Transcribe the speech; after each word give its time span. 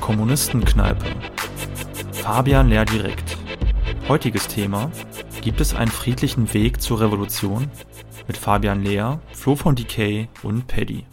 Kommunistenkneipe. 0.00 1.04
Fabian 2.12 2.68
Lehrdirekt. 2.68 3.36
Heutiges 4.08 4.48
Thema: 4.48 4.90
Gibt 5.40 5.60
es 5.60 5.74
einen 5.74 5.90
friedlichen 5.90 6.52
Weg 6.54 6.80
zur 6.80 7.00
Revolution? 7.00 7.70
Mit 8.26 8.36
Fabian 8.36 8.82
Lehr, 8.82 9.20
Flo 9.32 9.56
von 9.56 9.74
Decay 9.74 10.28
und 10.42 10.66
Paddy. 10.66 11.04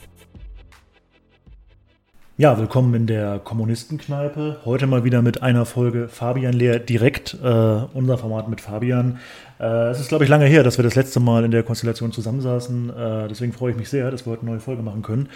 Ja, 2.41 2.57
willkommen 2.57 2.95
in 2.95 3.05
der 3.05 3.37
Kommunistenkneipe. 3.37 4.61
Heute 4.65 4.87
mal 4.87 5.03
wieder 5.03 5.21
mit 5.21 5.43
einer 5.43 5.63
Folge 5.63 6.07
Fabian 6.07 6.53
Lehr 6.53 6.79
direkt, 6.79 7.35
äh, 7.35 7.45
unser 7.93 8.17
Format 8.17 8.49
mit 8.49 8.61
Fabian. 8.61 9.19
Äh, 9.59 9.91
es 9.91 9.99
ist, 9.99 10.07
glaube 10.07 10.23
ich, 10.23 10.29
lange 10.31 10.47
her, 10.47 10.63
dass 10.63 10.79
wir 10.79 10.83
das 10.83 10.95
letzte 10.95 11.19
Mal 11.19 11.45
in 11.45 11.51
der 11.51 11.61
Konstellation 11.61 12.11
zusammensaßen. 12.11 12.89
Äh, 12.89 13.27
deswegen 13.27 13.53
freue 13.53 13.73
ich 13.73 13.77
mich 13.77 13.89
sehr, 13.89 14.09
dass 14.09 14.25
wir 14.25 14.31
heute 14.31 14.41
eine 14.41 14.49
neue 14.53 14.59
Folge 14.59 14.81
machen 14.81 15.03
können. 15.03 15.29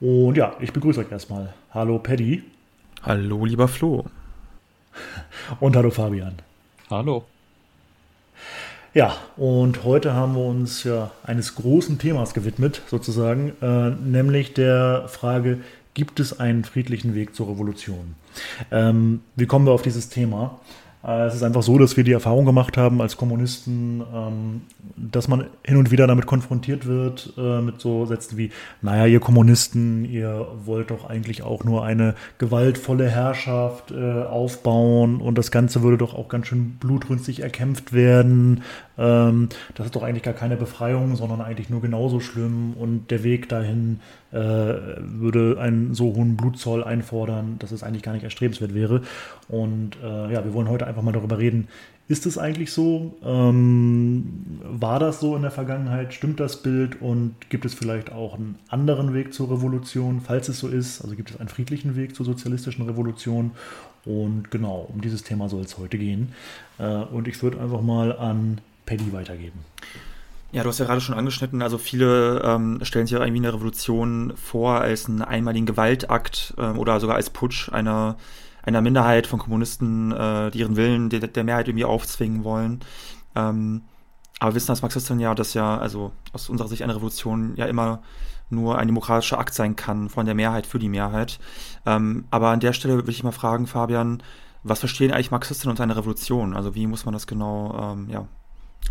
Und 0.00 0.36
ja, 0.36 0.56
ich 0.58 0.72
begrüße 0.72 0.98
euch 0.98 1.12
erstmal. 1.12 1.54
Hallo 1.70 2.00
Paddy. 2.00 2.42
Hallo, 3.04 3.44
lieber 3.44 3.68
Flo. 3.68 4.06
Und 5.60 5.76
hallo 5.76 5.92
Fabian. 5.92 6.34
Hallo. 6.90 7.24
Ja, 8.94 9.16
und 9.38 9.84
heute 9.84 10.12
haben 10.12 10.34
wir 10.34 10.44
uns 10.44 10.84
ja 10.84 11.12
eines 11.24 11.54
großen 11.54 11.98
Themas 11.98 12.34
gewidmet, 12.34 12.82
sozusagen, 12.88 13.52
äh, 13.62 13.88
nämlich 13.88 14.52
der 14.52 15.08
Frage, 15.08 15.60
gibt 15.94 16.20
es 16.20 16.38
einen 16.38 16.64
friedlichen 16.64 17.14
Weg 17.14 17.34
zur 17.34 17.48
Revolution? 17.48 18.14
Ähm, 18.70 19.20
wie 19.36 19.46
kommen 19.46 19.66
wir 19.66 19.72
auf 19.72 19.82
dieses 19.82 20.08
Thema? 20.08 20.58
Äh, 21.04 21.26
es 21.26 21.34
ist 21.34 21.42
einfach 21.42 21.62
so, 21.62 21.78
dass 21.78 21.96
wir 21.96 22.04
die 22.04 22.12
Erfahrung 22.12 22.44
gemacht 22.44 22.76
haben 22.76 23.00
als 23.00 23.16
Kommunisten, 23.16 24.02
ähm, 24.14 24.62
dass 24.96 25.28
man 25.28 25.46
hin 25.64 25.76
und 25.76 25.90
wieder 25.90 26.06
damit 26.06 26.26
konfrontiert 26.26 26.86
wird, 26.86 27.34
äh, 27.36 27.60
mit 27.60 27.80
so 27.80 28.06
Sätzen 28.06 28.38
wie, 28.38 28.50
naja, 28.80 29.06
ihr 29.06 29.20
Kommunisten, 29.20 30.04
ihr 30.04 30.46
wollt 30.64 30.90
doch 30.90 31.08
eigentlich 31.08 31.42
auch 31.42 31.64
nur 31.64 31.84
eine 31.84 32.14
gewaltvolle 32.38 33.08
Herrschaft 33.08 33.90
äh, 33.90 34.22
aufbauen 34.22 35.20
und 35.20 35.36
das 35.38 35.50
Ganze 35.50 35.82
würde 35.82 35.98
doch 35.98 36.14
auch 36.14 36.28
ganz 36.28 36.46
schön 36.46 36.76
blutrünstig 36.78 37.40
erkämpft 37.40 37.92
werden. 37.92 38.62
Ähm, 38.96 39.48
das 39.74 39.86
ist 39.86 39.96
doch 39.96 40.02
eigentlich 40.02 40.22
gar 40.22 40.34
keine 40.34 40.56
Befreiung, 40.56 41.16
sondern 41.16 41.40
eigentlich 41.40 41.70
nur 41.70 41.80
genauso 41.80 42.20
schlimm 42.20 42.74
und 42.74 43.10
der 43.10 43.24
Weg 43.24 43.48
dahin 43.48 44.00
würde 44.32 45.60
einen 45.60 45.94
so 45.94 46.14
hohen 46.14 46.36
Blutzoll 46.36 46.82
einfordern, 46.82 47.56
dass 47.58 47.70
es 47.70 47.82
eigentlich 47.82 48.02
gar 48.02 48.12
nicht 48.12 48.24
erstrebenswert 48.24 48.74
wäre. 48.74 49.02
Und 49.48 49.98
ja, 50.02 50.44
wir 50.44 50.54
wollen 50.54 50.70
heute 50.70 50.86
einfach 50.86 51.02
mal 51.02 51.12
darüber 51.12 51.38
reden, 51.38 51.68
ist 52.08 52.26
es 52.26 52.36
eigentlich 52.36 52.72
so? 52.72 53.16
Ähm, 53.24 54.60
war 54.62 54.98
das 54.98 55.20
so 55.20 55.36
in 55.36 55.42
der 55.42 55.50
Vergangenheit? 55.50 56.12
Stimmt 56.12 56.40
das 56.40 56.62
Bild? 56.62 57.00
Und 57.00 57.36
gibt 57.48 57.64
es 57.64 57.74
vielleicht 57.74 58.12
auch 58.12 58.34
einen 58.34 58.58
anderen 58.68 59.14
Weg 59.14 59.32
zur 59.32 59.50
Revolution, 59.50 60.20
falls 60.20 60.48
es 60.48 60.58
so 60.58 60.68
ist? 60.68 61.00
Also 61.00 61.14
gibt 61.14 61.30
es 61.30 61.40
einen 61.40 61.48
friedlichen 61.48 61.96
Weg 61.96 62.14
zur 62.14 62.26
sozialistischen 62.26 62.84
Revolution? 62.84 63.52
Und 64.04 64.50
genau, 64.50 64.90
um 64.92 65.00
dieses 65.00 65.22
Thema 65.22 65.48
soll 65.48 65.62
es 65.62 65.78
heute 65.78 65.96
gehen. 65.96 66.32
Äh, 66.78 66.84
und 66.84 67.28
ich 67.28 67.42
würde 67.42 67.60
einfach 67.60 67.80
mal 67.80 68.14
an 68.18 68.60
Paddy 68.84 69.12
weitergeben. 69.12 69.60
Ja, 70.52 70.62
du 70.62 70.68
hast 70.68 70.78
ja 70.78 70.84
gerade 70.84 71.00
schon 71.00 71.14
angeschnitten, 71.14 71.62
also 71.62 71.78
viele 71.78 72.42
ähm, 72.44 72.78
stellen 72.82 73.06
sich 73.06 73.14
ja 73.14 73.24
irgendwie 73.24 73.40
eine 73.40 73.54
Revolution 73.54 74.34
vor 74.36 74.82
als 74.82 75.06
einen 75.06 75.22
einmaligen 75.22 75.64
Gewaltakt 75.64 76.54
ähm, 76.58 76.78
oder 76.78 77.00
sogar 77.00 77.16
als 77.16 77.30
Putsch 77.30 77.72
einer 77.72 78.16
einer 78.62 78.80
Minderheit 78.80 79.26
von 79.26 79.38
Kommunisten, 79.38 80.12
äh, 80.12 80.50
die 80.50 80.60
ihren 80.60 80.76
Willen 80.76 81.10
der, 81.10 81.20
der 81.20 81.44
Mehrheit 81.44 81.68
irgendwie 81.68 81.84
aufzwingen 81.84 82.44
wollen. 82.44 82.80
Ähm, 83.34 83.82
aber 84.38 84.54
wissen 84.54 84.70
als 84.70 84.82
Marxisten 84.82 85.20
ja, 85.20 85.34
dass 85.34 85.54
ja, 85.54 85.78
also 85.78 86.12
aus 86.32 86.48
unserer 86.48 86.68
Sicht 86.68 86.82
eine 86.82 86.94
Revolution 86.94 87.54
ja 87.56 87.66
immer 87.66 88.02
nur 88.50 88.78
ein 88.78 88.88
demokratischer 88.88 89.38
Akt 89.38 89.54
sein 89.54 89.76
kann 89.76 90.10
von 90.10 90.26
der 90.26 90.34
Mehrheit 90.34 90.66
für 90.66 90.78
die 90.78 90.88
Mehrheit. 90.88 91.40
Ähm, 91.86 92.26
aber 92.30 92.48
an 92.50 92.60
der 92.60 92.72
Stelle 92.72 92.94
würde 92.94 93.10
ich 93.10 93.24
mal 93.24 93.32
fragen, 93.32 93.66
Fabian, 93.66 94.22
was 94.62 94.80
verstehen 94.80 95.12
eigentlich 95.12 95.30
Marxisten 95.30 95.70
unter 95.70 95.82
einer 95.82 95.96
Revolution? 95.96 96.54
Also 96.54 96.74
wie 96.74 96.86
muss 96.86 97.04
man 97.04 97.14
das 97.14 97.26
genau, 97.26 97.94
ähm, 97.94 98.08
ja, 98.10 98.28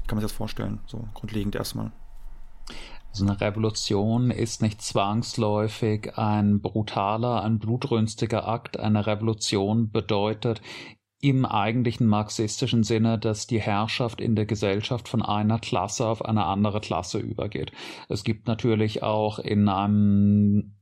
kann 0.07 0.17
man 0.17 0.19
sich 0.19 0.31
das 0.31 0.37
vorstellen, 0.37 0.79
so 0.85 1.07
grundlegend 1.13 1.55
erstmal? 1.55 1.91
Also 3.11 3.25
eine 3.25 3.41
Revolution 3.41 4.31
ist 4.31 4.61
nicht 4.61 4.81
zwangsläufig 4.81 6.17
ein 6.17 6.61
brutaler, 6.61 7.43
ein 7.43 7.59
blutrünstiger 7.59 8.47
Akt. 8.47 8.79
Eine 8.79 9.05
Revolution 9.05 9.91
bedeutet 9.91 10.61
im 11.19 11.45
eigentlichen 11.45 12.07
marxistischen 12.07 12.83
Sinne, 12.83 13.19
dass 13.19 13.47
die 13.47 13.61
Herrschaft 13.61 14.21
in 14.21 14.35
der 14.35 14.45
Gesellschaft 14.45 15.07
von 15.07 15.21
einer 15.21 15.59
Klasse 15.59 16.07
auf 16.07 16.25
eine 16.25 16.45
andere 16.45 16.81
Klasse 16.81 17.19
übergeht. 17.19 17.71
Es 18.09 18.23
gibt 18.23 18.47
natürlich 18.47 19.03
auch 19.03 19.37
in 19.39 19.69
einem 19.69 20.73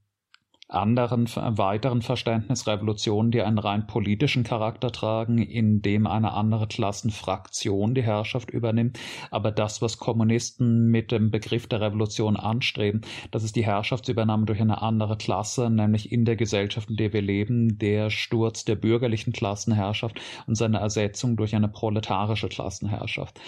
anderen 0.69 1.27
weiteren 1.27 2.01
Verständnis 2.03 2.67
Revolutionen, 2.67 3.31
die 3.31 3.41
einen 3.41 3.57
rein 3.57 3.87
politischen 3.87 4.43
Charakter 4.43 4.91
tragen, 4.91 5.39
in 5.39 5.81
dem 5.81 6.05
eine 6.05 6.33
andere 6.33 6.67
Klassenfraktion 6.67 7.95
die 7.95 8.03
Herrschaft 8.03 8.51
übernimmt. 8.51 8.99
Aber 9.31 9.51
das, 9.51 9.81
was 9.81 9.97
Kommunisten 9.97 10.87
mit 10.87 11.11
dem 11.11 11.31
Begriff 11.31 11.67
der 11.67 11.81
Revolution 11.81 12.37
anstreben, 12.37 13.01
das 13.31 13.43
ist 13.43 13.55
die 13.55 13.65
Herrschaftsübernahme 13.65 14.45
durch 14.45 14.61
eine 14.61 14.81
andere 14.81 15.17
Klasse, 15.17 15.69
nämlich 15.71 16.11
in 16.11 16.23
der 16.23 16.35
Gesellschaft, 16.35 16.89
in 16.91 16.97
der 16.97 17.13
wir 17.13 17.23
leben, 17.23 17.79
der 17.79 18.11
Sturz 18.11 18.63
der 18.63 18.75
bürgerlichen 18.75 19.33
Klassenherrschaft 19.33 20.21
und 20.45 20.55
seine 20.55 20.77
Ersetzung 20.77 21.35
durch 21.35 21.55
eine 21.55 21.67
proletarische 21.67 22.47
Klassenherrschaft 22.47 23.39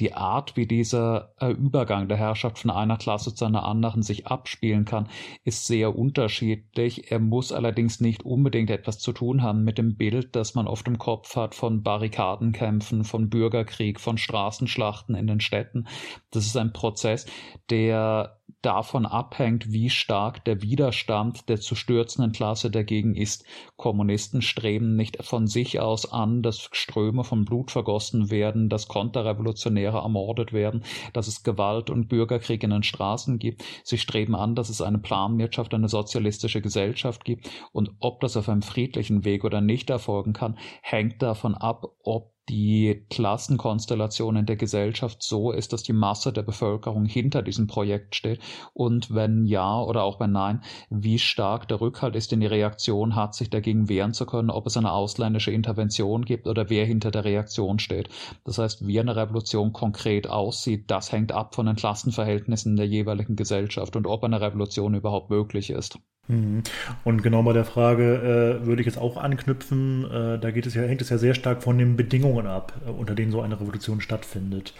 die 0.00 0.14
Art, 0.14 0.56
wie 0.56 0.66
dieser 0.66 1.34
äh, 1.38 1.50
Übergang 1.50 2.08
der 2.08 2.16
Herrschaft 2.16 2.58
von 2.58 2.70
einer 2.70 2.96
Klasse 2.96 3.34
zu 3.34 3.44
einer 3.44 3.64
anderen 3.64 4.02
sich 4.02 4.26
abspielen 4.26 4.84
kann, 4.84 5.08
ist 5.44 5.66
sehr 5.66 5.96
unterschiedlich. 5.96 6.61
Er 6.74 7.18
muss 7.18 7.52
allerdings 7.52 8.00
nicht 8.00 8.24
unbedingt 8.24 8.70
etwas 8.70 8.98
zu 8.98 9.12
tun 9.12 9.42
haben 9.42 9.64
mit 9.64 9.78
dem 9.78 9.96
Bild, 9.96 10.34
das 10.36 10.54
man 10.54 10.66
oft 10.66 10.86
im 10.88 10.98
Kopf 10.98 11.36
hat 11.36 11.54
von 11.54 11.82
Barrikadenkämpfen, 11.82 13.04
von 13.04 13.28
Bürgerkrieg, 13.28 14.00
von 14.00 14.18
Straßenschlachten 14.18 15.14
in 15.14 15.26
den 15.26 15.40
Städten. 15.40 15.86
Das 16.30 16.46
ist 16.46 16.56
ein 16.56 16.72
Prozess, 16.72 17.26
der 17.70 18.41
davon 18.62 19.06
abhängt, 19.06 19.72
wie 19.72 19.90
stark 19.90 20.44
der 20.44 20.62
Widerstand 20.62 21.48
der 21.48 21.60
zu 21.60 21.74
stürzenden 21.74 22.32
Klasse 22.32 22.70
dagegen 22.70 23.14
ist. 23.14 23.44
Kommunisten 23.76 24.40
streben 24.40 24.96
nicht 24.96 25.22
von 25.24 25.46
sich 25.46 25.80
aus 25.80 26.10
an, 26.10 26.42
dass 26.42 26.68
Ströme 26.72 27.24
von 27.24 27.44
Blut 27.44 27.70
vergossen 27.70 28.30
werden, 28.30 28.68
dass 28.68 28.88
Konterrevolutionäre 28.88 29.98
ermordet 29.98 30.52
werden, 30.52 30.84
dass 31.12 31.26
es 31.26 31.42
Gewalt 31.42 31.90
und 31.90 32.08
Bürgerkrieg 32.08 32.62
in 32.62 32.70
den 32.70 32.82
Straßen 32.82 33.38
gibt. 33.38 33.64
Sie 33.82 33.98
streben 33.98 34.34
an, 34.34 34.54
dass 34.54 34.68
es 34.68 34.80
eine 34.80 34.98
Planwirtschaft, 34.98 35.74
eine 35.74 35.88
sozialistische 35.88 36.62
Gesellschaft 36.62 37.24
gibt. 37.24 37.50
Und 37.72 37.90
ob 38.00 38.20
das 38.20 38.36
auf 38.36 38.48
einem 38.48 38.62
friedlichen 38.62 39.24
Weg 39.24 39.44
oder 39.44 39.60
nicht 39.60 39.90
erfolgen 39.90 40.32
kann, 40.32 40.56
hängt 40.82 41.20
davon 41.22 41.54
ab, 41.54 41.86
ob 42.02 42.31
die 42.48 43.04
Klassenkonstellation 43.10 44.36
in 44.36 44.46
der 44.46 44.56
Gesellschaft 44.56 45.22
so 45.22 45.52
ist, 45.52 45.72
dass 45.72 45.82
die 45.82 45.92
Masse 45.92 46.32
der 46.32 46.42
Bevölkerung 46.42 47.04
hinter 47.04 47.42
diesem 47.42 47.66
Projekt 47.66 48.16
steht 48.16 48.40
und 48.74 49.14
wenn 49.14 49.46
ja 49.46 49.80
oder 49.80 50.02
auch 50.02 50.18
wenn 50.18 50.32
nein, 50.32 50.62
wie 50.90 51.18
stark 51.18 51.68
der 51.68 51.80
Rückhalt 51.80 52.16
ist, 52.16 52.32
den 52.32 52.40
die 52.40 52.46
Reaktion 52.46 53.14
hat, 53.14 53.34
sich 53.34 53.50
dagegen 53.50 53.88
wehren 53.88 54.12
zu 54.12 54.26
können, 54.26 54.50
ob 54.50 54.66
es 54.66 54.76
eine 54.76 54.92
ausländische 54.92 55.52
Intervention 55.52 56.24
gibt 56.24 56.46
oder 56.46 56.68
wer 56.68 56.84
hinter 56.84 57.10
der 57.10 57.24
Reaktion 57.24 57.78
steht. 57.78 58.08
Das 58.44 58.58
heißt, 58.58 58.86
wie 58.86 58.98
eine 58.98 59.16
Revolution 59.16 59.72
konkret 59.72 60.28
aussieht, 60.28 60.90
das 60.90 61.12
hängt 61.12 61.32
ab 61.32 61.54
von 61.54 61.66
den 61.66 61.76
Klassenverhältnissen 61.76 62.76
der 62.76 62.86
jeweiligen 62.86 63.36
Gesellschaft 63.36 63.96
und 63.96 64.06
ob 64.06 64.24
eine 64.24 64.40
Revolution 64.40 64.94
überhaupt 64.94 65.30
möglich 65.30 65.70
ist. 65.70 65.98
Mhm. 66.28 66.62
Und 67.02 67.22
genau 67.24 67.42
bei 67.42 67.52
der 67.52 67.64
Frage 67.64 68.60
äh, 68.62 68.66
würde 68.66 68.80
ich 68.80 68.86
jetzt 68.86 68.98
auch 68.98 69.16
anknüpfen. 69.16 70.04
Äh, 70.04 70.38
da 70.38 70.52
geht 70.52 70.66
es 70.66 70.74
ja, 70.74 70.82
hängt 70.82 71.00
es 71.00 71.08
ja 71.08 71.18
sehr 71.18 71.34
stark 71.34 71.64
von 71.64 71.76
den 71.78 71.96
Bedingungen 71.96 72.46
ab, 72.46 72.74
äh, 72.86 72.90
unter 72.90 73.16
denen 73.16 73.32
so 73.32 73.40
eine 73.40 73.60
Revolution 73.60 74.00
stattfindet. 74.00 74.72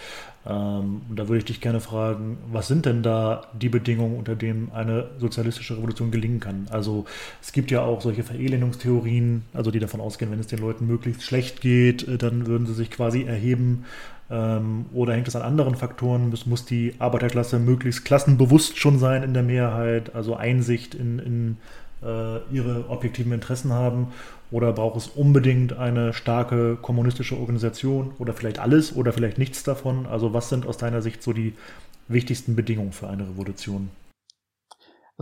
Ähm, 0.46 1.02
und 1.08 1.16
da 1.16 1.26
würde 1.26 1.38
ich 1.38 1.44
dich 1.44 1.60
gerne 1.60 1.80
fragen, 1.80 2.38
was 2.52 2.68
sind 2.68 2.86
denn 2.86 3.02
da 3.02 3.48
die 3.60 3.68
Bedingungen, 3.68 4.16
unter 4.16 4.36
denen 4.36 4.70
eine 4.72 5.10
sozialistische 5.18 5.76
Revolution 5.76 6.12
gelingen 6.12 6.38
kann? 6.38 6.68
Also 6.70 7.06
es 7.42 7.50
gibt 7.52 7.72
ja 7.72 7.82
auch 7.82 8.02
solche 8.02 8.22
Verelendungstheorien, 8.22 9.42
also 9.52 9.72
die 9.72 9.80
davon 9.80 10.00
ausgehen, 10.00 10.30
wenn 10.30 10.38
es 10.38 10.46
den 10.46 10.60
Leuten 10.60 10.86
möglichst 10.86 11.24
schlecht 11.24 11.60
geht, 11.60 12.06
äh, 12.06 12.18
dann 12.18 12.46
würden 12.46 12.68
sie 12.68 12.74
sich 12.74 12.92
quasi 12.92 13.24
erheben 13.24 13.84
oder 14.94 15.12
hängt 15.12 15.28
es 15.28 15.36
an 15.36 15.42
anderen 15.42 15.74
Faktoren? 15.74 16.30
Muss, 16.30 16.46
muss 16.46 16.64
die 16.64 16.94
Arbeiterklasse 16.98 17.58
möglichst 17.58 18.04
klassenbewusst 18.04 18.78
schon 18.78 18.98
sein 18.98 19.22
in 19.22 19.34
der 19.34 19.42
Mehrheit, 19.42 20.14
also 20.14 20.36
Einsicht 20.36 20.94
in, 20.94 21.18
in 21.18 21.56
äh, 22.02 22.38
ihre 22.50 22.88
objektiven 22.88 23.32
Interessen 23.32 23.72
haben? 23.72 24.08
Oder 24.50 24.72
braucht 24.72 24.96
es 24.96 25.08
unbedingt 25.08 25.74
eine 25.74 26.12
starke 26.12 26.76
kommunistische 26.80 27.36
Organisation? 27.36 28.12
Oder 28.18 28.32
vielleicht 28.32 28.58
alles 28.58 28.94
oder 28.94 29.12
vielleicht 29.12 29.38
nichts 29.38 29.64
davon? 29.64 30.06
Also 30.06 30.32
was 30.32 30.48
sind 30.48 30.66
aus 30.66 30.76
deiner 30.76 31.02
Sicht 31.02 31.22
so 31.22 31.32
die 31.32 31.54
wichtigsten 32.08 32.56
Bedingungen 32.56 32.92
für 32.92 33.08
eine 33.08 33.24
Revolution? 33.24 33.90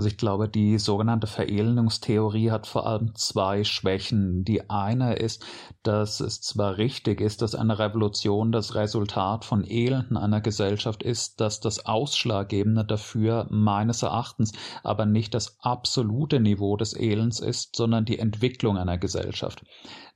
Also 0.01 0.09
ich 0.09 0.17
glaube, 0.17 0.49
die 0.49 0.79
sogenannte 0.79 1.27
Verelendungstheorie 1.27 2.51
hat 2.51 2.67
vor 2.67 2.87
allem 2.87 3.15
zwei 3.17 3.65
Schwächen. 3.65 4.45
Die 4.47 4.71
eine 4.71 5.17
ist, 5.17 5.45
dass 5.83 6.21
es 6.21 6.41
zwar 6.41 6.79
richtig 6.79 7.21
ist, 7.21 7.43
dass 7.43 7.55
eine 7.55 7.79
Revolution 7.79 8.51
das 8.51 8.75
Resultat 8.75 9.45
von 9.45 9.63
Elenden 9.63 10.17
einer 10.17 10.41
Gesellschaft 10.41 11.03
ist, 11.03 11.43
dass 11.43 11.61
das 11.61 11.85
Ausschlaggebende 11.85 12.87
dafür 12.87 13.47
meines 13.51 14.03
Erachtens 14.03 14.53
aber 14.83 15.05
nicht 15.05 15.35
das 15.35 15.59
absolute 15.61 16.41
Niveau 16.41 16.79
des 16.79 16.97
Elends 16.97 17.39
ist, 17.39 17.77
sondern 17.77 18.07
die 18.07 18.19
Entwicklung 18.19 18.79
einer 18.79 18.97
Gesellschaft. 18.97 19.65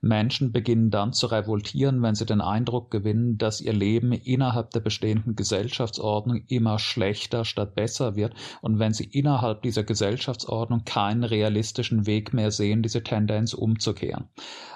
Menschen 0.01 0.51
beginnen 0.51 0.91
dann 0.91 1.13
zu 1.13 1.27
revoltieren, 1.27 2.01
wenn 2.01 2.15
sie 2.15 2.25
den 2.25 2.41
Eindruck 2.41 2.91
gewinnen, 2.91 3.37
dass 3.37 3.61
ihr 3.61 3.73
Leben 3.73 4.11
innerhalb 4.11 4.71
der 4.71 4.79
bestehenden 4.79 5.35
Gesellschaftsordnung 5.35 6.43
immer 6.47 6.79
schlechter 6.79 7.45
statt 7.45 7.75
besser 7.75 8.15
wird 8.15 8.33
und 8.61 8.79
wenn 8.79 8.93
sie 8.93 9.05
innerhalb 9.05 9.61
dieser 9.61 9.83
Gesellschaftsordnung 9.83 10.83
keinen 10.85 11.23
realistischen 11.23 12.05
Weg 12.05 12.33
mehr 12.33 12.51
sehen, 12.51 12.81
diese 12.81 13.03
Tendenz 13.03 13.53
umzukehren. 13.53 14.25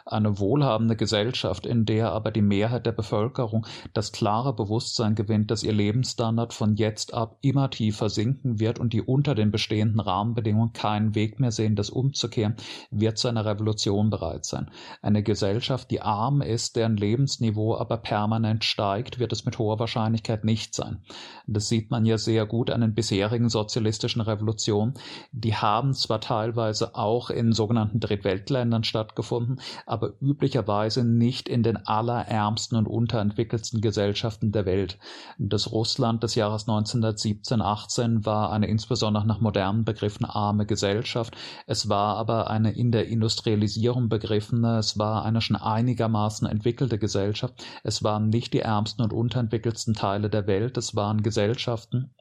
Eine 0.06 0.39
wohlhabende 0.39 0.95
Gesellschaft, 0.95 1.68
in 1.68 1.86
der 1.86 2.12
aber 2.12 2.31
die 2.31 2.42
Mehrheit 2.42 2.88
der 2.88 2.92
Bevölkerung 2.94 3.68
das 3.94 4.12
klare 4.12 4.54
Bewusstsein 4.56 5.13
gewinnt, 5.13 5.51
dass 5.51 5.62
ihr 5.62 5.74
Lebensstandard 5.74 6.54
von 6.54 6.75
jetzt 6.75 7.13
ab 7.13 7.38
immer 7.42 7.69
tiefer 7.69 8.10
sinken 8.10 8.60
wird 8.60 8.80
und 8.80 8.94
die 8.94 9.04
unter 9.04 9.36
den 9.36 9.51
bestehenden 9.51 10.00
Rahmenbedingungen 10.00 10.74
keinen 10.74 11.13
Weg 11.13 11.39
mehr 11.39 11.51
sehen, 11.51 11.75
das 11.75 11.92
umzukehren, 11.92 12.56
wird 12.89 13.19
zu 13.19 13.27
einer 13.27 13.45
Revolution 13.45 14.10
bereit 14.10 14.45
sein. 14.45 14.72
Eine 15.09 15.23
Gesellschaft, 15.23 15.89
die 15.89 16.03
arm 16.03 16.44
ist, 16.44 16.75
deren 16.75 16.95
Lebensniveau 16.95 17.75
aber 17.75 17.97
permanent 17.97 18.63
steigt, 18.63 19.17
wird 19.17 19.33
es 19.33 19.44
mit 19.44 19.57
hoher 19.57 19.79
Wahrscheinlichkeit 19.79 20.44
nicht 20.44 20.75
sein. 20.75 21.01
Das 21.47 21.67
sieht 21.67 21.89
man 21.89 22.06
ja 22.06 22.19
sehr 22.19 22.45
gut 22.45 22.69
an 22.69 22.81
den 22.81 22.94
bisherigen 22.94 23.50
sozialistischen 23.50 24.21
Revolutionen. 24.21 24.94
Die 25.31 25.56
haben 25.56 25.95
zwar 25.95 26.21
teilweise 26.21 26.94
auch 26.94 27.31
in 27.31 27.53
sogenannten 27.53 28.00
Drittweltländern 28.00 28.83
stattgefunden, 28.83 29.59
aber 29.88 30.13
üblicherweise 30.21 31.03
nicht 31.03 31.50
in 31.50 31.63
den 31.63 31.88
allerärmsten 31.88 32.77
und 32.77 32.85
unterentwickelsten 32.85 33.81
Gesellschaften 33.81 34.51
der 34.51 34.67
Welt. 34.67 35.00
Das 35.39 35.71
Russland 35.71 36.21
des 36.21 36.35
Jahres 36.35 36.67
1917-18 36.67 38.27
war 38.27 38.51
eine 38.51 38.67
insbesondere 38.67 39.25
nach 39.25 39.41
modernen 39.41 39.85
Begriffen 39.85 40.25
arme 40.25 40.67
Gesellschaft. 40.67 41.35
Es 41.65 41.89
war 41.89 42.17
aber 42.17 42.51
eine 42.51 42.73
in 42.73 42.91
der 42.91 43.07
Industrialisierung 43.07 44.07
begriffene, 44.07 44.77
es 44.77 44.99
war 45.00 45.25
eine 45.25 45.42
schon 45.42 45.56
einigermaßen 45.56 46.48
entwickelte 46.48 47.00
Gesellschaft. 47.00 47.66
Es 47.84 48.04
waren 48.04 48.30
nicht 48.30 48.54
die 48.54 48.60
ärmsten 48.60 49.01
und 49.01 49.13
unterentwickelsten 49.13 49.96
Teile 49.96 50.30
der 50.30 50.46
Welt, 50.46 50.78
es 50.78 50.96
waren 50.96 51.24
Gesellschaften, 51.24 52.13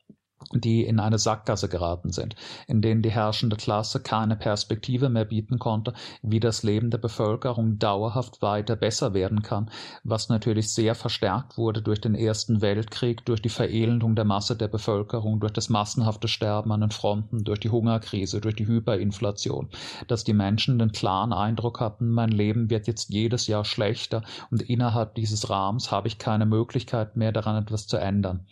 die 0.52 0.84
in 0.84 1.00
eine 1.00 1.18
Sackgasse 1.18 1.68
geraten 1.68 2.10
sind, 2.10 2.34
in 2.66 2.80
denen 2.80 3.02
die 3.02 3.10
herrschende 3.10 3.56
Klasse 3.56 4.00
keine 4.00 4.36
Perspektive 4.36 5.08
mehr 5.08 5.24
bieten 5.24 5.58
konnte, 5.58 5.92
wie 6.22 6.40
das 6.40 6.62
Leben 6.62 6.90
der 6.90 6.98
Bevölkerung 6.98 7.78
dauerhaft 7.78 8.40
weiter 8.40 8.76
besser 8.76 9.14
werden 9.14 9.42
kann, 9.42 9.70
was 10.04 10.28
natürlich 10.28 10.72
sehr 10.72 10.94
verstärkt 10.94 11.58
wurde 11.58 11.82
durch 11.82 12.00
den 12.00 12.14
Ersten 12.14 12.60
Weltkrieg, 12.60 13.24
durch 13.24 13.42
die 13.42 13.48
Verelendung 13.48 14.16
der 14.16 14.24
Masse 14.24 14.56
der 14.56 14.68
Bevölkerung, 14.68 15.40
durch 15.40 15.52
das 15.52 15.68
massenhafte 15.68 16.28
Sterben 16.28 16.72
an 16.72 16.80
den 16.80 16.90
Fronten, 16.90 17.44
durch 17.44 17.60
die 17.60 17.70
Hungerkrise, 17.70 18.40
durch 18.40 18.56
die 18.56 18.66
Hyperinflation, 18.66 19.68
dass 20.06 20.24
die 20.24 20.34
Menschen 20.34 20.78
den 20.78 20.92
klaren 20.92 21.32
Eindruck 21.32 21.80
hatten, 21.80 22.10
mein 22.10 22.30
Leben 22.30 22.70
wird 22.70 22.86
jetzt 22.86 23.10
jedes 23.10 23.46
Jahr 23.46 23.64
schlechter 23.64 24.22
und 24.50 24.62
innerhalb 24.62 25.14
dieses 25.14 25.50
Rahmens 25.50 25.90
habe 25.90 26.08
ich 26.08 26.18
keine 26.18 26.46
Möglichkeit 26.46 27.16
mehr 27.16 27.32
daran 27.32 27.62
etwas 27.62 27.86
zu 27.86 27.96
ändern. 27.96 28.46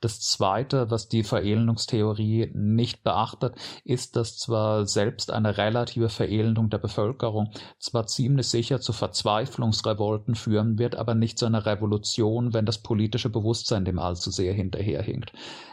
Das 0.00 0.20
Zweite, 0.20 0.90
was 0.90 1.08
die 1.08 1.22
Verelendungstheorie 1.22 2.50
nicht 2.54 3.04
beachtet, 3.04 3.54
ist, 3.84 4.16
dass 4.16 4.38
zwar 4.38 4.86
selbst 4.86 5.30
eine 5.30 5.58
relative 5.58 6.08
Verelendung 6.08 6.70
der 6.70 6.78
Bevölkerung 6.78 7.50
zwar 7.78 8.06
ziemlich 8.06 8.48
sicher 8.48 8.80
zu 8.80 8.94
Verzweiflungsrevolten 8.94 10.36
führen 10.36 10.78
wird, 10.78 10.96
aber 10.96 11.14
nicht 11.14 11.38
zu 11.38 11.44
einer 11.44 11.66
Revolution, 11.66 12.54
wenn 12.54 12.64
das 12.64 12.78
politische 12.78 13.28
Bewusstsein 13.28 13.84
dem 13.84 13.98
allzu 13.98 14.30
sehr 14.30 14.54
hinterherhinkt. 14.54 15.32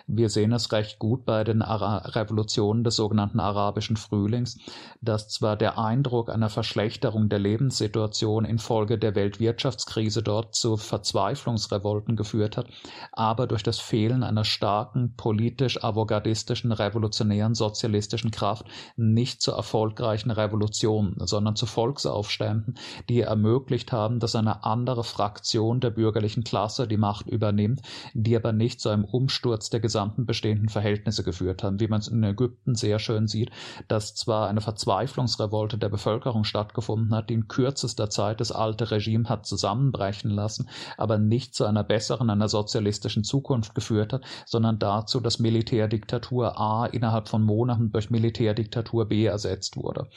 Wir 0.10 0.30
sehen 0.30 0.54
es 0.54 0.72
recht 0.72 1.00
gut 1.00 1.26
bei 1.26 1.44
den 1.44 1.62
Ara 1.62 1.98
Revolutionen 1.98 2.86
des 2.86 2.96
sogenannten 2.96 3.42
arabischen 3.42 3.98
Frühlings, 3.98 4.58
dass 5.02 5.28
zwar 5.28 5.58
der 5.58 5.78
Eindruck 5.78 6.30
einer 6.30 6.50
Verschlechterung 6.50 7.28
der 7.28 7.40
Lebenssituation 7.40 8.46
infolge 8.46 8.98
der 8.98 9.16
Weltwirtschaftskrise 9.16 10.24
dort 10.24 10.56
zu 10.56 10.78
Verzweiflungsrevolten 10.78 12.16
geführt 12.16 12.56
hat, 12.56 12.68
aber 13.12 13.48
durch 13.48 13.64
das 13.64 13.80
Fehlen 13.80 14.17
Fehlen 14.18 14.24
einer 14.24 14.46
starken, 14.46 15.14
politisch 15.16 15.84
avantgardistischen, 15.84 16.72
revolutionären, 16.72 17.54
sozialistischen 17.54 18.32
Kraft 18.32 18.66
nicht 18.96 19.42
zu 19.42 19.52
erfolgreichen 19.52 20.32
Revolutionen, 20.32 21.16
sondern 21.20 21.56
zu 21.56 21.68
Volksaufständen, 21.68 22.76
die 23.10 23.22
ermöglicht 23.22 23.92
haben, 23.92 24.20
dass 24.20 24.36
eine 24.36 24.64
andere 24.64 25.04
Fraktion 25.04 25.80
der 25.80 25.92
bürgerlichen 25.92 26.44
Klasse 26.44 26.88
die 26.88 26.98
Macht 26.98 27.28
übernimmt, 27.28 27.82
die 28.14 28.36
aber 28.36 28.54
nicht 28.54 28.82
zu 28.82 28.90
einem 28.90 29.06
Umsturz 29.06 29.70
der 29.70 29.80
gesamten 29.82 30.26
bestehenden 30.26 30.70
Verhältnisse 30.70 31.24
geführt 31.24 31.64
haben, 31.64 31.80
wie 31.80 31.88
man 31.88 32.00
es 32.00 32.08
in 32.08 32.24
Ägypten 32.24 32.74
sehr 32.76 32.98
schön 33.00 33.28
sieht, 33.28 33.52
dass 33.88 34.16
zwar 34.16 34.50
eine 34.50 34.62
Verzweiflungsrevolte 34.62 35.78
der 35.78 35.90
Bevölkerung 35.90 36.44
stattgefunden 36.44 37.14
hat, 37.14 37.30
die 37.30 37.36
in 37.36 37.48
kürzester 37.48 38.10
Zeit 38.10 38.40
das 38.42 38.52
alte 38.52 38.90
Regime 38.90 39.30
hat 39.30 39.46
zusammenbrechen 39.46 40.32
lassen, 40.32 40.70
aber 40.98 41.18
nicht 41.20 41.54
zu 41.54 41.66
einer 41.66 41.84
besseren, 41.84 42.30
einer 42.30 42.50
sozialistischen 42.50 43.24
Zukunft 43.24 43.76
geführt 43.76 44.07
geführt 44.08 44.14
hat, 44.14 44.24
sondern 44.46 44.80
dazu, 44.80 45.20
dass 45.20 45.40
Militärdiktatur 45.40 46.60
A 46.60 46.86
innerhalb 46.86 47.28
von 47.28 47.44
Monaten 47.44 47.92
durch 47.92 48.10
Militärdiktatur 48.10 49.08
B 49.08 49.26
ersetzt 49.26 49.78
wurde. 49.78 50.08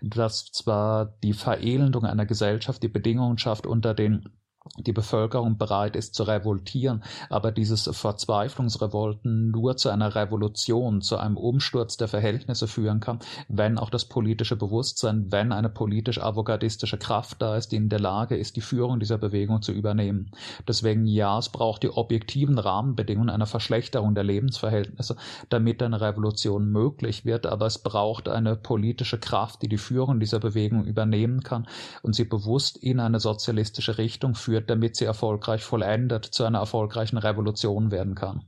Dass 0.00 0.46
zwar 0.52 1.06
die 1.22 1.32
Verelendung 1.32 2.04
einer 2.04 2.26
Gesellschaft 2.26 2.82
die 2.82 2.88
Bedingungen 2.88 3.38
schafft, 3.38 3.66
unter 3.66 3.94
den 3.94 4.30
die 4.78 4.92
Bevölkerung 4.92 5.58
bereit 5.58 5.96
ist 5.96 6.14
zu 6.14 6.22
revoltieren, 6.22 7.02
aber 7.28 7.52
dieses 7.52 7.90
Verzweiflungsrevolten 7.92 9.50
nur 9.50 9.76
zu 9.76 9.88
einer 9.90 10.14
Revolution, 10.14 11.02
zu 11.02 11.16
einem 11.16 11.36
Umsturz 11.36 11.96
der 11.96 12.08
Verhältnisse 12.08 12.68
führen 12.68 13.00
kann, 13.00 13.18
wenn 13.48 13.78
auch 13.78 13.90
das 13.90 14.04
politische 14.04 14.56
Bewusstsein, 14.56 15.30
wenn 15.32 15.52
eine 15.52 15.68
politisch 15.68 16.20
avantgardistische 16.20 16.98
Kraft 16.98 17.42
da 17.42 17.56
ist, 17.56 17.72
die 17.72 17.76
in 17.76 17.88
der 17.88 18.00
Lage 18.00 18.36
ist, 18.36 18.56
die 18.56 18.60
Führung 18.60 19.00
dieser 19.00 19.18
Bewegung 19.18 19.60
zu 19.60 19.72
übernehmen. 19.72 20.30
Deswegen 20.68 21.06
ja, 21.06 21.38
es 21.38 21.48
braucht 21.48 21.82
die 21.82 21.90
objektiven 21.90 22.58
Rahmenbedingungen 22.58 23.30
einer 23.30 23.46
Verschlechterung 23.46 24.14
der 24.14 24.24
Lebensverhältnisse, 24.24 25.16
damit 25.48 25.82
eine 25.82 26.00
Revolution 26.00 26.70
möglich 26.70 27.24
wird, 27.24 27.46
aber 27.46 27.66
es 27.66 27.78
braucht 27.78 28.28
eine 28.28 28.56
politische 28.56 29.18
Kraft, 29.18 29.62
die 29.62 29.68
die 29.68 29.78
Führung 29.78 30.20
dieser 30.20 30.38
Bewegung 30.38 30.84
übernehmen 30.84 31.42
kann 31.42 31.66
und 32.02 32.14
sie 32.14 32.24
bewusst 32.24 32.76
in 32.76 33.00
eine 33.00 33.20
sozialistische 33.20 33.98
Richtung 33.98 34.34
führt, 34.34 34.59
führt, 34.60 34.70
damit 34.70 34.96
sie 34.96 35.04
erfolgreich 35.04 35.62
vollendet 35.62 36.24
zu 36.24 36.44
einer 36.44 36.58
erfolgreichen 36.58 37.18
Revolution 37.18 37.90
werden 37.90 38.14
kann. 38.14 38.44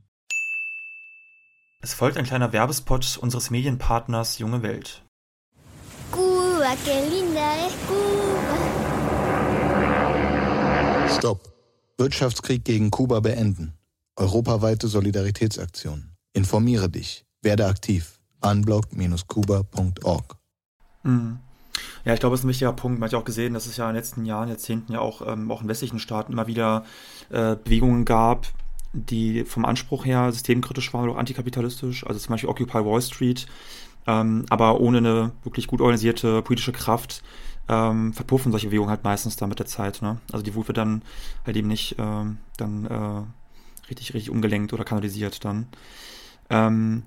Es 1.81 1.93
folgt 1.93 2.17
ein 2.17 2.25
kleiner 2.25 2.53
Werbespot 2.53 3.17
unseres 3.21 3.49
Medienpartners 3.49 4.37
Junge 4.39 4.63
Welt. 4.63 5.03
Cuba, 6.11 6.75
que 6.85 7.09
linda 7.09 7.55
es 7.67 7.73
Cuba. 7.87 8.57
Stopp. 11.17 11.49
Wirtschaftskrieg 11.97 12.63
gegen 12.63 12.89
Kuba 12.89 13.19
beenden. 13.19 13.73
Europaweite 14.15 14.87
Solidaritätsaktion. 14.87 16.15
Informiere 16.33 16.89
dich. 16.89 17.25
Werde 17.41 17.65
aktiv. 17.67 18.19
unblock-kuba.org. 18.41 20.35
Mhm. 21.03 21.39
Ja, 22.05 22.13
ich 22.13 22.19
glaube, 22.19 22.35
es 22.35 22.41
ist 22.41 22.45
ein 22.45 22.49
wichtiger 22.49 22.73
Punkt. 22.73 22.99
Man 22.99 23.07
hat 23.07 23.13
ja 23.13 23.19
auch 23.19 23.25
gesehen, 23.25 23.53
dass 23.53 23.65
es 23.65 23.77
ja 23.77 23.85
in 23.85 23.93
den 23.93 23.97
letzten 23.97 24.25
Jahren, 24.25 24.49
Jahrzehnten 24.49 24.93
ja 24.93 24.99
auch, 24.99 25.21
ähm, 25.27 25.49
auch 25.51 25.61
in 25.61 25.67
westlichen 25.67 25.99
Staaten 25.99 26.33
immer 26.33 26.47
wieder 26.47 26.85
äh, 27.29 27.55
Bewegungen 27.55 28.05
gab, 28.05 28.47
die 28.93 29.43
vom 29.45 29.65
Anspruch 29.65 30.05
her 30.05 30.31
systemkritisch 30.31 30.93
waren 30.93 31.03
oder 31.05 31.13
auch 31.13 31.17
antikapitalistisch. 31.17 32.05
Also 32.05 32.19
zum 32.19 32.33
Beispiel 32.33 32.49
Occupy 32.49 32.85
Wall 32.85 33.01
Street, 33.01 33.47
ähm, 34.05 34.45
aber 34.49 34.79
ohne 34.79 34.99
eine 34.99 35.31
wirklich 35.43 35.67
gut 35.67 35.81
organisierte 35.81 36.41
politische 36.41 36.73
Kraft 36.73 37.23
ähm, 37.69 38.13
verpuffen 38.13 38.51
solche 38.51 38.67
Bewegungen 38.67 38.89
halt 38.89 39.03
meistens 39.03 39.37
dann 39.37 39.49
mit 39.49 39.59
der 39.59 39.65
Zeit. 39.65 40.01
Ne? 40.01 40.17
Also 40.31 40.43
die 40.43 40.53
Wut 40.55 40.75
dann 40.77 41.01
halt 41.45 41.55
eben 41.55 41.69
nicht 41.69 41.95
ähm, 41.97 42.37
dann 42.57 42.85
äh, 42.85 43.87
richtig, 43.89 44.13
richtig 44.13 44.29
umgelenkt 44.29 44.73
oder 44.73 44.83
kanalisiert 44.83 45.45
dann. 45.45 45.67
Ähm, 46.49 47.03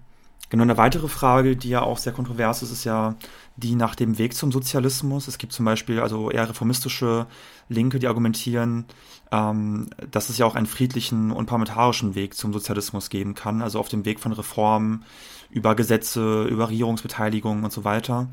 Genau, 0.49 0.63
eine 0.63 0.77
weitere 0.77 1.09
Frage, 1.09 1.57
die 1.57 1.71
ja 1.71 1.83
auch 1.83 1.99
sehr 1.99 2.13
kontrovers 2.13 2.63
ist, 2.63 2.71
ist 2.71 2.85
ja 2.85 3.17
die 3.57 3.75
nach 3.75 3.95
dem 3.95 4.19
Weg 4.19 4.35
zum 4.35 4.53
Sozialismus. 4.53 5.29
Es 5.29 5.39
gibt 5.39 5.53
zum 5.53 5.65
Beispiel 5.65 6.01
also 6.01 6.31
eher 6.31 6.49
reformistische 6.49 7.27
Linke, 7.69 7.99
die 7.99 8.07
argumentieren, 8.07 8.85
ähm, 9.33 9.89
dass 10.11 10.29
es 10.29 10.39
ja 10.39 10.47
auch 10.47 10.55
einen 10.55 10.67
friedlichen 10.67 11.31
und 11.31 11.47
parlamentarischen 11.47 12.15
Weg 12.15 12.35
zum 12.35 12.53
Sozialismus 12.53 13.09
geben 13.09 13.35
kann, 13.35 13.63
also 13.63 13.81
auf 13.81 13.89
dem 13.89 14.05
Weg 14.05 14.21
von 14.21 14.33
Reformen 14.33 15.05
über 15.51 15.75
Gesetze, 15.75 16.45
über 16.45 16.69
Regierungsbeteiligung 16.69 17.65
und 17.65 17.73
so 17.73 17.85
weiter. 17.85 18.29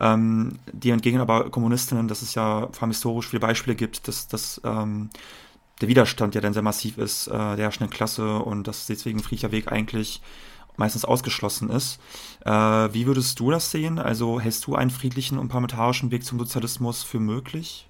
Ähm, 0.00 0.58
die 0.72 0.90
entgegnen 0.90 1.20
aber 1.20 1.50
Kommunistinnen, 1.50 2.08
dass 2.08 2.22
es 2.22 2.34
ja 2.34 2.68
vor 2.72 2.82
allem 2.82 2.90
historisch 2.90 3.28
viele 3.28 3.40
Beispiele 3.40 3.76
gibt, 3.76 4.06
dass, 4.08 4.28
dass 4.28 4.60
ähm, 4.64 5.10
der 5.80 5.88
Widerstand 5.88 6.34
ja 6.34 6.40
dann 6.40 6.52
sehr 6.52 6.62
massiv 6.62 6.98
ist, 6.98 7.26
äh, 7.26 7.32
der 7.32 7.56
herrschenden 7.58 7.90
Klasse 7.90 8.38
und 8.38 8.66
dass 8.68 8.86
deswegen 8.86 9.18
ein 9.18 9.22
friedlicher 9.22 9.52
Weg 9.52 9.70
eigentlich 9.70 10.22
meistens 10.76 11.04
ausgeschlossen 11.04 11.70
ist. 11.70 12.00
Äh, 12.44 12.50
wie 12.50 13.06
würdest 13.06 13.38
du 13.40 13.50
das 13.50 13.70
sehen? 13.70 13.98
Also 13.98 14.40
hältst 14.40 14.66
du 14.66 14.74
einen 14.74 14.90
friedlichen 14.90 15.38
und 15.38 15.48
parlamentarischen 15.48 16.10
Weg 16.10 16.24
zum 16.24 16.38
Sozialismus 16.38 17.02
für 17.02 17.20
möglich? 17.20 17.88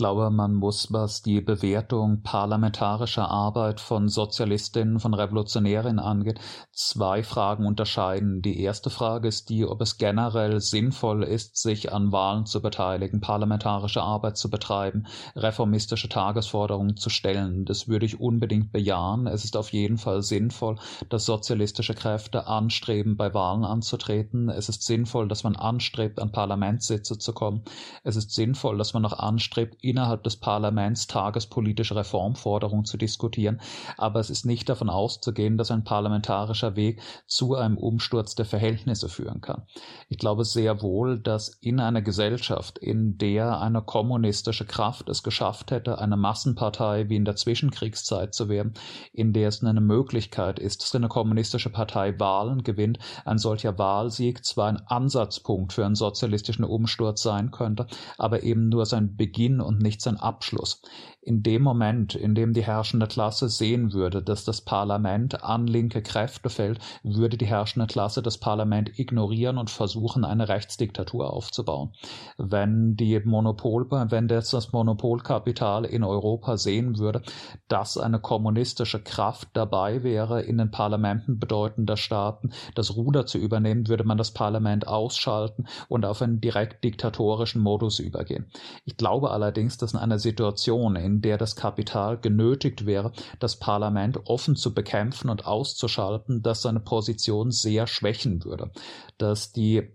Glaube, 0.00 0.30
man 0.30 0.54
muss, 0.54 0.90
was 0.94 1.20
die 1.20 1.42
Bewertung 1.42 2.22
parlamentarischer 2.22 3.28
Arbeit 3.30 3.80
von 3.80 4.08
Sozialistinnen, 4.08 4.98
von 4.98 5.12
Revolutionären 5.12 5.98
angeht, 5.98 6.40
zwei 6.72 7.22
Fragen 7.22 7.66
unterscheiden. 7.66 8.40
Die 8.40 8.62
erste 8.62 8.88
Frage 8.88 9.28
ist 9.28 9.50
die, 9.50 9.66
ob 9.66 9.82
es 9.82 9.98
generell 9.98 10.58
sinnvoll 10.62 11.22
ist, 11.22 11.58
sich 11.58 11.92
an 11.92 12.12
Wahlen 12.12 12.46
zu 12.46 12.62
beteiligen, 12.62 13.20
parlamentarische 13.20 14.00
Arbeit 14.00 14.38
zu 14.38 14.48
betreiben, 14.48 15.04
reformistische 15.36 16.08
Tagesforderungen 16.08 16.96
zu 16.96 17.10
stellen. 17.10 17.66
Das 17.66 17.86
würde 17.86 18.06
ich 18.06 18.18
unbedingt 18.18 18.72
bejahen. 18.72 19.26
Es 19.26 19.44
ist 19.44 19.54
auf 19.54 19.70
jeden 19.70 19.98
Fall 19.98 20.22
sinnvoll, 20.22 20.76
dass 21.10 21.26
sozialistische 21.26 21.92
Kräfte 21.92 22.46
anstreben, 22.46 23.18
bei 23.18 23.34
Wahlen 23.34 23.66
anzutreten. 23.66 24.48
Es 24.48 24.70
ist 24.70 24.82
sinnvoll, 24.82 25.28
dass 25.28 25.44
man 25.44 25.56
anstrebt, 25.56 26.20
an 26.20 26.32
Parlamentssitze 26.32 27.18
zu 27.18 27.34
kommen. 27.34 27.64
Es 28.02 28.16
ist 28.16 28.30
sinnvoll, 28.30 28.78
dass 28.78 28.94
man 28.94 29.02
noch 29.02 29.18
anstrebt, 29.18 29.76
innerhalb 29.90 30.22
des 30.24 30.36
Parlaments 30.36 31.06
tagespolitische 31.06 31.96
Reformforderungen 31.96 32.84
zu 32.84 32.96
diskutieren, 32.96 33.60
aber 33.96 34.20
es 34.20 34.30
ist 34.30 34.46
nicht 34.46 34.68
davon 34.68 34.88
auszugehen, 34.88 35.58
dass 35.58 35.70
ein 35.70 35.84
parlamentarischer 35.84 36.76
Weg 36.76 37.00
zu 37.26 37.54
einem 37.54 37.76
Umsturz 37.76 38.34
der 38.34 38.46
Verhältnisse 38.46 39.08
führen 39.08 39.40
kann. 39.40 39.62
Ich 40.08 40.18
glaube 40.18 40.44
sehr 40.44 40.82
wohl, 40.82 41.18
dass 41.18 41.48
in 41.48 41.80
einer 41.80 42.02
Gesellschaft, 42.02 42.78
in 42.78 43.18
der 43.18 43.60
eine 43.60 43.82
kommunistische 43.82 44.64
Kraft 44.64 45.08
es 45.08 45.22
geschafft 45.22 45.70
hätte, 45.70 45.98
eine 45.98 46.16
Massenpartei 46.16 47.08
wie 47.08 47.16
in 47.16 47.24
der 47.24 47.36
Zwischenkriegszeit 47.36 48.34
zu 48.34 48.48
werden, 48.48 48.74
in 49.12 49.32
der 49.32 49.48
es 49.48 49.62
eine 49.62 49.80
Möglichkeit 49.80 50.58
ist, 50.58 50.82
dass 50.82 50.94
eine 50.94 51.08
kommunistische 51.08 51.70
Partei 51.70 52.18
Wahlen 52.18 52.62
gewinnt, 52.62 52.98
ein 53.24 53.38
solcher 53.38 53.78
Wahlsieg 53.78 54.44
zwar 54.44 54.68
ein 54.68 54.86
Ansatzpunkt 54.86 55.72
für 55.72 55.84
einen 55.84 55.94
sozialistischen 55.94 56.64
Umsturz 56.64 57.22
sein 57.22 57.50
könnte, 57.50 57.86
aber 58.18 58.42
eben 58.42 58.68
nur 58.68 58.86
sein 58.86 59.16
Beginn 59.16 59.60
und 59.70 59.80
nicht 59.80 60.02
sein 60.02 60.16
Abschluss. 60.16 60.82
In 61.22 61.42
dem 61.42 61.62
Moment, 61.62 62.14
in 62.14 62.34
dem 62.34 62.54
die 62.54 62.64
herrschende 62.64 63.06
Klasse 63.06 63.48
sehen 63.48 63.92
würde, 63.92 64.22
dass 64.22 64.44
das 64.44 64.62
Parlament 64.62 65.44
an 65.44 65.66
linke 65.66 66.02
Kräfte 66.02 66.48
fällt, 66.48 66.80
würde 67.02 67.36
die 67.36 67.46
herrschende 67.46 67.86
Klasse 67.86 68.22
das 68.22 68.38
Parlament 68.38 68.98
ignorieren 68.98 69.58
und 69.58 69.70
versuchen, 69.70 70.24
eine 70.24 70.48
Rechtsdiktatur 70.48 71.32
aufzubauen. 71.32 71.92
Wenn 72.38 72.96
die 72.96 73.20
Monopol, 73.20 73.86
wenn 73.90 74.28
das, 74.28 74.50
das 74.50 74.72
Monopolkapital 74.72 75.84
in 75.84 76.02
Europa 76.02 76.56
sehen 76.56 76.98
würde, 76.98 77.22
dass 77.68 77.98
eine 77.98 78.18
kommunistische 78.18 79.00
Kraft 79.00 79.50
dabei 79.52 80.02
wäre, 80.02 80.42
in 80.42 80.58
den 80.58 80.70
Parlamenten 80.70 81.38
bedeutender 81.38 81.98
Staaten 81.98 82.50
das 82.74 82.96
Ruder 82.96 83.26
zu 83.26 83.38
übernehmen, 83.38 83.88
würde 83.88 84.04
man 84.04 84.18
das 84.18 84.32
Parlament 84.32 84.88
ausschalten 84.88 85.66
und 85.88 86.06
auf 86.06 86.22
einen 86.22 86.40
direkt 86.40 86.82
diktatorischen 86.82 87.60
Modus 87.60 87.98
übergehen. 87.98 88.50
Ich 88.84 88.96
glaube 88.96 89.30
allerdings, 89.30 89.59
allerdings, 89.60 89.76
dass 89.76 89.92
in 89.92 89.98
einer 89.98 90.18
Situation, 90.18 90.96
in 90.96 91.20
der 91.20 91.36
das 91.36 91.54
Kapital 91.54 92.16
genötigt 92.18 92.86
wäre, 92.86 93.12
das 93.40 93.56
Parlament 93.56 94.18
offen 94.24 94.56
zu 94.56 94.72
bekämpfen 94.72 95.28
und 95.28 95.44
auszuschalten, 95.44 96.42
dass 96.42 96.62
seine 96.62 96.80
Position 96.80 97.50
sehr 97.50 97.86
schwächen 97.86 98.42
würde, 98.44 98.70
dass 99.18 99.52
die 99.52 99.90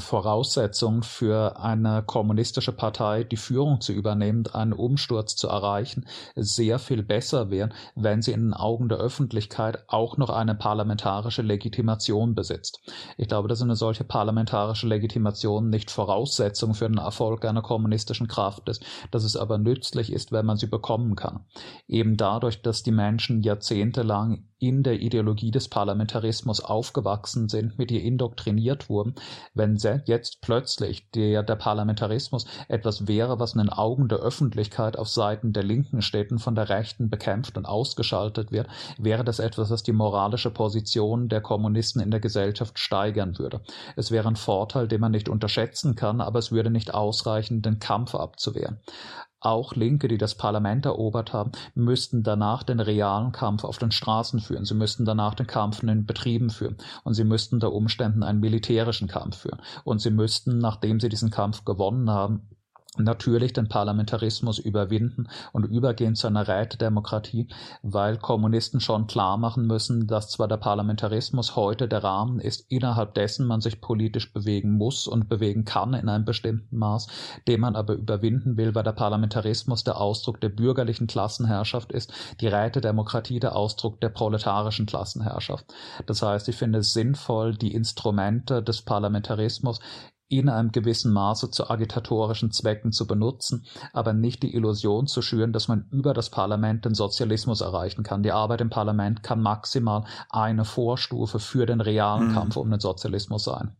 Voraussetzung 0.00 1.02
für 1.02 1.58
eine 1.60 2.02
kommunistische 2.04 2.72
Partei, 2.72 3.24
die 3.24 3.36
Führung 3.36 3.80
zu 3.80 3.92
übernehmen, 3.92 4.46
einen 4.52 4.72
Umsturz 4.72 5.34
zu 5.34 5.48
erreichen, 5.48 6.06
sehr 6.36 6.78
viel 6.78 7.02
besser 7.02 7.50
wären, 7.50 7.74
wenn 7.94 8.22
sie 8.22 8.32
in 8.32 8.46
den 8.46 8.54
Augen 8.54 8.88
der 8.88 8.98
Öffentlichkeit 8.98 9.84
auch 9.88 10.16
noch 10.16 10.30
eine 10.30 10.54
parlamentarische 10.54 11.42
Legitimation 11.42 12.34
besitzt. 12.34 12.80
Ich 13.16 13.28
glaube, 13.28 13.48
dass 13.48 13.60
eine 13.60 13.76
solche 13.76 14.04
parlamentarische 14.04 14.86
Legitimation 14.86 15.68
nicht 15.68 15.90
Voraussetzung 15.90 16.74
für 16.74 16.88
den 16.88 16.98
Erfolg 16.98 17.44
einer 17.44 17.62
kommunistischen 17.62 18.28
Kraft 18.28 18.68
ist, 18.68 18.84
dass 19.10 19.24
es 19.24 19.36
aber 19.36 19.58
nützlich 19.58 20.12
ist, 20.12 20.32
wenn 20.32 20.46
man 20.46 20.56
sie 20.56 20.68
bekommen 20.68 21.16
kann. 21.16 21.44
Eben 21.88 22.16
dadurch, 22.16 22.62
dass 22.62 22.82
die 22.82 22.92
Menschen 22.92 23.42
jahrzehntelang 23.42 24.44
in 24.58 24.82
der 24.82 25.00
Ideologie 25.00 25.50
des 25.50 25.68
Parlamentarismus 25.68 26.60
aufgewachsen 26.60 27.48
sind, 27.48 27.78
mit 27.78 27.90
ihr 27.90 28.02
indoktriniert 28.02 28.88
wurden, 28.88 29.14
wenn 29.54 29.76
jetzt 30.06 30.40
plötzlich 30.40 31.10
der, 31.10 31.42
der 31.42 31.56
Parlamentarismus 31.56 32.46
etwas 32.68 33.06
wäre, 33.06 33.38
was 33.38 33.54
in 33.54 33.58
den 33.58 33.70
Augen 33.70 34.08
der 34.08 34.18
Öffentlichkeit 34.18 34.98
auf 34.98 35.08
Seiten 35.08 35.52
der 35.52 35.62
linken 35.62 36.02
Städten 36.02 36.38
von 36.38 36.54
der 36.54 36.68
Rechten 36.68 37.10
bekämpft 37.10 37.56
und 37.56 37.66
ausgeschaltet 37.66 38.52
wird, 38.52 38.68
wäre 38.98 39.24
das 39.24 39.38
etwas, 39.38 39.70
was 39.70 39.82
die 39.82 39.92
moralische 39.92 40.50
Position 40.50 41.28
der 41.28 41.40
Kommunisten 41.40 42.00
in 42.00 42.10
der 42.10 42.20
Gesellschaft 42.20 42.78
steigern 42.78 43.38
würde. 43.38 43.60
Es 43.96 44.10
wäre 44.10 44.28
ein 44.28 44.36
Vorteil, 44.36 44.88
den 44.88 45.00
man 45.00 45.12
nicht 45.12 45.28
unterschätzen 45.28 45.94
kann, 45.94 46.20
aber 46.20 46.38
es 46.38 46.52
würde 46.52 46.70
nicht 46.70 46.94
ausreichen, 46.94 47.62
den 47.62 47.78
Kampf 47.78 48.14
abzuwehren. 48.14 48.80
Auch 49.40 49.74
Linke, 49.74 50.08
die 50.08 50.18
das 50.18 50.34
Parlament 50.34 50.84
erobert 50.84 51.32
haben, 51.32 51.52
müssten 51.74 52.24
danach 52.24 52.64
den 52.64 52.80
realen 52.80 53.30
Kampf 53.30 53.62
auf 53.62 53.78
den 53.78 53.92
Straßen 53.92 54.40
führen. 54.40 54.64
Sie 54.64 54.74
müssten 54.74 55.04
danach 55.04 55.34
den 55.34 55.46
Kampf 55.46 55.80
in 55.80 55.88
den 55.88 56.06
Betrieben 56.06 56.50
führen. 56.50 56.76
Und 57.04 57.14
sie 57.14 57.24
müssten 57.24 57.56
unter 57.56 57.72
Umständen 57.72 58.24
einen 58.24 58.40
militärischen 58.40 59.06
Kampf 59.06 59.38
führen. 59.38 59.60
Und 59.84 60.00
sie 60.00 60.10
müssten, 60.10 60.58
nachdem 60.58 60.98
sie 60.98 61.08
diesen 61.08 61.30
Kampf 61.30 61.64
gewonnen 61.64 62.10
haben, 62.10 62.48
natürlich 62.96 63.52
den 63.52 63.68
Parlamentarismus 63.68 64.58
überwinden 64.58 65.28
und 65.52 65.64
übergehen 65.64 66.14
zu 66.14 66.26
einer 66.26 66.48
Rätedemokratie, 66.48 67.48
weil 67.82 68.16
Kommunisten 68.16 68.80
schon 68.80 69.06
klar 69.06 69.36
machen 69.36 69.66
müssen, 69.66 70.06
dass 70.06 70.30
zwar 70.30 70.48
der 70.48 70.56
Parlamentarismus 70.56 71.54
heute 71.54 71.86
der 71.86 72.02
Rahmen 72.02 72.40
ist, 72.40 72.70
innerhalb 72.70 73.14
dessen 73.14 73.46
man 73.46 73.60
sich 73.60 73.80
politisch 73.80 74.32
bewegen 74.32 74.72
muss 74.72 75.06
und 75.06 75.28
bewegen 75.28 75.64
kann 75.64 75.94
in 75.94 76.08
einem 76.08 76.24
bestimmten 76.24 76.78
Maß, 76.78 77.08
den 77.46 77.60
man 77.60 77.76
aber 77.76 77.94
überwinden 77.94 78.56
will, 78.56 78.74
weil 78.74 78.84
der 78.84 78.92
Parlamentarismus 78.92 79.84
der 79.84 80.00
Ausdruck 80.00 80.40
der 80.40 80.48
bürgerlichen 80.48 81.06
Klassenherrschaft 81.06 81.92
ist, 81.92 82.12
die 82.40 82.48
Rätedemokratie 82.48 83.38
der 83.38 83.54
Ausdruck 83.54 84.00
der 84.00 84.08
proletarischen 84.08 84.86
Klassenherrschaft. 84.86 85.66
Das 86.06 86.22
heißt, 86.22 86.48
ich 86.48 86.56
finde 86.56 86.78
es 86.78 86.92
sinnvoll, 86.92 87.54
die 87.54 87.74
Instrumente 87.74 88.62
des 88.62 88.82
Parlamentarismus 88.82 89.80
in 90.28 90.48
einem 90.48 90.72
gewissen 90.72 91.12
Maße 91.12 91.50
zu 91.50 91.70
agitatorischen 91.70 92.50
Zwecken 92.50 92.92
zu 92.92 93.06
benutzen, 93.06 93.64
aber 93.92 94.12
nicht 94.12 94.42
die 94.42 94.54
Illusion 94.54 95.06
zu 95.06 95.22
schüren, 95.22 95.52
dass 95.52 95.68
man 95.68 95.86
über 95.90 96.12
das 96.12 96.30
Parlament 96.30 96.84
den 96.84 96.94
Sozialismus 96.94 97.60
erreichen 97.60 98.02
kann. 98.02 98.22
Die 98.22 98.32
Arbeit 98.32 98.60
im 98.60 98.70
Parlament 98.70 99.22
kann 99.22 99.40
maximal 99.40 100.04
eine 100.28 100.64
Vorstufe 100.64 101.38
für 101.38 101.64
den 101.66 101.80
realen 101.80 102.28
mhm. 102.28 102.34
Kampf 102.34 102.56
um 102.56 102.70
den 102.70 102.80
Sozialismus 102.80 103.44
sein. 103.44 103.76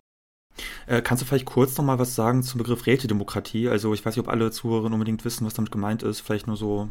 Äh, 0.87 1.03
kannst 1.03 1.23
du 1.23 1.27
vielleicht 1.27 1.47
kurz 1.47 1.77
noch 1.77 1.85
mal 1.85 1.99
was 1.99 2.15
sagen 2.15 2.43
zum 2.43 2.59
Begriff 2.59 2.87
Rätedemokratie? 2.87 3.69
Also 3.69 3.95
ich 3.95 4.05
weiß 4.05 4.17
nicht, 4.17 4.27
ob 4.27 4.33
alle 4.33 4.51
Zuhörerinnen 4.51 4.95
unbedingt 4.95 5.25
wissen, 5.25 5.47
was 5.47 5.55
damit 5.55 5.71
gemeint 5.71 6.03
ist. 6.03 6.21
Vielleicht 6.21 6.47
nur 6.47 6.57
so, 6.57 6.89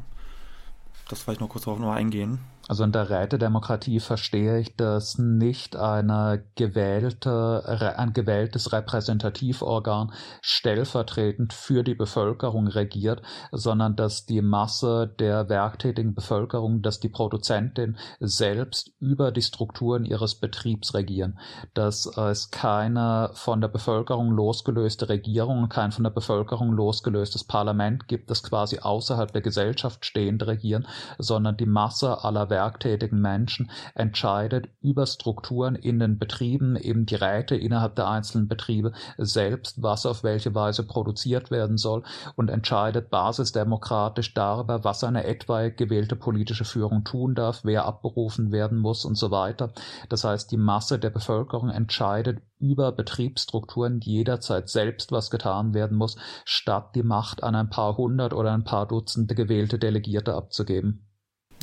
das 1.10 1.22
vielleicht 1.22 1.42
noch 1.42 1.50
kurz 1.50 1.66
darauf 1.66 1.80
noch 1.80 1.92
eingehen. 1.92 2.40
Also 2.68 2.84
in 2.84 2.92
der 2.92 3.10
Rätedemokratie 3.10 4.00
verstehe 4.00 4.60
ich, 4.60 4.76
dass 4.76 5.18
nicht. 5.18 5.76
Eine 5.76 6.44
gewählte, 6.56 7.96
ein 7.98 8.14
gewähltes 8.14 8.74
Repräsentativorgan 8.74 10.12
stellvertretend 10.42 11.54
für 11.54 11.84
die 11.84 11.96
Bevölkerung 11.96 12.68
regiert, 12.68 13.22
sondern 13.52 13.96
dass 13.96 14.26
die 14.26 14.42
Masse 14.42 15.08
der 15.20 15.50
werktätigen 15.50 16.14
Bevölkerung, 16.14 16.82
dass 16.82 17.00
die 17.00 17.10
Produzentin 17.10 17.98
selbst 18.20 18.92
über 19.00 19.32
die 19.32 19.42
Strukturen 19.42 20.04
ihres 20.04 20.36
Betriebs 20.36 20.94
regieren, 20.94 21.40
dass 21.74 22.06
es 22.06 22.52
keine 22.52 23.32
von 23.34 23.62
der 23.62 23.70
Bevölkerung 23.70 24.32
losgelöste 24.32 25.10
Regierung, 25.10 25.70
kein 25.70 25.92
von 25.92 26.04
der 26.04 26.12
Bevölkerung 26.12 26.72
losgelöstes 26.74 27.44
Parlament 27.44 28.08
gibt, 28.08 28.30
das 28.30 28.44
quasi 28.44 28.80
außerhalb 28.80 29.32
der 29.32 29.42
Gesellschaft 29.42 30.06
stehend 30.06 30.46
regieren, 30.46 30.88
sondern 31.18 31.56
die 31.56 31.66
Masse 31.66 32.24
aller 32.24 32.50
werktätigen 32.58 33.22
Menschen 33.22 33.70
entscheidet 33.94 34.68
über 34.82 35.06
Strukturen 35.06 35.76
in 35.76 36.00
den 36.00 36.18
Betrieben, 36.18 36.76
eben 36.76 37.06
die 37.06 37.14
Räte 37.14 37.56
innerhalb 37.56 37.96
der 37.96 38.08
einzelnen 38.08 38.48
Betriebe 38.48 38.94
selbst, 39.20 39.84
was 39.84 40.08
auf 40.08 40.24
welche 40.24 40.56
Weise 40.56 40.84
produziert 40.84 41.52
werden 41.52 41.78
soll 41.78 42.02
und 42.36 42.50
entscheidet 42.50 43.12
basisdemokratisch 43.12 44.34
darüber, 44.34 44.84
was 44.84 45.04
eine 45.04 45.26
etwaige 45.26 45.76
gewählte 45.76 46.16
politische 46.16 46.66
Führung 46.66 47.04
tun 47.04 47.36
darf, 47.36 47.62
wer 47.64 47.86
abberufen 47.86 48.52
werden 48.52 48.80
muss 48.80 49.06
und 49.06 49.16
so 49.16 49.30
weiter. 49.30 49.72
Das 50.10 50.24
heißt, 50.24 50.52
die 50.52 50.58
Masse 50.58 50.98
der 50.98 51.12
Bevölkerung 51.12 51.70
entscheidet 51.70 52.40
über 52.60 52.92
Betriebsstrukturen 52.92 54.00
jederzeit 54.00 54.68
selbst 54.68 55.12
was 55.12 55.30
getan 55.30 55.76
werden 55.76 55.96
muss, 55.96 56.18
statt 56.44 56.96
die 56.96 57.04
Macht 57.04 57.44
an 57.44 57.54
ein 57.54 57.70
paar 57.70 57.98
hundert 57.98 58.34
oder 58.34 58.52
ein 58.52 58.64
paar 58.64 58.88
Dutzende 58.88 59.36
gewählte 59.36 59.78
Delegierte 59.78 60.34
abzugeben. 60.34 61.07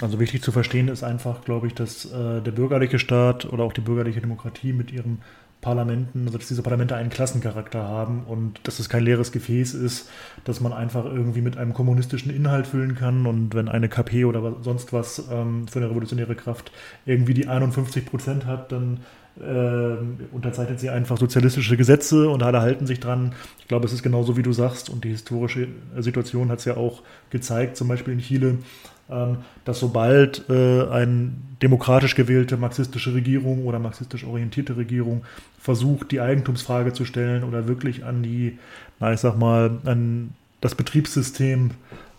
Also 0.02 0.18
wichtig 0.18 0.42
zu 0.42 0.50
verstehen 0.50 0.88
ist 0.88 1.04
einfach, 1.04 1.44
glaube 1.44 1.68
ich, 1.68 1.74
dass 1.74 2.06
äh, 2.06 2.40
der 2.40 2.50
bürgerliche 2.50 2.98
Staat 2.98 3.44
oder 3.46 3.62
auch 3.62 3.72
die 3.72 3.80
bürgerliche 3.80 4.20
Demokratie 4.20 4.72
mit 4.72 4.90
ihren 4.92 5.18
Parlamenten, 5.60 6.26
also 6.26 6.36
dass 6.36 6.48
diese 6.48 6.62
Parlamente 6.62 6.94
einen 6.94 7.08
Klassencharakter 7.08 7.82
haben 7.82 8.24
und 8.24 8.60
dass 8.64 8.80
es 8.80 8.90
kein 8.90 9.02
leeres 9.02 9.32
Gefäß 9.32 9.72
ist, 9.72 10.10
dass 10.44 10.60
man 10.60 10.74
einfach 10.74 11.06
irgendwie 11.06 11.40
mit 11.40 11.56
einem 11.56 11.72
kommunistischen 11.72 12.34
Inhalt 12.34 12.66
füllen 12.66 12.96
kann 12.96 13.24
und 13.24 13.54
wenn 13.54 13.70
eine 13.70 13.88
KP 13.88 14.26
oder 14.26 14.56
sonst 14.60 14.92
was 14.92 15.24
ähm, 15.32 15.66
für 15.66 15.78
eine 15.78 15.88
revolutionäre 15.88 16.34
Kraft 16.34 16.70
irgendwie 17.06 17.32
die 17.32 17.48
51 17.48 18.04
Prozent 18.04 18.44
hat, 18.44 18.72
dann 18.72 19.00
äh, 19.40 19.96
unterzeichnet 20.32 20.80
sie 20.80 20.90
einfach 20.90 21.16
sozialistische 21.16 21.76
Gesetze 21.76 22.28
und 22.28 22.42
alle 22.42 22.60
halten 22.60 22.86
sich 22.86 23.00
dran. 23.00 23.32
Ich 23.58 23.66
glaube, 23.66 23.86
es 23.86 23.92
ist 23.92 24.02
genauso, 24.02 24.36
wie 24.36 24.42
du 24.42 24.52
sagst. 24.52 24.90
Und 24.90 25.04
die 25.04 25.08
historische 25.08 25.68
Situation 25.96 26.50
hat 26.50 26.60
es 26.60 26.66
ja 26.66 26.76
auch 26.76 27.02
gezeigt, 27.30 27.76
zum 27.76 27.88
Beispiel 27.88 28.12
in 28.12 28.20
Chile, 28.20 28.58
dass 29.06 29.80
sobald 29.80 30.48
äh, 30.48 30.86
eine 30.88 31.32
demokratisch 31.62 32.14
gewählte 32.14 32.56
marxistische 32.56 33.14
Regierung 33.14 33.64
oder 33.66 33.78
marxistisch 33.78 34.24
orientierte 34.24 34.76
Regierung 34.76 35.24
versucht, 35.58 36.10
die 36.10 36.20
Eigentumsfrage 36.20 36.92
zu 36.92 37.04
stellen 37.04 37.44
oder 37.44 37.68
wirklich 37.68 38.04
an 38.04 38.22
die, 38.22 38.58
na 39.00 39.12
ich 39.12 39.20
sag 39.20 39.36
mal, 39.36 39.78
an 39.84 40.34
das 40.60 40.74
Betriebssystem 40.74 41.72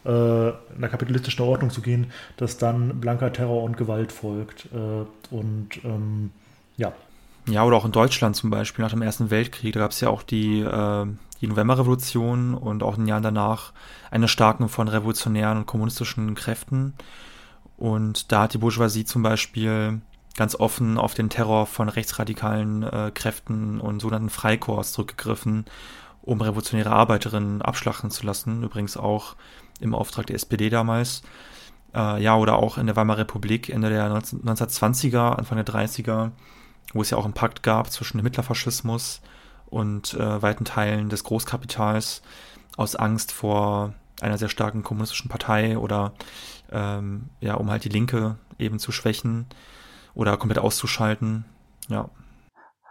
äh, 0.05 0.49
in 0.49 0.81
der 0.81 0.89
kapitalistischen 0.89 1.43
Ordnung 1.43 1.71
zu 1.71 1.81
gehen, 1.81 2.07
dass 2.37 2.57
dann 2.57 2.99
blanker 2.99 3.33
Terror 3.33 3.63
und 3.63 3.77
Gewalt 3.77 4.11
folgt. 4.11 4.67
Äh, 4.73 5.33
und 5.33 5.69
ähm, 5.83 6.31
ja. 6.77 6.93
Ja, 7.47 7.63
oder 7.63 7.77
auch 7.77 7.85
in 7.85 7.91
Deutschland 7.91 8.35
zum 8.35 8.49
Beispiel 8.49 8.83
nach 8.83 8.91
dem 8.91 9.01
Ersten 9.01 9.29
Weltkrieg, 9.29 9.73
da 9.73 9.81
gab 9.81 9.91
es 9.91 10.01
ja 10.01 10.09
auch 10.09 10.23
die, 10.23 10.61
äh, 10.61 11.05
die 11.41 11.47
Novemberrevolution 11.47 12.53
und 12.53 12.83
auch 12.83 12.95
in 12.95 13.01
den 13.01 13.07
Jahren 13.07 13.23
danach 13.23 13.73
eine 14.11 14.27
Stärkung 14.27 14.69
von 14.69 14.87
revolutionären 14.87 15.59
und 15.59 15.65
kommunistischen 15.65 16.35
Kräften. 16.35 16.93
Und 17.77 18.31
da 18.31 18.43
hat 18.43 18.53
die 18.53 18.57
Bourgeoisie 18.57 19.05
zum 19.05 19.21
Beispiel 19.21 20.01
ganz 20.37 20.55
offen 20.55 20.97
auf 20.97 21.13
den 21.13 21.29
Terror 21.29 21.65
von 21.65 21.89
rechtsradikalen 21.89 22.83
äh, 22.83 23.11
Kräften 23.13 23.79
und 23.79 24.01
sogenannten 24.01 24.29
Freikorps 24.29 24.93
zurückgegriffen, 24.93 25.65
um 26.21 26.41
revolutionäre 26.41 26.91
Arbeiterinnen 26.91 27.61
abschlachten 27.61 28.11
zu 28.11 28.25
lassen. 28.25 28.63
Übrigens 28.63 28.97
auch 28.97 29.35
im 29.79 29.93
Auftrag 29.93 30.27
der 30.27 30.35
SPD 30.35 30.69
damals. 30.69 31.21
Äh, 31.93 32.21
ja, 32.21 32.35
oder 32.35 32.57
auch 32.57 32.77
in 32.77 32.87
der 32.87 32.95
Weimarer 32.95 33.19
Republik 33.19 33.69
Ende 33.69 33.89
der 33.89 34.09
19, 34.09 34.43
1920er, 34.43 35.35
Anfang 35.35 35.57
der 35.57 35.65
30er, 35.65 36.31
wo 36.93 37.01
es 37.01 37.09
ja 37.09 37.17
auch 37.17 37.25
einen 37.25 37.33
Pakt 37.33 37.63
gab 37.63 37.91
zwischen 37.91 38.17
dem 38.17 38.25
Hitlerfaschismus 38.25 39.21
und 39.21 39.34
äh, 40.13 40.41
weiten 40.41 40.65
Teilen 40.65 41.09
des 41.09 41.23
Großkapitals 41.23 42.21
aus 42.77 42.95
Angst 42.95 43.31
vor 43.31 43.93
einer 44.21 44.37
sehr 44.37 44.49
starken 44.49 44.83
kommunistischen 44.83 45.29
Partei 45.29 45.77
oder 45.77 46.13
ähm, 46.71 47.29
ja, 47.41 47.55
um 47.55 47.69
halt 47.69 47.83
die 47.83 47.89
Linke 47.89 48.37
eben 48.57 48.79
zu 48.79 48.91
schwächen 48.91 49.45
oder 50.13 50.37
komplett 50.37 50.59
auszuschalten. 50.59 51.45
Ja. 51.89 52.09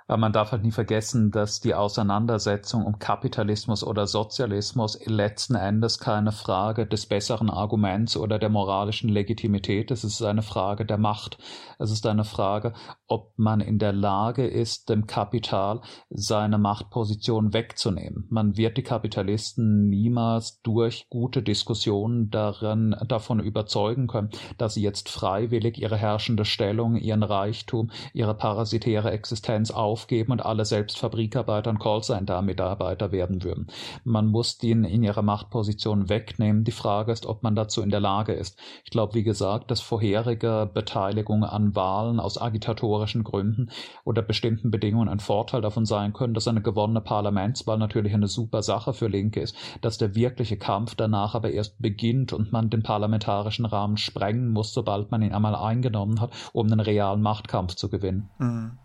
Aber 0.07 0.19
man 0.19 0.35
darf 0.35 0.53
halt 0.53 0.63
nie 0.63 0.71
vergessen, 0.71 1.31
dass 1.31 1.61
die 1.61 1.75
Auseinandersetzung 1.75 2.85
um 2.85 2.99
Kapitalismus 2.99 3.83
oder 3.83 4.07
Sozialismus 4.07 5.01
letzten 5.07 5.55
Endes 5.55 5.99
keine 5.99 6.31
Frage 6.31 6.87
des 6.87 7.07
besseren 7.07 7.49
Arguments 7.49 8.15
oder 8.15 8.39
der 8.39 8.51
moralischen 8.51 9.09
Legitimität 9.09 9.91
ist. 9.91 10.05
Es 10.05 10.21
ist 10.21 10.23
eine 10.23 10.43
Frage 10.43 10.85
der 10.85 10.99
Macht. 10.99 11.39
Es 11.79 11.91
ist 11.91 12.05
eine 12.07 12.25
Frage, 12.25 12.75
ob 13.07 13.33
man 13.37 13.61
in 13.61 13.79
der 13.79 13.95
Lage 13.95 14.47
ist, 14.47 14.91
dem 14.91 15.07
Kapital 15.07 15.81
seine 16.11 16.59
Machtposition 16.59 17.55
wegzunehmen. 17.55 18.27
Man 18.29 18.59
wird 18.59 18.77
die 18.77 18.83
Kapitalisten 18.83 19.89
niemals 19.89 20.61
durch 20.61 21.07
gute 21.09 21.43
Diskussionen 21.43 22.29
darin, 22.29 22.95
davon 23.09 23.41
überzeugen 23.41 24.07
können, 24.07 24.29
dass 24.59 24.75
sie 24.75 24.83
jetzt 24.83 25.09
freiwillig 25.09 25.79
ihre 25.79 25.97
herrschende 25.97 26.45
Stellung, 26.45 26.97
ihren 26.97 27.23
Reichtum, 27.23 27.91
ihre 28.13 28.35
parasitäre 28.35 29.11
Existenz 29.11 29.71
auf 29.71 29.94
aufgeben 29.95 30.33
und 30.33 30.45
alle 30.45 30.65
selbst 30.65 30.99
Fabrikarbeiter 30.99 31.71
und 31.71 31.79
Callcenter-Mitarbeiter 31.79 33.13
werden 33.13 33.45
würden. 33.45 33.69
Man 34.03 34.27
muss 34.27 34.59
die 34.59 34.73
in 34.73 34.85
ihrer 35.05 35.23
Machtposition 35.23 36.09
wegnehmen. 36.09 36.65
Die 36.65 36.73
Frage 36.73 37.13
ist, 37.13 37.27
ob 37.27 37.45
man 37.45 37.55
dazu 37.55 37.81
in 37.81 37.91
der 37.91 38.01
Lage 38.01 38.33
ist. 38.33 38.59
Ich 38.85 38.91
glaube, 38.91 39.15
wie 39.15 39.23
gesagt, 39.23 39.71
dass 39.71 39.81
vorherige 39.81 40.69
Beteiligung 40.73 41.45
an 41.45 41.77
Wahlen 41.77 42.19
aus 42.19 42.41
agitatorischen 42.41 43.23
Gründen 43.23 43.71
oder 44.05 44.21
bestimmten 44.21 44.73
Bedingungen 44.73 45.09
ein 45.09 45.21
Vorteil 45.21 45.61
davon 45.61 45.87
sein 45.87 46.13
können, 46.13 46.35
dass 46.35 46.49
eine 46.49 46.61
gewonnene 46.61 47.01
Parlamentswahl 47.01 47.79
natürlich 47.79 48.15
eine 48.15 48.27
super 48.27 48.63
Sache 48.63 48.95
für 48.95 49.07
Linke 49.07 49.41
ist, 49.41 49.57
dass 49.81 49.97
der 49.97 50.17
wirkliche 50.17 50.57
Kampf 50.57 50.97
danach 50.97 51.37
aber 51.37 51.53
erst 51.53 51.81
beginnt 51.81 52.33
und 52.33 52.51
man 52.51 52.69
den 52.69 52.83
parlamentarischen 52.83 53.65
Rahmen 53.65 53.97
sprengen 53.97 54.51
muss, 54.51 54.73
sobald 54.73 55.13
man 55.13 55.23
ihn 55.23 55.33
einmal 55.33 55.55
eingenommen 55.55 56.21
hat, 56.21 56.33
um 56.53 56.67
einen 56.67 56.81
realen 56.81 57.23
Machtkampf 57.23 57.77
zu 57.77 57.89
gewinnen. 57.89 58.29
Mhm. 58.39 58.79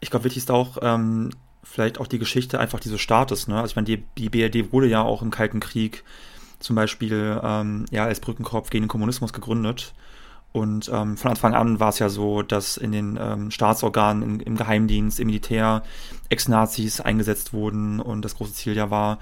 Ich 0.00 0.10
glaube, 0.10 0.24
wichtig 0.24 0.42
ist 0.44 0.50
auch 0.50 0.78
ähm, 0.82 1.30
vielleicht 1.62 1.98
auch 1.98 2.06
die 2.06 2.18
Geschichte 2.18 2.60
einfach 2.60 2.80
dieses 2.80 3.00
Staates. 3.00 3.48
Ne? 3.48 3.56
Also 3.56 3.72
ich 3.72 3.76
meine, 3.76 3.86
die, 3.86 4.04
die 4.16 4.28
BRD 4.28 4.72
wurde 4.72 4.86
ja 4.88 5.02
auch 5.02 5.22
im 5.22 5.30
Kalten 5.30 5.60
Krieg 5.60 6.04
zum 6.60 6.76
Beispiel 6.76 7.40
ähm, 7.42 7.86
ja 7.90 8.04
als 8.04 8.20
Brückenkopf 8.20 8.70
gegen 8.70 8.84
den 8.84 8.88
Kommunismus 8.88 9.32
gegründet. 9.32 9.94
Und 10.52 10.90
ähm, 10.92 11.16
von 11.16 11.30
Anfang 11.30 11.54
an 11.54 11.78
war 11.78 11.90
es 11.90 11.98
ja 11.98 12.08
so, 12.08 12.42
dass 12.42 12.78
in 12.78 12.90
den 12.90 13.18
ähm, 13.20 13.50
Staatsorganen, 13.50 14.22
in, 14.22 14.40
im 14.40 14.56
Geheimdienst, 14.56 15.20
im 15.20 15.26
Militär 15.26 15.82
Ex-Nazis 16.30 17.00
eingesetzt 17.00 17.52
wurden 17.52 18.00
und 18.00 18.24
das 18.24 18.34
große 18.34 18.54
Ziel 18.54 18.74
ja 18.74 18.90
war, 18.90 19.18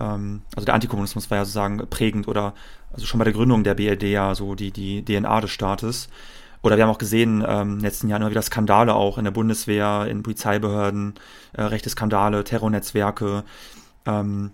ähm, 0.00 0.42
also 0.56 0.64
der 0.64 0.74
Antikommunismus 0.74 1.30
war 1.30 1.38
ja 1.38 1.44
sozusagen 1.44 1.78
prägend 1.88 2.26
oder 2.26 2.54
also 2.92 3.06
schon 3.06 3.18
bei 3.18 3.24
der 3.24 3.32
Gründung 3.32 3.64
der 3.64 3.74
BRD 3.74 4.04
ja 4.04 4.34
so 4.34 4.54
die, 4.54 4.72
die 4.72 5.04
DNA 5.04 5.42
des 5.42 5.50
Staates. 5.50 6.08
Oder 6.64 6.78
wir 6.78 6.84
haben 6.84 6.90
auch 6.90 6.98
gesehen, 6.98 7.44
ähm, 7.46 7.78
letzten 7.80 8.08
Jahren 8.08 8.22
immer 8.22 8.30
wieder 8.30 8.40
Skandale 8.40 8.94
auch 8.94 9.18
in 9.18 9.24
der 9.24 9.32
Bundeswehr, 9.32 10.06
in 10.08 10.22
Polizeibehörden, 10.22 11.14
äh, 11.52 11.62
rechte 11.62 11.90
Skandale, 11.90 12.42
Terrornetzwerke. 12.42 13.44
Ähm, 14.06 14.50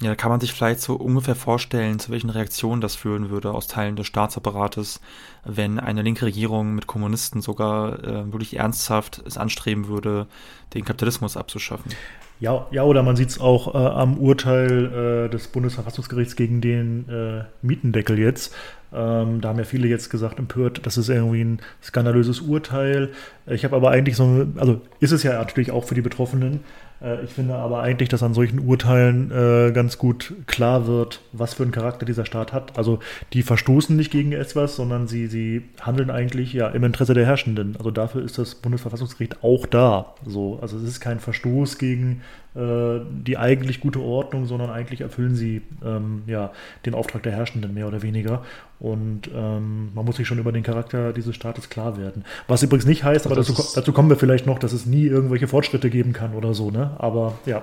ja, 0.00 0.08
da 0.10 0.16
kann 0.16 0.30
man 0.30 0.40
sich 0.40 0.52
vielleicht 0.52 0.80
so 0.80 0.96
ungefähr 0.96 1.36
vorstellen, 1.36 2.00
zu 2.00 2.10
welchen 2.10 2.30
Reaktionen 2.30 2.80
das 2.80 2.96
führen 2.96 3.30
würde 3.30 3.52
aus 3.52 3.68
Teilen 3.68 3.94
des 3.94 4.08
Staatsapparates, 4.08 5.00
wenn 5.44 5.78
eine 5.78 6.02
linke 6.02 6.26
Regierung 6.26 6.74
mit 6.74 6.88
Kommunisten 6.88 7.40
sogar 7.40 8.02
äh, 8.02 8.32
wirklich 8.32 8.56
ernsthaft 8.56 9.22
es 9.24 9.38
anstreben 9.38 9.86
würde, 9.86 10.26
den 10.74 10.84
Kapitalismus 10.84 11.36
abzuschaffen. 11.36 11.92
Ja, 12.40 12.66
ja 12.70 12.82
oder 12.82 13.02
man 13.02 13.16
sieht 13.16 13.30
es 13.30 13.40
auch 13.40 13.74
äh, 13.74 13.78
am 13.78 14.18
Urteil 14.18 15.26
äh, 15.26 15.30
des 15.30 15.48
Bundesverfassungsgerichts 15.48 16.36
gegen 16.36 16.60
den 16.60 17.08
äh, 17.08 17.44
Mietendeckel 17.62 18.18
jetzt. 18.18 18.54
Ähm, 18.92 19.40
da 19.40 19.48
haben 19.48 19.58
ja 19.58 19.64
viele 19.64 19.88
jetzt 19.88 20.10
gesagt, 20.10 20.38
empört, 20.38 20.84
das 20.84 20.98
ist 20.98 21.08
irgendwie 21.08 21.42
ein 21.42 21.60
skandalöses 21.82 22.40
Urteil. 22.40 23.10
Ich 23.46 23.64
habe 23.64 23.76
aber 23.76 23.90
eigentlich 23.90 24.16
so, 24.16 24.46
also 24.56 24.80
ist 25.00 25.12
es 25.12 25.22
ja 25.22 25.32
natürlich 25.34 25.70
auch 25.70 25.84
für 25.84 25.94
die 25.94 26.02
Betroffenen, 26.02 26.60
äh, 27.02 27.24
ich 27.24 27.30
finde 27.30 27.54
aber 27.54 27.82
eigentlich, 27.82 28.08
dass 28.08 28.22
an 28.22 28.34
solchen 28.34 28.60
Urteilen 28.60 29.30
äh, 29.30 29.72
ganz 29.72 29.98
gut 29.98 30.34
klar 30.46 30.86
wird, 30.86 31.20
was 31.32 31.54
für 31.54 31.62
einen 31.62 31.72
Charakter 31.72 32.06
dieser 32.06 32.24
Staat 32.24 32.52
hat. 32.52 32.78
Also 32.78 33.00
die 33.32 33.42
verstoßen 33.42 33.96
nicht 33.96 34.10
gegen 34.10 34.32
etwas, 34.32 34.76
sondern 34.76 35.08
sie, 35.08 35.26
sie 35.26 35.64
handeln 35.80 36.10
eigentlich 36.10 36.52
ja 36.52 36.68
im 36.68 36.84
Interesse 36.84 37.14
der 37.14 37.26
Herrschenden. 37.26 37.76
Also 37.76 37.90
dafür 37.90 38.22
ist 38.22 38.38
das 38.38 38.54
Bundesverfassungsgericht 38.54 39.42
auch 39.42 39.66
da. 39.66 40.14
So, 40.24 40.58
also 40.62 40.76
es 40.76 40.84
ist 40.84 41.00
kein 41.00 41.20
Verstoß 41.20 41.78
gegen 41.78 42.22
die 42.54 43.38
eigentlich 43.38 43.80
gute 43.80 44.00
Ordnung, 44.00 44.44
sondern 44.44 44.68
eigentlich 44.68 45.00
erfüllen 45.00 45.34
sie 45.34 45.62
ähm, 45.82 46.22
ja, 46.26 46.52
den 46.84 46.92
Auftrag 46.94 47.22
der 47.22 47.32
Herrschenden 47.32 47.72
mehr 47.72 47.88
oder 47.88 48.02
weniger. 48.02 48.44
Und 48.78 49.30
ähm, 49.34 49.90
man 49.94 50.04
muss 50.04 50.16
sich 50.16 50.28
schon 50.28 50.38
über 50.38 50.52
den 50.52 50.62
Charakter 50.62 51.14
dieses 51.14 51.34
Staates 51.34 51.70
klar 51.70 51.96
werden. 51.96 52.24
Was 52.48 52.62
übrigens 52.62 52.84
nicht 52.84 53.04
heißt, 53.04 53.24
aber 53.24 53.36
dazu, 53.36 53.54
dazu, 53.74 53.92
kommen 53.92 54.10
wir 54.10 54.16
vielleicht 54.16 54.46
noch, 54.46 54.58
dass 54.58 54.74
es 54.74 54.84
nie 54.84 55.06
irgendwelche 55.06 55.48
Fortschritte 55.48 55.88
geben 55.88 56.12
kann 56.12 56.34
oder 56.34 56.52
so. 56.52 56.70
Ne? 56.70 56.90
Aber 56.98 57.38
ja, 57.46 57.62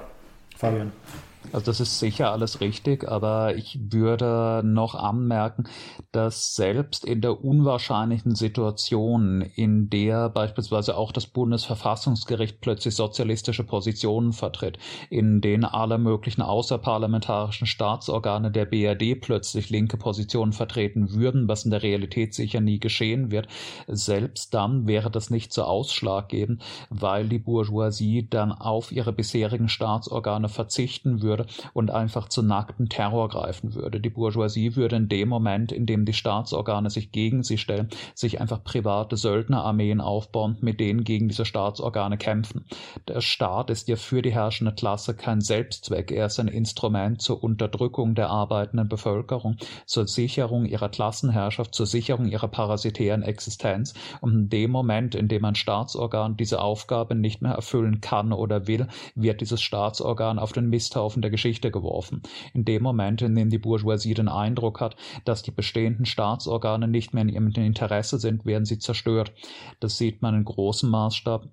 Fabian. 0.58 0.91
Also 1.52 1.65
das 1.65 1.80
ist 1.80 1.97
sicher 1.97 2.32
alles 2.32 2.62
richtig, 2.62 3.08
aber 3.08 3.56
ich 3.56 3.80
würde 3.91 4.62
noch 4.63 4.93
anmerken, 4.93 5.63
dass 6.12 6.54
selbst 6.54 7.06
in 7.06 7.21
der 7.21 7.43
unwahrscheinlichen 7.43 8.36
Situation, 8.36 9.41
in 9.41 9.89
der 9.89 10.30
beispielsweise 10.30 10.95
auch 10.95 11.12
das 11.12 11.25
Bundesverfassungsgericht 11.25 12.62
plötzlich 12.62 12.95
sozialistische 12.95 13.63
Positionen 13.63 14.32
vertritt, 14.32 14.78
in 15.10 15.41
denen 15.41 15.65
alle 15.65 15.97
möglichen 15.97 16.43
außerparlamentarischen 16.43 17.65
Staatsorgane 17.65 18.52
der 18.52 18.65
BRD 18.65 19.19
plötzlich 19.19 19.71
linke 19.71 19.97
Positionen 19.97 20.54
vertreten 20.54 21.13
würden, 21.13 21.47
was 21.47 21.65
in 21.65 21.71
der 21.71 21.82
Realität 21.82 22.36
sicher 22.36 22.62
nie 22.62 22.80
geschehen 22.80 23.32
wird, 23.32 23.47
selbst 23.88 24.54
dann 24.54 24.88
wäre 24.88 25.10
das 25.10 25.32
nicht 25.32 25.52
so 25.52 25.63
ausschlaggebend, 25.63 26.62
weil 26.91 27.28
die 27.28 27.39
Bourgeoisie 27.39 28.28
dann 28.30 28.52
auf 28.52 28.91
ihre 28.91 29.13
bisherigen 29.13 29.69
Staatsorgane 29.69 30.47
verzichten 30.47 31.23
würde 31.23 31.28
würde 31.29 31.45
und 31.73 31.91
einfach 31.91 32.27
zu 32.27 32.41
nacktem 32.41 32.89
Terror 32.89 33.29
greifen 33.29 33.75
würde. 33.75 34.01
Die 34.01 34.09
Bourgeoisie 34.09 34.75
würde 34.75 34.95
in 34.95 35.07
dem 35.07 35.29
Moment, 35.29 35.71
in 35.71 35.85
dem 35.85 36.05
die 36.05 36.13
Staatsorgane 36.13 36.89
sich 36.89 37.11
gegen 37.11 37.43
sie 37.43 37.57
stellen, 37.57 37.89
sich 38.15 38.41
einfach 38.41 38.63
private 38.63 39.15
Söldnerarmeen 39.15 40.01
aufbauen, 40.01 40.57
mit 40.61 40.79
denen 40.79 41.03
gegen 41.03 41.27
diese 41.27 41.45
Staatsorgane 41.45 42.17
kämpfen. 42.17 42.65
Der 43.07 43.21
Staat 43.21 43.69
ist 43.69 43.87
ja 43.87 43.95
für 43.95 44.21
die 44.21 44.33
herrschende 44.33 44.73
Klasse 44.73 45.15
kein 45.15 45.41
Selbstzweck, 45.41 46.11
er 46.11 46.25
ist 46.25 46.39
ein 46.39 46.47
Instrument 46.47 47.21
zur 47.21 47.43
Unterdrückung 47.43 48.15
der 48.15 48.29
arbeitenden 48.29 48.89
Bevölkerung, 48.89 49.57
zur 49.85 50.07
Sicherung 50.07 50.65
ihrer 50.65 50.89
Klassenherrschaft, 50.89 51.75
zur 51.75 51.85
Sicherung 51.85 52.27
ihrer 52.27 52.47
parasitären 52.47 53.21
Existenz. 53.21 53.93
Und 54.21 54.33
in 54.33 54.49
dem 54.49 54.71
Moment, 54.71 55.15
in 55.15 55.27
dem 55.27 55.45
ein 55.45 55.55
Staatsorgan 55.55 56.37
diese 56.37 56.61
Aufgabe 56.61 57.15
nicht 57.15 57.41
mehr 57.41 57.53
erfüllen 57.53 58.01
kann 58.01 58.33
oder 58.33 58.67
will, 58.67 58.87
wird 59.15 59.41
dieses 59.41 59.61
Staatsorgan 59.61 60.39
auf 60.39 60.51
den 60.51 60.69
Misthaufen 60.69 61.18
der 61.21 61.29
der 61.29 61.32
Geschichte 61.32 61.71
geworfen. 61.71 62.23
In 62.53 62.65
dem 62.65 62.82
Moment, 62.82 63.21
in 63.21 63.36
dem 63.36 63.49
die 63.49 63.60
Bourgeoisie 63.60 64.15
den 64.15 64.27
Eindruck 64.27 64.82
hat, 64.82 64.95
dass 65.25 65.43
die 65.43 65.51
bestehenden 65.51 66.05
Staatsorgane 66.05 66.88
nicht 66.88 67.13
mehr 67.13 67.21
in 67.21 67.29
ihrem 67.29 67.49
Interesse 67.49 68.17
sind, 68.19 68.45
werden 68.45 68.65
sie 68.65 68.79
zerstört. 68.79 69.32
Das 69.79 69.97
sieht 69.97 70.21
man 70.21 70.36
in 70.36 70.45
großem 70.45 70.89
Maßstab 70.89 71.47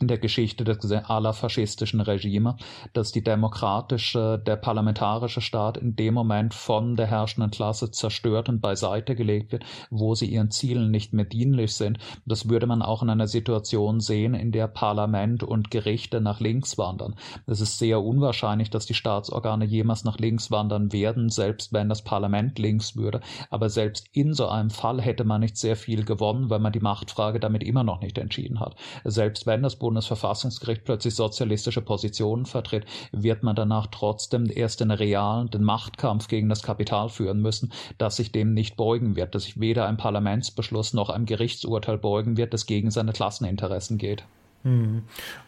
in 0.00 0.08
der 0.08 0.18
Geschichte 0.18 0.64
aller 1.08 1.32
faschistischen 1.34 2.00
Regime, 2.00 2.56
dass 2.94 3.12
die 3.12 3.22
demokratische, 3.22 4.42
der 4.44 4.56
parlamentarische 4.56 5.42
Staat 5.42 5.76
in 5.76 5.94
dem 5.94 6.14
Moment 6.14 6.54
von 6.54 6.96
der 6.96 7.06
herrschenden 7.06 7.50
Klasse 7.50 7.90
zerstört 7.90 8.48
und 8.48 8.60
beiseite 8.60 9.14
gelegt 9.14 9.52
wird, 9.52 9.64
wo 9.90 10.14
sie 10.14 10.26
ihren 10.26 10.50
Zielen 10.50 10.90
nicht 10.90 11.12
mehr 11.12 11.26
dienlich 11.26 11.74
sind. 11.74 11.98
Das 12.24 12.48
würde 12.48 12.66
man 12.66 12.80
auch 12.80 13.02
in 13.02 13.10
einer 13.10 13.26
Situation 13.26 14.00
sehen, 14.00 14.34
in 14.34 14.52
der 14.52 14.68
Parlament 14.68 15.42
und 15.42 15.70
Gerichte 15.70 16.20
nach 16.20 16.40
links 16.40 16.78
wandern. 16.78 17.14
Es 17.46 17.60
ist 17.60 17.78
sehr 17.78 18.02
unwahrscheinlich, 18.02 18.70
dass 18.70 18.86
die 18.86 18.94
Staatsorgane 18.94 19.66
jemals 19.66 20.04
nach 20.04 20.18
links 20.18 20.50
wandern 20.50 20.92
werden, 20.92 21.28
selbst 21.28 21.74
wenn 21.74 21.90
das 21.90 22.02
Parlament 22.02 22.58
links 22.58 22.96
würde. 22.96 23.20
Aber 23.50 23.68
selbst 23.68 24.08
in 24.12 24.32
so 24.32 24.48
einem 24.48 24.70
Fall 24.70 25.02
hätte 25.02 25.24
man 25.24 25.42
nicht 25.42 25.58
sehr 25.58 25.76
viel 25.76 26.04
gewonnen, 26.04 26.48
weil 26.48 26.60
man 26.60 26.72
die 26.72 26.80
Machtfrage 26.80 27.38
damit 27.38 27.62
immer 27.62 27.84
noch 27.84 28.00
nicht 28.00 28.16
entschieden 28.16 28.60
hat. 28.60 28.76
Selbst 29.04 29.46
wenn 29.46 29.62
das 29.62 29.76
Bundesverfassungsgericht 29.90 30.84
plötzlich 30.84 31.16
sozialistische 31.16 31.82
Positionen 31.82 32.46
vertritt, 32.46 32.86
wird 33.10 33.42
man 33.42 33.56
danach 33.56 33.88
trotzdem 33.88 34.48
erst 34.48 34.78
den 34.78 34.92
realen, 34.92 35.50
den 35.50 35.64
Machtkampf 35.64 36.28
gegen 36.28 36.48
das 36.48 36.62
Kapital 36.62 37.08
führen 37.08 37.42
müssen, 37.42 37.72
das 37.98 38.14
sich 38.14 38.30
dem 38.30 38.54
nicht 38.54 38.76
beugen 38.76 39.16
wird, 39.16 39.34
dass 39.34 39.42
sich 39.42 39.58
weder 39.58 39.88
ein 39.88 39.96
Parlamentsbeschluss 39.96 40.94
noch 40.94 41.10
ein 41.10 41.26
Gerichtsurteil 41.26 41.98
beugen 41.98 42.36
wird, 42.36 42.54
das 42.54 42.66
gegen 42.66 42.92
seine 42.92 43.12
Klasseninteressen 43.12 43.98
geht. 43.98 44.22
Hm. 44.62 45.02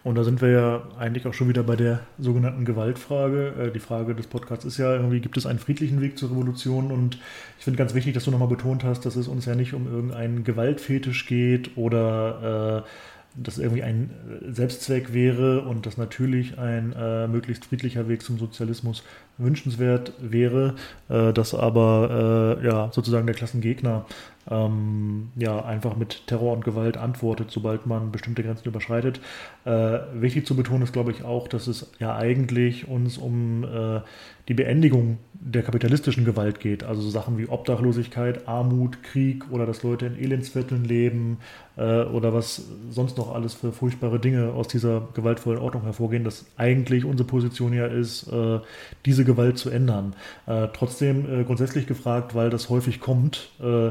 Und 0.05 0.15
da 0.15 0.25
sind 0.25 0.41
wir 0.41 0.49
ja 0.49 0.83
eigentlich 0.99 1.27
auch 1.27 1.35
schon 1.35 1.49
wieder 1.49 1.63
bei 1.63 1.77
der 1.77 2.01
sogenannten 2.19 2.65
Gewaltfrage. 2.65 3.55
Äh, 3.61 3.71
die 3.71 3.79
Frage 3.79 4.15
des 4.15 4.27
Podcasts 4.27 4.65
ist 4.65 4.79
ja 4.79 4.93
irgendwie, 4.95 5.21
gibt 5.21 5.37
es 5.37 5.45
einen 5.45 5.59
friedlichen 5.59 6.01
Weg 6.01 6.19
zur 6.19 6.31
Revolution? 6.31 6.91
Und 6.91 7.19
ich 7.59 7.65
finde 7.65 7.77
ganz 7.77 7.95
wichtig, 7.95 8.15
dass 8.15 8.25
du 8.25 8.31
nochmal 8.31 8.49
betont 8.49 8.85
hast, 8.85 9.05
dass 9.05 9.15
es 9.15 9.29
uns 9.29 9.45
ja 9.45 9.55
nicht 9.55 9.75
um 9.75 9.87
irgendeinen 9.87 10.45
Gewaltfetisch 10.45 11.27
geht 11.27 11.77
oder 11.77 12.85
äh, 12.87 12.89
das 13.37 13.59
irgendwie 13.59 13.83
ein 13.83 14.11
Selbstzweck 14.49 15.13
wäre 15.13 15.63
und 15.63 15.87
dass 15.87 15.97
natürlich 15.97 16.59
ein 16.59 16.93
äh, 16.93 17.27
möglichst 17.29 17.65
friedlicher 17.65 18.09
Weg 18.09 18.23
zum 18.23 18.39
Sozialismus 18.39 19.03
wünschenswert 19.43 20.13
wäre, 20.21 20.75
äh, 21.09 21.33
dass 21.33 21.55
aber 21.55 22.59
äh, 22.61 22.67
ja 22.67 22.91
sozusagen 22.93 23.27
der 23.27 23.35
Klassengegner 23.35 24.07
ähm, 24.51 25.31
ja 25.37 25.65
einfach 25.65 25.97
mit 25.97 26.27
Terror 26.27 26.53
und 26.53 26.65
Gewalt 26.65 26.97
antwortet, 26.97 27.51
sobald 27.51 27.87
man 27.87 28.11
bestimmte 28.11 28.43
Grenzen 28.43 28.67
überschreitet. 28.67 29.21
Äh, 29.65 29.99
wichtig 30.15 30.47
zu 30.47 30.57
betonen 30.57 30.83
ist, 30.83 30.93
glaube 30.93 31.13
ich, 31.13 31.23
auch, 31.23 31.49
dass 31.49 31.67
es 31.67 31.93
ja 32.01 32.17
eigentlich 32.17 32.89
uns 32.89 33.19
um 33.19 33.65
äh, 33.65 34.01
die 34.49 34.55
Beendigung 34.55 35.19
der 35.35 35.63
kapitalistischen 35.63 36.25
Gewalt 36.25 36.59
geht. 36.59 36.83
Also 36.83 37.03
so 37.03 37.11
Sachen 37.11 37.39
wie 37.39 37.49
Obdachlosigkeit, 37.49 38.49
Armut, 38.49 39.03
Krieg 39.03 39.51
oder 39.51 39.67
dass 39.67 39.83
Leute 39.83 40.07
in 40.07 40.19
Elendsvierteln 40.19 40.85
leben 40.85 41.39
äh, 41.77 42.03
oder 42.03 42.35
was 42.35 42.63
sonst 42.91 43.19
noch 43.19 43.35
alles 43.35 43.55
für 43.55 43.73
furchtbare 43.73 44.19
Dinge 44.19 44.53
aus 44.53 44.67
dieser 44.67 45.09
gewaltvollen 45.15 45.61
Ordnung 45.61 45.85
hervorgehen, 45.85 46.25
dass 46.25 46.47
eigentlich 46.57 47.05
unsere 47.05 47.29
Position 47.29 47.73
ja 47.73 47.87
ist, 47.87 48.27
äh, 48.33 48.59
diese 49.07 49.25
Gewalt 49.25 49.32
zu 49.55 49.71
ändern. 49.71 50.15
Äh, 50.47 50.69
trotzdem 50.73 51.41
äh, 51.41 51.45
grundsätzlich 51.45 51.87
gefragt, 51.87 52.35
weil 52.35 52.51
das 52.51 52.69
häufig 52.69 53.01
kommt, 53.01 53.51
äh, 53.61 53.91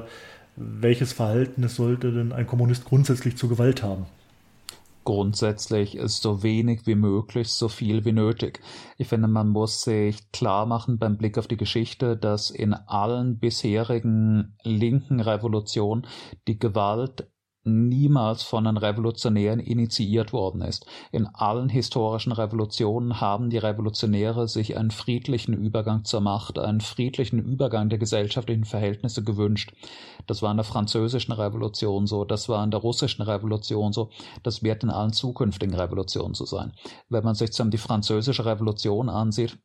welches 0.56 1.14
Verhältnis 1.14 1.76
sollte 1.76 2.12
denn 2.12 2.32
ein 2.32 2.48
Kommunist 2.48 2.86
grundsätzlich 2.86 3.38
zur 3.38 3.50
Gewalt 3.50 3.84
haben? 3.84 4.06
grundsätzlich 5.04 5.96
ist 5.96 6.22
so 6.22 6.44
wenig 6.44 6.86
wie 6.86 6.96
möglich, 6.96 7.50
so 7.50 7.68
viel 7.68 8.06
wie 8.06 8.12
nötig. 8.12 8.62
Ich 8.98 9.08
finde, 9.08 9.28
man 9.28 9.50
muss 9.50 9.82
sich 9.82 10.32
klar 10.32 10.66
machen 10.66 11.00
beim 11.00 11.18
Blick 11.18 11.38
auf 11.38 11.48
die 11.48 11.58
Geschichte, 11.58 12.18
dass 12.18 12.50
in 12.50 12.74
allen 12.74 13.40
bisherigen 13.40 14.56
linken 14.64 15.20
Revolutionen 15.20 16.06
die 16.48 16.60
Gewalt 16.60 17.28
niemals 17.64 18.44
von 18.44 18.64
den 18.64 18.78
Revolutionären 18.78 19.60
initiiert 19.60 20.34
worden 20.34 20.62
ist. 20.62 20.86
In 21.12 21.28
allen 21.28 21.70
historischen 21.70 22.32
Revolutionen 22.32 23.22
haben 23.22 23.50
die 23.50 23.58
Revolutionäre 23.58 24.48
sich 24.48 24.78
einen 24.78 24.92
friedlichen 24.92 25.54
Übergang 25.54 26.04
zur 26.04 26.22
Macht, 26.22 26.58
einen 26.58 26.82
friedlichen 26.82 27.40
Übergang 27.40 27.90
der 27.90 28.00
gesellschaftlichen 28.00 28.66
Verhältnisse 28.66 29.24
gewünscht. 29.24 29.74
Das 30.28 30.42
war 30.42 30.52
in 30.52 30.58
der 30.58 30.64
französischen 30.64 31.34
Revolution 31.34 32.08
so, 32.08 32.26
das 32.26 32.50
war 32.50 32.64
in 32.64 32.72
der 32.72 32.80
russischen 32.80 33.22
Revolution 33.22 33.94
so, 33.94 34.10
das 34.44 34.64
wird 34.64 34.84
in 34.84 34.90
allen 34.90 35.14
zukünftigen 35.14 35.76
Revolutionen 35.76 36.34
so 36.34 36.46
sein. 36.46 36.74
Wenn 37.10 37.24
man 37.24 37.36
sich 37.36 37.52
die 37.52 37.78
französische 37.78 38.46
Revolution 38.46 39.10
ansieht, 39.10 39.58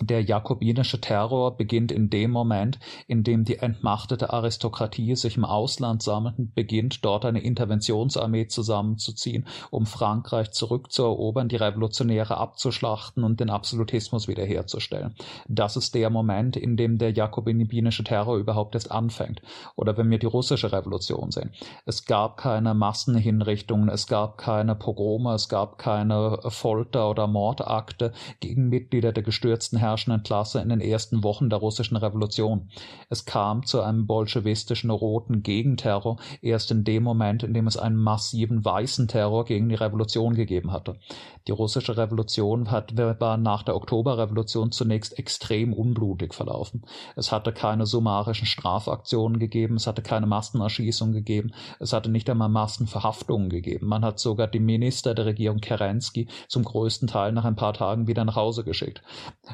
der 0.00 0.22
jakobinische 0.22 1.00
Terror 1.00 1.56
beginnt 1.56 1.92
in 1.92 2.10
dem 2.10 2.30
Moment, 2.30 2.78
in 3.06 3.24
dem 3.24 3.44
die 3.44 3.58
entmachtete 3.58 4.32
Aristokratie 4.32 5.16
sich 5.16 5.36
im 5.36 5.44
Ausland 5.44 6.02
sammelt 6.02 6.38
und 6.38 6.54
beginnt, 6.54 7.04
dort 7.04 7.24
eine 7.24 7.40
Interventionsarmee 7.40 8.48
zusammenzuziehen, 8.48 9.46
um 9.70 9.86
Frankreich 9.86 10.50
zurückzuerobern, 10.52 11.48
die 11.48 11.56
Revolutionäre 11.56 12.36
abzuschlachten 12.36 13.24
und 13.24 13.40
den 13.40 13.50
Absolutismus 13.50 14.28
wiederherzustellen. 14.28 15.14
Das 15.48 15.76
ist 15.76 15.94
der 15.94 16.10
Moment, 16.10 16.56
in 16.56 16.76
dem 16.76 16.98
der 16.98 17.12
jakobinische 17.12 18.04
Terror 18.04 18.36
überhaupt 18.36 18.74
erst 18.74 18.90
anfängt. 18.90 19.42
Oder 19.76 19.96
wenn 19.96 20.10
wir 20.10 20.18
die 20.18 20.26
russische 20.26 20.72
Revolution 20.72 21.30
sehen. 21.30 21.50
Es 21.86 22.04
gab 22.04 22.36
keine 22.36 22.74
Massenhinrichtungen, 22.74 23.88
es 23.88 24.06
gab 24.06 24.38
keine 24.38 24.74
Pogrome, 24.74 25.34
es 25.34 25.48
gab 25.48 25.78
keine 25.78 26.38
Folter- 26.48 27.10
oder 27.10 27.26
Mordakte 27.26 28.12
gegen 28.40 28.68
Mitglieder 28.68 29.12
der 29.12 29.22
gestürzten 29.22 29.77
herrschenden 29.78 30.22
Klasse 30.22 30.60
in 30.60 30.68
den 30.68 30.80
ersten 30.80 31.24
Wochen 31.24 31.48
der 31.48 31.58
russischen 31.58 31.96
Revolution. 31.96 32.68
Es 33.08 33.24
kam 33.24 33.64
zu 33.64 33.80
einem 33.80 34.06
bolschewistischen 34.06 34.90
roten 34.90 35.42
Gegenterror 35.42 36.18
erst 36.42 36.70
in 36.70 36.84
dem 36.84 37.02
Moment, 37.02 37.42
in 37.42 37.54
dem 37.54 37.66
es 37.66 37.76
einen 37.76 37.96
massiven 37.96 38.64
weißen 38.64 39.08
Terror 39.08 39.44
gegen 39.44 39.68
die 39.68 39.74
Revolution 39.74 40.34
gegeben 40.34 40.72
hatte. 40.72 40.98
Die 41.46 41.52
russische 41.52 41.96
Revolution 41.96 42.70
hat, 42.70 42.96
war 42.96 43.36
nach 43.38 43.62
der 43.62 43.76
Oktoberrevolution 43.76 44.70
zunächst 44.70 45.18
extrem 45.18 45.72
unblutig 45.72 46.34
verlaufen. 46.34 46.84
Es 47.16 47.32
hatte 47.32 47.52
keine 47.52 47.86
summarischen 47.86 48.46
Strafaktionen 48.46 49.38
gegeben, 49.38 49.76
es 49.76 49.86
hatte 49.86 50.02
keine 50.02 50.26
Massenerschießungen 50.26 51.14
gegeben, 51.14 51.52
es 51.78 51.92
hatte 51.92 52.10
nicht 52.10 52.28
einmal 52.28 52.48
Massenverhaftungen 52.48 53.48
gegeben. 53.48 53.86
Man 53.86 54.04
hat 54.04 54.18
sogar 54.18 54.46
die 54.46 54.60
Minister 54.60 55.14
der 55.14 55.26
Regierung 55.26 55.60
Kerensky 55.60 56.28
zum 56.48 56.64
größten 56.64 57.08
Teil 57.08 57.32
nach 57.32 57.44
ein 57.44 57.56
paar 57.56 57.72
Tagen 57.72 58.06
wieder 58.06 58.24
nach 58.24 58.36
Hause 58.36 58.64
geschickt. 58.64 59.02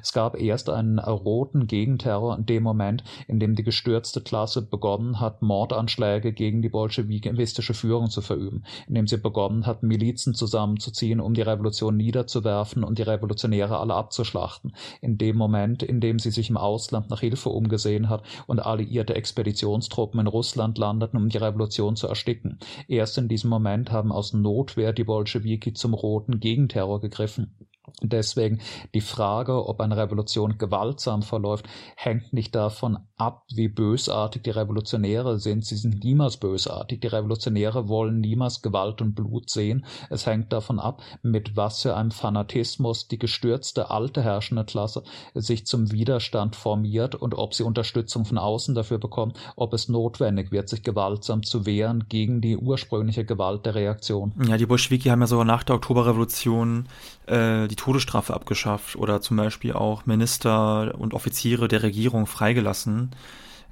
Es 0.01 0.13
gab 0.15 0.41
erst 0.41 0.71
einen 0.71 0.99
roten 0.99 1.67
Gegenterror 1.67 2.39
in 2.39 2.47
dem 2.47 2.63
Moment, 2.63 3.05
in 3.29 3.39
dem 3.41 3.55
die 3.55 3.65
gestürzte 3.65 4.23
Klasse 4.23 4.63
begonnen 4.63 5.21
hat, 5.21 5.43
Mordanschläge 5.43 6.33
gegen 6.33 6.63
die 6.63 6.71
bolschewistische 6.71 7.75
Führung 7.75 8.09
zu 8.09 8.23
verüben, 8.23 8.65
in 8.89 8.95
dem 8.95 9.07
sie 9.07 9.19
begonnen 9.19 9.67
hat, 9.67 9.83
Milizen 9.83 10.33
zusammenzuziehen, 10.35 11.21
um 11.21 11.35
die 11.35 11.43
Revolution 11.43 11.97
niederzuwerfen 11.97 12.85
und 12.85 12.99
die 12.99 13.03
Revolutionäre 13.03 13.79
alle 13.79 13.95
abzuschlachten. 13.95 14.73
In 15.03 15.19
dem 15.19 15.37
Moment, 15.37 15.83
in 15.83 16.01
dem 16.01 16.19
sie 16.19 16.31
sich 16.31 16.49
im 16.49 16.57
Ausland 16.57 17.11
nach 17.11 17.21
Hilfe 17.21 17.51
umgesehen 17.51 18.09
hat 18.09 18.23
und 18.47 18.61
alliierte 18.61 19.15
Expeditionstruppen 19.15 20.21
in 20.21 20.27
Russland 20.29 20.79
landeten, 20.79 21.19
um 21.19 21.29
die 21.29 21.39
Revolution 21.39 21.97
zu 21.97 22.07
ersticken. 22.07 22.59
Erst 22.89 23.19
in 23.19 23.29
diesem 23.29 23.51
Moment 23.51 23.91
haben 23.91 24.13
aus 24.13 24.33
Notwehr 24.33 24.93
die 24.93 25.05
Bolschewiki 25.05 25.73
zum 25.73 25.93
roten 25.93 26.39
Gegenterror 26.39 27.01
gegriffen. 27.01 27.55
Deswegen 28.03 28.61
die 28.93 29.01
Frage, 29.01 29.67
ob 29.67 29.81
eine 29.81 29.97
Revolution 29.97 30.59
gewaltsam 30.59 31.23
verläuft, 31.23 31.67
hängt 31.97 32.33
nicht 32.33 32.55
davon 32.55 32.99
ab, 33.17 33.45
wie 33.55 33.69
bösartig 33.69 34.43
die 34.43 34.51
Revolutionäre 34.51 35.39
sind. 35.39 35.65
Sie 35.65 35.77
sind 35.77 36.03
niemals 36.03 36.37
bösartig. 36.37 37.01
Die 37.01 37.07
Revolutionäre 37.07 37.89
wollen 37.89 38.21
niemals 38.21 38.63
Gewalt 38.63 39.01
und 39.01 39.15
Blut 39.15 39.49
sehen. 39.49 39.87
Es 40.11 40.27
hängt 40.27 40.53
davon 40.53 40.81
ab, 40.81 41.03
mit 41.23 41.57
was 41.57 41.83
für 41.83 41.97
einem 41.97 42.11
Fanatismus 42.11 43.07
die 43.09 43.19
gestürzte 43.19 43.91
alte 43.91 44.23
herrschende 44.23 44.65
Klasse 44.65 45.05
sich 45.35 45.67
zum 45.67 45.93
Widerstand 45.93 46.57
formiert 46.57 47.15
und 47.15 47.35
ob 47.35 47.55
sie 47.55 47.63
Unterstützung 47.63 48.25
von 48.25 48.39
außen 48.39 48.75
dafür 48.75 48.99
bekommt, 48.99 49.39
ob 49.57 49.73
es 49.73 49.89
notwendig 49.89 50.51
wird, 50.51 50.69
sich 50.69 50.83
gewaltsam 50.83 51.45
zu 51.45 51.65
wehren 51.65 52.07
gegen 52.09 52.41
die 52.41 52.57
ursprüngliche 52.57 53.25
Gewalt 53.25 53.67
der 53.67 53.77
Reaktion. 53.77 54.33
Ja, 54.47 54.57
die 54.57 54.67
Bolschewiki 54.67 55.09
haben 55.09 55.21
ja 55.21 55.27
sogar 55.27 55.45
nach 55.45 55.63
der 55.63 55.77
Oktoberrevolution 55.77 56.89
äh, 57.27 57.69
die 57.69 57.77
Todesstrafe 57.85 58.33
abgeschafft 58.33 58.97
oder 58.97 59.21
zum 59.21 59.37
Beispiel 59.37 59.75
auch 59.75 60.07
Minister 60.07 60.95
und 60.99 61.13
Offiziere 61.13 61.69
der 61.69 61.83
Regierung 61.83 62.27
freigelassen, 62.27 63.11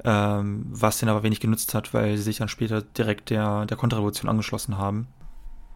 ähm, 0.04 0.66
was 0.70 0.98
denen 0.98 1.08
aber 1.08 1.22
wenig 1.22 1.40
genützt 1.40 1.72
hat, 1.72 1.94
weil 1.94 2.18
sie 2.18 2.22
sich 2.24 2.36
dann 2.36 2.48
später 2.48 2.82
direkt 2.82 3.30
der, 3.30 3.64
der 3.64 3.78
Konterrevolution 3.78 4.28
angeschlossen 4.28 4.76
haben. 4.76 5.06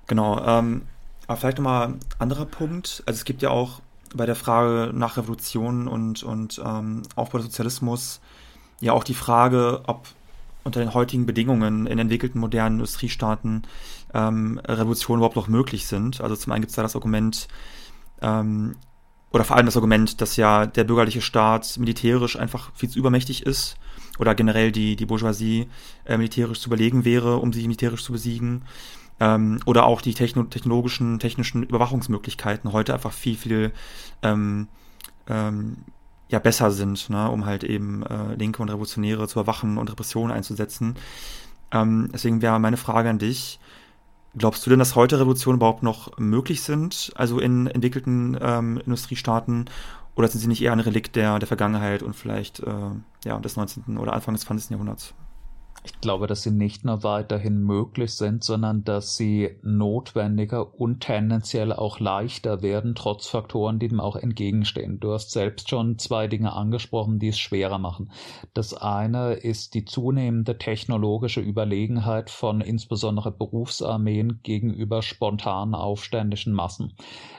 Genau, 0.06 0.38
ähm, 0.44 0.82
aber 1.26 1.38
vielleicht 1.38 1.56
nochmal 1.56 1.88
ein 1.88 2.00
anderer 2.18 2.44
Punkt. 2.44 3.02
Also 3.06 3.16
es 3.16 3.24
gibt 3.24 3.40
ja 3.40 3.48
auch 3.48 3.80
bei 4.14 4.26
der 4.26 4.36
Frage 4.36 4.92
nach 4.92 5.16
Revolution 5.16 5.88
und, 5.88 6.22
und 6.22 6.60
ähm, 6.62 7.04
Aufbau 7.14 7.38
des 7.38 7.46
Sozialismus 7.46 8.20
ja 8.80 8.92
auch 8.92 9.04
die 9.04 9.14
Frage, 9.14 9.80
ob 9.86 10.08
unter 10.62 10.80
den 10.80 10.92
heutigen 10.92 11.24
Bedingungen 11.24 11.86
in 11.86 11.98
entwickelten 11.98 12.38
modernen 12.38 12.76
Industriestaaten 12.76 13.62
ähm, 14.12 14.60
Revolutionen 14.62 15.20
überhaupt 15.20 15.36
noch 15.36 15.48
möglich 15.48 15.86
sind. 15.86 16.20
Also 16.20 16.36
zum 16.36 16.52
einen 16.52 16.60
gibt 16.60 16.70
es 16.70 16.76
da 16.76 16.82
das 16.82 16.96
Argument, 16.96 17.48
ähm, 18.20 18.76
oder 19.30 19.44
vor 19.44 19.56
allem 19.56 19.66
das 19.66 19.76
Argument, 19.76 20.20
dass 20.20 20.36
ja 20.36 20.66
der 20.66 20.84
bürgerliche 20.84 21.20
Staat 21.20 21.76
militärisch 21.78 22.38
einfach 22.38 22.70
viel 22.74 22.88
zu 22.88 22.98
übermächtig 22.98 23.44
ist 23.44 23.76
oder 24.18 24.34
generell 24.34 24.72
die, 24.72 24.96
die 24.96 25.06
Bourgeoisie 25.06 25.68
äh, 26.04 26.16
militärisch 26.16 26.60
zu 26.60 26.68
überlegen 26.68 27.04
wäre, 27.04 27.36
um 27.36 27.52
sie 27.52 27.62
militärisch 27.62 28.04
zu 28.04 28.12
besiegen. 28.12 28.62
Ähm, 29.18 29.60
oder 29.64 29.86
auch 29.86 30.00
die 30.00 30.14
techno 30.14 30.44
technologischen, 30.44 31.18
technischen 31.18 31.62
Überwachungsmöglichkeiten 31.62 32.72
heute 32.72 32.94
einfach 32.94 33.12
viel, 33.12 33.36
viel 33.36 33.72
ähm, 34.22 34.68
ähm, 35.26 35.78
ja, 36.28 36.38
besser 36.38 36.70
sind, 36.70 37.08
ne, 37.08 37.30
um 37.30 37.46
halt 37.46 37.64
eben 37.64 38.02
äh, 38.02 38.34
Linke 38.34 38.60
und 38.60 38.68
Revolutionäre 38.68 39.28
zu 39.28 39.38
überwachen 39.38 39.78
und 39.78 39.90
Repressionen 39.90 40.36
einzusetzen. 40.36 40.96
Ähm, 41.72 42.10
deswegen 42.12 42.42
wäre 42.42 42.58
meine 42.58 42.76
Frage 42.76 43.08
an 43.08 43.18
dich, 43.18 43.58
glaubst 44.36 44.64
du 44.66 44.70
denn, 44.70 44.78
dass 44.78 44.94
heute 44.94 45.18
Revolutionen 45.18 45.58
überhaupt 45.58 45.82
noch 45.82 46.18
möglich 46.18 46.62
sind, 46.62 47.12
also 47.14 47.38
in 47.38 47.66
entwickelten 47.66 48.36
ähm, 48.40 48.78
Industriestaaten, 48.84 49.66
oder 50.14 50.28
sind 50.28 50.40
sie 50.40 50.48
nicht 50.48 50.62
eher 50.62 50.72
ein 50.72 50.80
Relikt 50.80 51.16
der, 51.16 51.38
der 51.38 51.46
Vergangenheit 51.46 52.02
und 52.02 52.16
vielleicht 52.16 52.60
äh, 52.60 52.90
ja, 53.24 53.38
des 53.38 53.56
19. 53.56 53.98
oder 53.98 54.14
Anfang 54.14 54.34
des 54.34 54.44
20. 54.44 54.70
Jahrhunderts? 54.70 55.14
Ich 55.86 56.00
glaube, 56.00 56.26
dass 56.26 56.42
sie 56.42 56.50
nicht 56.50 56.84
nur 56.84 57.04
weiterhin 57.04 57.62
möglich 57.62 58.12
sind, 58.14 58.42
sondern 58.42 58.82
dass 58.82 59.16
sie 59.16 59.56
notwendiger 59.62 60.74
und 60.74 60.98
tendenziell 60.98 61.72
auch 61.72 62.00
leichter 62.00 62.60
werden, 62.60 62.96
trotz 62.96 63.28
Faktoren, 63.28 63.78
die 63.78 63.86
dem 63.86 64.00
auch 64.00 64.16
entgegenstehen. 64.16 64.98
Du 64.98 65.12
hast 65.12 65.30
selbst 65.30 65.70
schon 65.70 65.96
zwei 66.00 66.26
Dinge 66.26 66.54
angesprochen, 66.54 67.20
die 67.20 67.28
es 67.28 67.38
schwerer 67.38 67.78
machen. 67.78 68.10
Das 68.52 68.74
eine 68.74 69.34
ist 69.34 69.74
die 69.74 69.84
zunehmende 69.84 70.58
technologische 70.58 71.40
Überlegenheit 71.40 72.30
von 72.30 72.60
insbesondere 72.60 73.30
Berufsarmeen 73.30 74.40
gegenüber 74.42 75.02
spontan 75.02 75.72
aufständischen 75.72 76.52
Massen. 76.52 76.94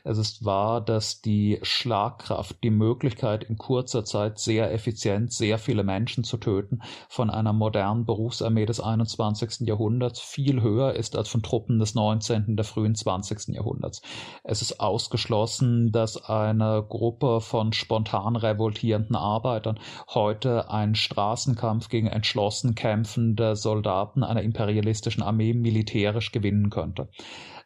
Es 0.05 0.17
ist 0.17 0.45
wahr, 0.45 0.79
dass 0.79 1.21
die 1.21 1.59
Schlagkraft, 1.63 2.63
die 2.63 2.69
Möglichkeit 2.69 3.43
in 3.43 3.57
kurzer 3.57 4.05
Zeit 4.05 4.39
sehr 4.39 4.73
effizient 4.73 5.33
sehr 5.33 5.57
viele 5.57 5.83
Menschen 5.83 6.23
zu 6.23 6.37
töten 6.37 6.79
von 7.09 7.29
einer 7.29 7.51
modernen 7.51 8.05
Berufs 8.05 8.36
Volksarmee 8.37 8.67
des 8.67 8.79
21. 8.79 9.67
Jahrhunderts 9.67 10.19
viel 10.19 10.61
höher 10.61 10.93
ist 10.93 11.15
als 11.15 11.27
von 11.27 11.41
Truppen 11.41 11.79
des 11.79 11.95
19. 11.95 12.55
der 12.55 12.65
frühen 12.65 12.93
20. 12.93 13.55
Jahrhunderts. 13.55 14.03
Es 14.43 14.61
ist 14.61 14.79
ausgeschlossen, 14.79 15.91
dass 15.91 16.23
eine 16.29 16.85
Gruppe 16.87 17.41
von 17.41 17.73
spontan 17.73 18.35
revoltierenden 18.35 19.15
Arbeitern 19.15 19.79
heute 20.13 20.69
einen 20.69 20.93
Straßenkampf 20.93 21.89
gegen 21.89 22.07
entschlossen 22.07 22.75
kämpfende 22.75 23.55
Soldaten 23.55 24.23
einer 24.23 24.43
imperialistischen 24.43 25.23
Armee 25.23 25.53
militärisch 25.53 26.31
gewinnen 26.31 26.69
könnte 26.69 27.09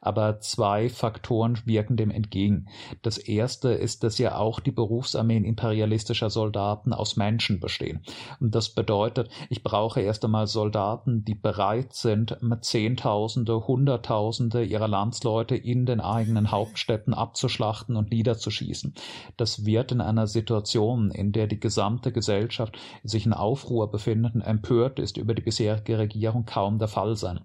aber 0.01 0.39
zwei 0.39 0.89
Faktoren 0.89 1.59
wirken 1.65 1.95
dem 1.95 2.09
entgegen. 2.09 2.67
Das 3.03 3.19
erste 3.19 3.69
ist, 3.69 4.03
dass 4.03 4.17
ja 4.17 4.35
auch 4.35 4.59
die 4.59 4.71
Berufsarmeen 4.71 5.45
imperialistischer 5.45 6.29
Soldaten 6.29 6.91
aus 6.91 7.15
Menschen 7.15 7.59
bestehen. 7.59 8.01
Und 8.39 8.55
das 8.55 8.69
bedeutet, 8.69 9.29
ich 9.49 9.63
brauche 9.63 10.01
erst 10.01 10.25
einmal 10.25 10.47
Soldaten, 10.47 11.23
die 11.23 11.35
bereit 11.35 11.93
sind, 11.93 12.37
Zehntausende, 12.61 13.67
Hunderttausende 13.67 14.63
ihrer 14.63 14.87
Landsleute 14.87 15.55
in 15.55 15.85
den 15.85 16.01
eigenen 16.01 16.51
Hauptstädten 16.51 17.13
abzuschlachten 17.13 17.95
und 17.95 18.11
niederzuschießen. 18.11 18.93
Das 19.37 19.65
wird 19.65 19.91
in 19.91 20.01
einer 20.01 20.27
Situation, 20.27 21.11
in 21.11 21.31
der 21.31 21.47
die 21.47 21.59
gesamte 21.59 22.11
Gesellschaft 22.11 22.77
sich 23.03 23.25
in 23.25 23.33
Aufruhr 23.33 23.91
befindet 23.91 24.35
und 24.35 24.41
empört 24.41 24.99
ist 24.99 25.17
über 25.17 25.33
die 25.33 25.41
bisherige 25.41 25.97
Regierung, 25.97 26.45
kaum 26.45 26.79
der 26.79 26.87
Fall 26.87 27.15
sein 27.15 27.41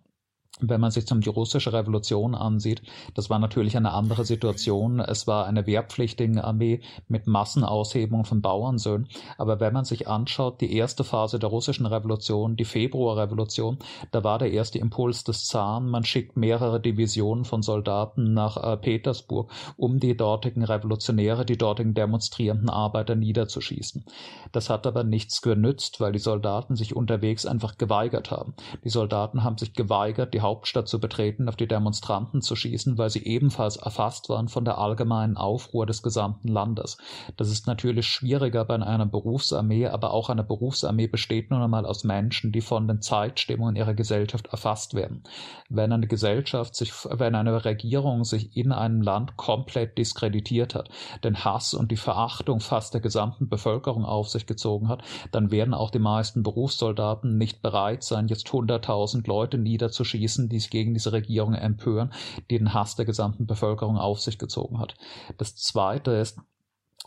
wenn 0.60 0.80
man 0.80 0.90
sich 0.90 1.06
zum 1.06 1.20
die 1.20 1.28
russische 1.28 1.72
Revolution 1.72 2.34
ansieht, 2.34 2.82
das 3.14 3.30
war 3.30 3.38
natürlich 3.38 3.76
eine 3.76 3.92
andere 3.92 4.24
Situation. 4.24 5.00
Es 5.00 5.26
war 5.26 5.46
eine 5.46 5.66
wehrpflichtige 5.66 6.42
Armee 6.42 6.80
mit 7.08 7.26
Massenaushebung 7.26 8.24
von 8.24 8.40
Bauernsöhnen. 8.40 9.08
Aber 9.38 9.60
wenn 9.60 9.72
man 9.72 9.84
sich 9.84 10.08
anschaut, 10.08 10.60
die 10.60 10.74
erste 10.74 11.04
Phase 11.04 11.38
der 11.38 11.50
russischen 11.50 11.86
Revolution, 11.86 12.56
die 12.56 12.64
Februarrevolution, 12.64 13.78
da 14.12 14.24
war 14.24 14.38
der 14.38 14.52
erste 14.52 14.78
Impuls 14.78 15.24
des 15.24 15.44
Zaren, 15.44 15.88
man 15.90 16.04
schickt 16.04 16.36
mehrere 16.36 16.80
Divisionen 16.80 17.44
von 17.44 17.62
Soldaten 17.62 18.32
nach 18.32 18.56
äh, 18.56 18.76
Petersburg, 18.76 19.50
um 19.76 20.00
die 20.00 20.16
dortigen 20.16 20.64
Revolutionäre, 20.64 21.44
die 21.44 21.58
dortigen 21.58 21.94
demonstrierenden 21.94 22.70
Arbeiter 22.70 23.14
niederzuschießen. 23.14 24.04
Das 24.52 24.70
hat 24.70 24.86
aber 24.86 25.04
nichts 25.04 25.42
genützt, 25.42 26.00
weil 26.00 26.12
die 26.12 26.18
Soldaten 26.18 26.76
sich 26.76 26.96
unterwegs 26.96 27.46
einfach 27.46 27.76
geweigert 27.78 28.30
haben. 28.30 28.54
Die 28.84 28.88
Soldaten 28.88 29.44
haben 29.44 29.58
sich 29.58 29.74
geweigert, 29.74 30.32
die 30.34 30.40
Hauptstadt 30.46 30.86
zu 30.86 31.00
betreten, 31.00 31.48
auf 31.48 31.56
die 31.56 31.66
Demonstranten 31.66 32.40
zu 32.40 32.54
schießen, 32.54 32.98
weil 32.98 33.10
sie 33.10 33.24
ebenfalls 33.24 33.76
erfasst 33.76 34.28
waren 34.28 34.46
von 34.46 34.64
der 34.64 34.78
allgemeinen 34.78 35.36
Aufruhr 35.36 35.86
des 35.86 36.04
gesamten 36.04 36.46
Landes. 36.46 36.98
Das 37.36 37.50
ist 37.50 37.66
natürlich 37.66 38.06
schwieriger 38.06 38.64
bei 38.64 38.76
einer 38.76 39.06
Berufsarmee, 39.06 39.88
aber 39.88 40.12
auch 40.12 40.30
eine 40.30 40.44
Berufsarmee 40.44 41.08
besteht 41.08 41.50
nun 41.50 41.62
einmal 41.62 41.84
aus 41.84 42.04
Menschen, 42.04 42.52
die 42.52 42.60
von 42.60 42.86
den 42.86 43.02
Zeitstimmungen 43.02 43.74
ihrer 43.74 43.94
Gesellschaft 43.94 44.46
erfasst 44.46 44.94
werden. 44.94 45.24
Wenn 45.68 45.92
eine 45.92 46.06
Gesellschaft 46.06 46.76
sich, 46.76 46.92
wenn 47.10 47.34
eine 47.34 47.64
Regierung 47.64 48.22
sich 48.22 48.56
in 48.56 48.70
einem 48.70 49.02
Land 49.02 49.36
komplett 49.36 49.98
diskreditiert 49.98 50.76
hat, 50.76 50.90
den 51.24 51.44
Hass 51.44 51.74
und 51.74 51.90
die 51.90 51.96
Verachtung 51.96 52.60
fast 52.60 52.94
der 52.94 53.00
gesamten 53.00 53.48
Bevölkerung 53.48 54.04
auf 54.04 54.28
sich 54.28 54.46
gezogen 54.46 54.88
hat, 54.88 55.02
dann 55.32 55.50
werden 55.50 55.74
auch 55.74 55.90
die 55.90 55.98
meisten 55.98 56.44
Berufssoldaten 56.44 57.36
nicht 57.36 57.62
bereit 57.62 58.04
sein, 58.04 58.28
jetzt 58.28 58.52
hunderttausend 58.52 59.26
Leute 59.26 59.58
niederzuschießen, 59.58 60.35
Massen, 60.36 60.48
die 60.48 60.58
sich 60.58 60.70
gegen 60.70 60.94
diese 60.94 61.12
Regierung 61.12 61.54
empören, 61.54 62.12
die 62.50 62.58
den 62.58 62.74
Hass 62.74 62.96
der 62.96 63.06
gesamten 63.06 63.46
Bevölkerung 63.46 63.96
auf 63.96 64.20
sich 64.20 64.38
gezogen 64.38 64.78
hat. 64.78 64.94
Das 65.38 65.56
Zweite 65.56 66.12
ist, 66.12 66.38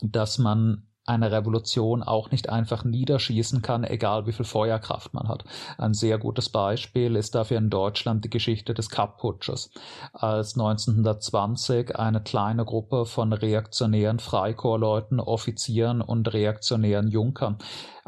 dass 0.02 0.38
man 0.38 0.86
eine 1.06 1.32
Revolution 1.32 2.02
auch 2.02 2.30
nicht 2.30 2.50
einfach 2.50 2.84
niederschießen 2.84 3.62
kann, 3.62 3.84
egal 3.84 4.26
wie 4.26 4.32
viel 4.32 4.44
Feuerkraft 4.44 5.12
man 5.12 5.28
hat. 5.28 5.44
Ein 5.76 5.92
sehr 5.92 6.18
gutes 6.18 6.50
Beispiel 6.50 7.16
ist 7.16 7.34
dafür 7.34 7.58
in 7.58 7.70
Deutschland 7.70 8.24
die 8.24 8.30
Geschichte 8.30 8.74
des 8.74 8.90
Kapp-Putsches. 8.90 9.70
Als 10.12 10.54
1920 10.54 11.96
eine 11.96 12.22
kleine 12.22 12.64
Gruppe 12.64 13.06
von 13.06 13.32
reaktionären 13.32 14.20
Freikorpsleuten, 14.20 15.20
Offizieren 15.20 16.00
und 16.00 16.32
reaktionären 16.32 17.08
Junkern 17.08 17.58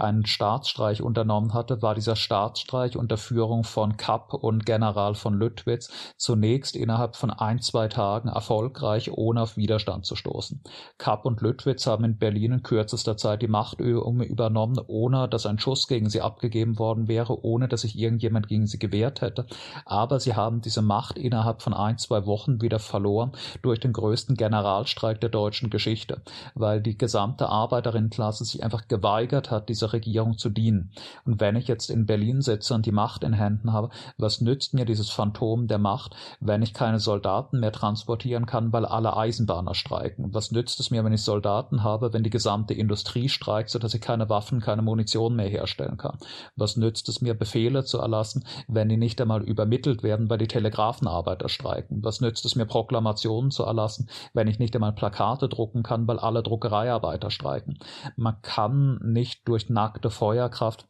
einen 0.02 0.26
Staatsstreich 0.26 1.02
unternommen 1.02 1.54
hatte, 1.54 1.82
war 1.82 1.94
dieser 1.94 2.16
Staatsstreich 2.16 2.96
unter 2.96 3.16
Führung 3.16 3.64
von 3.64 3.96
Kapp 3.96 4.34
und 4.34 4.66
General 4.66 5.14
von 5.14 5.34
Lüttwitz 5.34 5.90
zunächst 6.16 6.76
innerhalb 6.76 7.16
von 7.16 7.30
ein, 7.30 7.60
zwei 7.60 7.88
Tagen 7.88 8.28
erfolgreich, 8.28 9.10
ohne 9.12 9.42
auf 9.42 9.56
Widerstand 9.56 10.06
zu 10.06 10.16
stoßen. 10.16 10.62
Kapp 10.98 11.24
und 11.24 11.40
Lüttwitz 11.40 11.86
haben 11.86 12.04
in 12.04 12.18
Berlin 12.18 12.52
in 12.52 12.62
kürzester 12.62 13.16
Zeit 13.16 13.42
die 13.42 13.48
Macht 13.48 13.80
übernommen, 13.80 14.78
ohne 14.86 15.28
dass 15.28 15.46
ein 15.46 15.58
Schuss 15.58 15.86
gegen 15.88 16.10
sie 16.10 16.20
abgegeben 16.20 16.78
worden 16.78 17.08
wäre, 17.08 17.44
ohne 17.44 17.68
dass 17.68 17.82
sich 17.82 17.98
irgendjemand 17.98 18.48
gegen 18.48 18.66
sie 18.66 18.78
gewehrt 18.78 19.20
hätte. 19.20 19.46
Aber 19.84 20.20
sie 20.20 20.34
haben 20.34 20.60
diese 20.60 20.82
Macht 20.82 21.18
innerhalb 21.18 21.62
von 21.62 21.74
ein, 21.74 21.98
zwei 21.98 22.26
Wochen 22.26 22.60
wieder 22.60 22.78
verloren 22.78 23.32
durch 23.62 23.80
den 23.80 23.92
größten 23.92 24.36
Generalstreik 24.36 25.20
der 25.20 25.30
deutschen 25.30 25.70
Geschichte, 25.70 26.22
weil 26.54 26.80
die 26.80 26.98
gesamte 26.98 27.48
Arbeiterinnenklasse 27.48 28.44
sich 28.44 28.62
einfach 28.62 28.88
geweigert 28.88 29.50
hat, 29.50 29.68
diese 29.68 29.91
Regierung 29.92 30.38
zu 30.38 30.50
dienen. 30.50 30.92
Und 31.24 31.40
wenn 31.40 31.56
ich 31.56 31.68
jetzt 31.68 31.90
in 31.90 32.06
Berlin 32.06 32.42
sitze 32.42 32.74
und 32.74 32.86
die 32.86 32.92
Macht 32.92 33.24
in 33.24 33.32
Händen 33.32 33.72
habe, 33.72 33.90
was 34.18 34.40
nützt 34.40 34.74
mir 34.74 34.84
dieses 34.84 35.10
Phantom 35.10 35.66
der 35.66 35.78
Macht, 35.78 36.14
wenn 36.40 36.62
ich 36.62 36.74
keine 36.74 36.98
Soldaten 36.98 37.60
mehr 37.60 37.72
transportieren 37.72 38.46
kann, 38.46 38.72
weil 38.72 38.84
alle 38.84 39.16
Eisenbahner 39.16 39.74
streiken? 39.74 40.32
Was 40.34 40.52
nützt 40.52 40.80
es 40.80 40.90
mir, 40.90 41.04
wenn 41.04 41.12
ich 41.12 41.22
Soldaten 41.22 41.82
habe, 41.82 42.12
wenn 42.12 42.22
die 42.22 42.30
gesamte 42.30 42.74
Industrie 42.74 43.28
streikt, 43.28 43.70
sodass 43.70 43.94
ich 43.94 44.00
keine 44.00 44.28
Waffen, 44.28 44.60
keine 44.60 44.82
Munition 44.82 45.36
mehr 45.36 45.48
herstellen 45.48 45.96
kann? 45.96 46.18
Was 46.56 46.76
nützt 46.76 47.08
es 47.08 47.20
mir, 47.20 47.34
Befehle 47.34 47.84
zu 47.84 47.98
erlassen, 47.98 48.44
wenn 48.68 48.88
die 48.88 48.96
nicht 48.96 49.20
einmal 49.20 49.42
übermittelt 49.42 50.02
werden, 50.02 50.30
weil 50.30 50.38
die 50.38 50.48
Telegrafenarbeiter 50.48 51.48
streiken? 51.48 52.02
Was 52.02 52.20
nützt 52.20 52.44
es 52.44 52.56
mir, 52.56 52.66
Proklamationen 52.66 53.50
zu 53.50 53.64
erlassen, 53.64 54.08
wenn 54.34 54.48
ich 54.48 54.58
nicht 54.58 54.74
einmal 54.74 54.92
Plakate 54.92 55.48
drucken 55.48 55.82
kann, 55.82 56.06
weil 56.06 56.18
alle 56.18 56.42
Druckereiarbeiter 56.42 57.30
streiken? 57.30 57.78
Man 58.16 58.40
kann 58.42 58.98
nicht 59.02 59.48
durch 59.48 59.68
nackte 59.72 60.10
Feuerkraft 60.10 60.86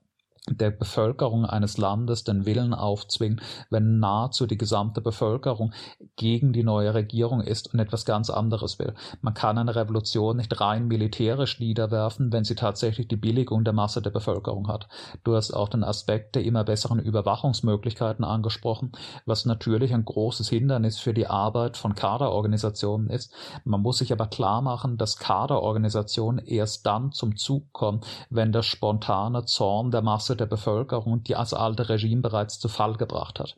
der 0.49 0.71
Bevölkerung 0.71 1.45
eines 1.47 1.79
Landes 1.79 2.25
den 2.25 2.47
Willen 2.47 2.75
aufzwingen, 2.75 3.41
wenn 3.71 4.01
nahezu 4.01 4.47
die 4.47 4.59
gesamte 4.59 5.01
Bevölkerung 5.01 5.73
gegen 6.17 6.53
die 6.53 6.65
neue 6.65 6.95
Regierung 6.95 7.41
ist 7.41 7.73
und 7.73 7.79
etwas 7.79 8.05
ganz 8.05 8.29
anderes 8.29 8.81
will. 8.81 8.95
Man 9.21 9.35
kann 9.35 9.57
eine 9.57 9.77
Revolution 9.77 10.37
nicht 10.37 10.61
rein 10.61 10.89
militärisch 10.89 11.61
niederwerfen, 11.61 12.33
wenn 12.33 12.43
sie 12.43 12.57
tatsächlich 12.57 13.07
die 13.07 13.17
Billigung 13.17 13.63
der 13.63 13.73
Masse 13.73 14.03
der 14.03 14.11
Bevölkerung 14.11 14.67
hat. 14.67 14.89
Du 15.23 15.37
hast 15.37 15.53
auch 15.53 15.69
den 15.69 15.85
Aspekt 15.85 16.35
der 16.35 16.43
immer 16.43 16.65
besseren 16.65 16.99
Überwachungsmöglichkeiten 16.99 18.25
angesprochen, 18.25 18.93
was 19.27 19.45
natürlich 19.45 19.95
ein 19.95 20.05
großes 20.05 20.49
Hindernis 20.49 20.99
für 20.99 21.15
die 21.15 21.29
Arbeit 21.29 21.77
von 21.77 21.95
Kaderorganisationen 21.95 23.11
ist. 23.11 23.33
Man 23.65 23.81
muss 23.81 23.99
sich 23.99 24.13
aber 24.13 24.27
klar 24.27 24.61
machen, 24.61 24.99
dass 24.99 25.19
Kaderorganisationen 25.19 26.45
erst 26.45 26.85
dann 26.85 27.13
zum 27.13 27.37
Zug 27.37 27.73
kommen, 27.73 28.01
wenn 28.29 28.51
der 28.51 28.63
spontane 28.63 29.45
Zorn 29.45 29.93
der 29.93 30.03
Masse 30.03 30.32
Masse 30.33 30.37
der 30.37 30.47
Bevölkerung, 30.47 31.23
die 31.25 31.33
das 31.33 31.53
alte 31.53 31.90
Regime 31.90 32.23
bereits 32.23 32.59
zu 32.59 32.68
Fall 32.68 32.97
gebracht 32.97 33.38
hat. 33.38 33.57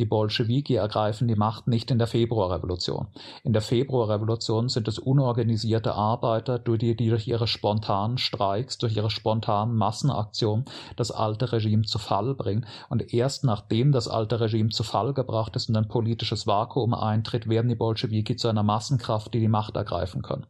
Die 0.00 0.04
Bolschewiki 0.04 0.74
ergreifen 0.74 1.28
die 1.28 1.36
Macht 1.36 1.68
nicht 1.68 1.90
in 1.92 1.98
der 1.98 2.08
Februarrevolution. 2.08 3.06
In 3.44 3.52
der 3.52 3.62
Februarrevolution 3.62 4.68
sind 4.68 4.88
es 4.88 4.98
unorganisierte 4.98 5.94
Arbeiter, 5.94 6.58
die, 6.58 6.96
die 6.96 7.08
durch 7.08 7.28
ihre 7.28 7.46
spontanen 7.46 8.18
Streiks, 8.18 8.78
durch 8.78 8.96
ihre 8.96 9.10
spontanen 9.10 9.76
Massenaktionen 9.76 10.64
das 10.96 11.12
alte 11.12 11.52
Regime 11.52 11.82
zu 11.82 11.98
Fall 11.98 12.34
bringen. 12.34 12.66
Und 12.88 13.14
erst 13.14 13.44
nachdem 13.44 13.92
das 13.92 14.08
alte 14.08 14.40
Regime 14.40 14.70
zu 14.70 14.82
Fall 14.82 15.14
gebracht 15.14 15.54
ist 15.54 15.68
und 15.68 15.76
ein 15.76 15.88
politisches 15.88 16.46
Vakuum 16.48 16.92
eintritt, 16.92 17.48
werden 17.48 17.68
die 17.68 17.76
Bolschewiki 17.76 18.34
zu 18.34 18.48
einer 18.48 18.64
Massenkraft, 18.64 19.32
die 19.32 19.40
die 19.40 19.48
Macht 19.48 19.76
ergreifen 19.76 20.22
können 20.22 20.46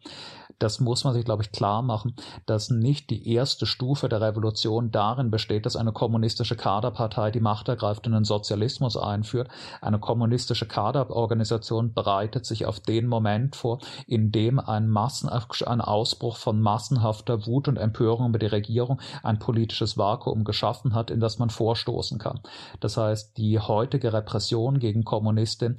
das 0.59 0.81
muss 0.81 1.05
man 1.05 1.15
sich, 1.15 1.25
glaube 1.25 1.43
ich, 1.43 1.53
klar 1.53 1.83
machen, 1.83 2.15
dass 2.47 2.71
nicht 2.71 3.11
die 3.11 3.33
erste 3.33 3.67
Stufe 3.67 4.09
der 4.09 4.21
Revolution 4.21 4.91
darin 4.91 5.31
besteht, 5.31 5.67
dass 5.67 5.77
eine 5.77 5.93
kommunistische 5.93 6.57
Kaderpartei 6.57 7.31
die 7.31 7.41
Macht 7.41 7.69
ergreift 7.69 8.07
und 8.07 8.15
einen 8.15 8.25
Sozialismus 8.25 8.97
einführt. 8.97 9.49
Eine 9.81 9.99
kommunistische 9.99 10.67
Kaderorganisation 10.67 11.93
bereitet 11.93 12.47
sich 12.47 12.67
auf 12.67 12.81
den 12.81 13.07
Moment 13.07 13.57
vor, 13.57 13.81
in 14.07 14.33
dem 14.33 14.59
ein, 14.59 14.89
Massen, 14.89 15.29
ein 15.29 15.81
Ausbruch 15.81 16.37
von 16.37 16.61
massenhafter 16.61 17.47
Wut 17.47 17.69
und 17.69 17.77
Empörung 17.77 18.31
über 18.31 18.39
die 18.39 18.47
Regierung 18.47 19.01
ein 19.23 19.39
politisches 19.39 19.99
Vakuum 19.99 20.45
geschaffen 20.45 20.95
hat, 20.95 21.11
in 21.11 21.21
das 21.21 21.39
man 21.39 21.51
vorstoßen 21.51 22.19
kann. 22.19 22.41
Das 22.81 22.97
heißt, 22.97 23.37
die 23.37 23.59
heutige 23.59 24.13
Repression 24.13 24.79
gegen 24.79 25.05
Kommunisten 25.05 25.77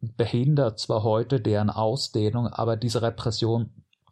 behindert 0.00 0.78
zwar 0.78 1.02
heute 1.02 1.40
deren 1.40 1.70
Ausdehnung, 1.70 2.46
aber 2.46 2.76
diese 2.76 3.02
Repression 3.02 3.70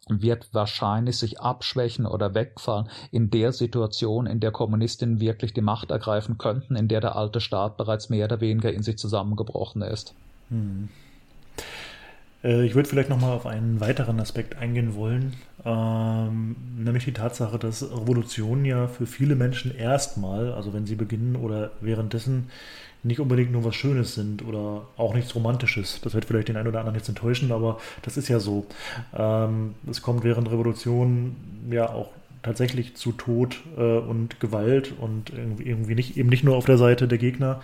wird 0.09 0.49
wahrscheinlich 0.53 1.19
sich 1.19 1.41
abschwächen 1.41 2.07
oder 2.07 2.35
wegfallen 2.35 2.89
in 3.11 3.31
der 3.31 3.53
Situation, 3.53 4.27
in 4.27 4.41
der 4.41 4.51
Kommunistinnen 4.51 5.21
wirklich 5.21 5.53
die 5.53 5.61
Macht 5.61 5.91
ergreifen 5.91 6.39
könnten, 6.39 6.77
in 6.77 6.89
der 6.89 7.01
der 7.01 7.17
alte 7.17 7.41
Staat 7.41 7.77
bereits 7.77 8.09
mehr 8.09 8.27
oder 8.27 8.41
weniger 8.41 8.73
in 8.73 8.83
sich 8.83 8.99
zusammengebrochen 8.99 9.83
ist. 9.83 10.15
Hm. 10.51 10.89
Äh, 12.43 12.65
ich 12.65 12.75
würde 12.75 12.89
vielleicht 12.89 13.09
nochmal 13.09 13.33
auf 13.33 13.47
einen 13.47 13.81
weiteren 13.81 14.21
Aspekt 14.21 14.57
eingehen 14.57 14.95
wollen, 14.95 15.35
ähm, 15.65 16.57
nämlich 16.77 17.05
die 17.05 17.13
Tatsache, 17.13 17.59
dass 17.59 17.83
Revolutionen 17.83 18.65
ja 18.65 18.87
für 18.87 19.07
viele 19.07 19.35
Menschen 19.35 19.77
erstmal, 19.77 20.53
also 20.53 20.73
wenn 20.73 20.87
sie 20.87 20.97
beginnen 20.97 21.37
oder 21.37 21.73
währenddessen, 21.81 22.51
nicht 23.03 23.21
unbedingt 23.21 23.53
nur 23.53 23.65
was 23.65 23.77
Schönes 23.77 24.15
sind 24.15 24.45
oder 24.45 24.83
auch 24.97 25.15
nichts 25.15 25.35
Romantisches. 25.35 26.01
Das 26.03 26.15
wird 26.15 26.25
vielleicht 26.25 26.49
den 26.49 26.57
einen 26.57 26.69
oder 26.69 26.81
anderen 26.81 26.97
jetzt 26.97 27.09
enttäuschen, 27.09 27.53
aber 27.53 27.79
das 28.03 28.17
ist 28.17 28.29
ja 28.29 28.41
so. 28.41 28.67
Ähm, 29.17 29.75
es 29.89 30.03
kommt 30.03 30.25
während 30.25 30.51
Revolution 30.51 31.37
ja 31.71 31.89
auch 31.89 32.11
tatsächlich 32.43 32.97
zu 32.97 33.13
Tod 33.13 33.61
äh, 33.77 33.99
und 33.99 34.41
Gewalt 34.41 34.95
und 34.99 35.31
irgendwie 35.31 35.95
nicht, 35.95 36.17
eben 36.17 36.29
nicht 36.29 36.45
nur 36.45 36.57
auf 36.57 36.65
der 36.65 36.79
Seite 36.79 37.09
der 37.09 37.19
Gegner, 37.19 37.61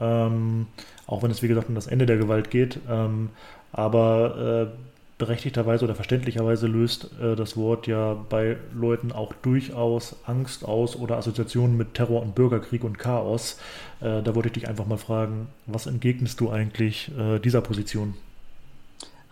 ähm, 0.00 0.66
auch 1.06 1.22
wenn 1.22 1.30
es 1.30 1.42
wie 1.42 1.48
gesagt 1.48 1.68
um 1.68 1.74
das 1.74 1.86
Ende 1.86 2.06
der 2.06 2.16
Gewalt 2.16 2.50
geht, 2.50 2.78
ähm, 2.88 3.30
aber 3.72 4.70
äh, 4.72 4.93
berechtigterweise 5.18 5.84
oder 5.84 5.94
verständlicherweise 5.94 6.66
löst 6.66 7.10
äh, 7.20 7.36
das 7.36 7.56
Wort 7.56 7.86
ja 7.86 8.14
bei 8.14 8.56
Leuten 8.74 9.12
auch 9.12 9.32
durchaus 9.42 10.16
Angst 10.26 10.64
aus 10.64 10.96
oder 10.96 11.16
Assoziationen 11.16 11.76
mit 11.76 11.94
Terror 11.94 12.22
und 12.22 12.34
Bürgerkrieg 12.34 12.84
und 12.84 12.98
Chaos. 12.98 13.58
Äh, 14.00 14.22
da 14.22 14.34
wollte 14.34 14.48
ich 14.48 14.54
dich 14.54 14.68
einfach 14.68 14.86
mal 14.86 14.98
fragen, 14.98 15.48
was 15.66 15.86
entgegnest 15.86 16.40
du 16.40 16.50
eigentlich 16.50 17.10
äh, 17.16 17.38
dieser 17.38 17.60
Position? 17.60 18.14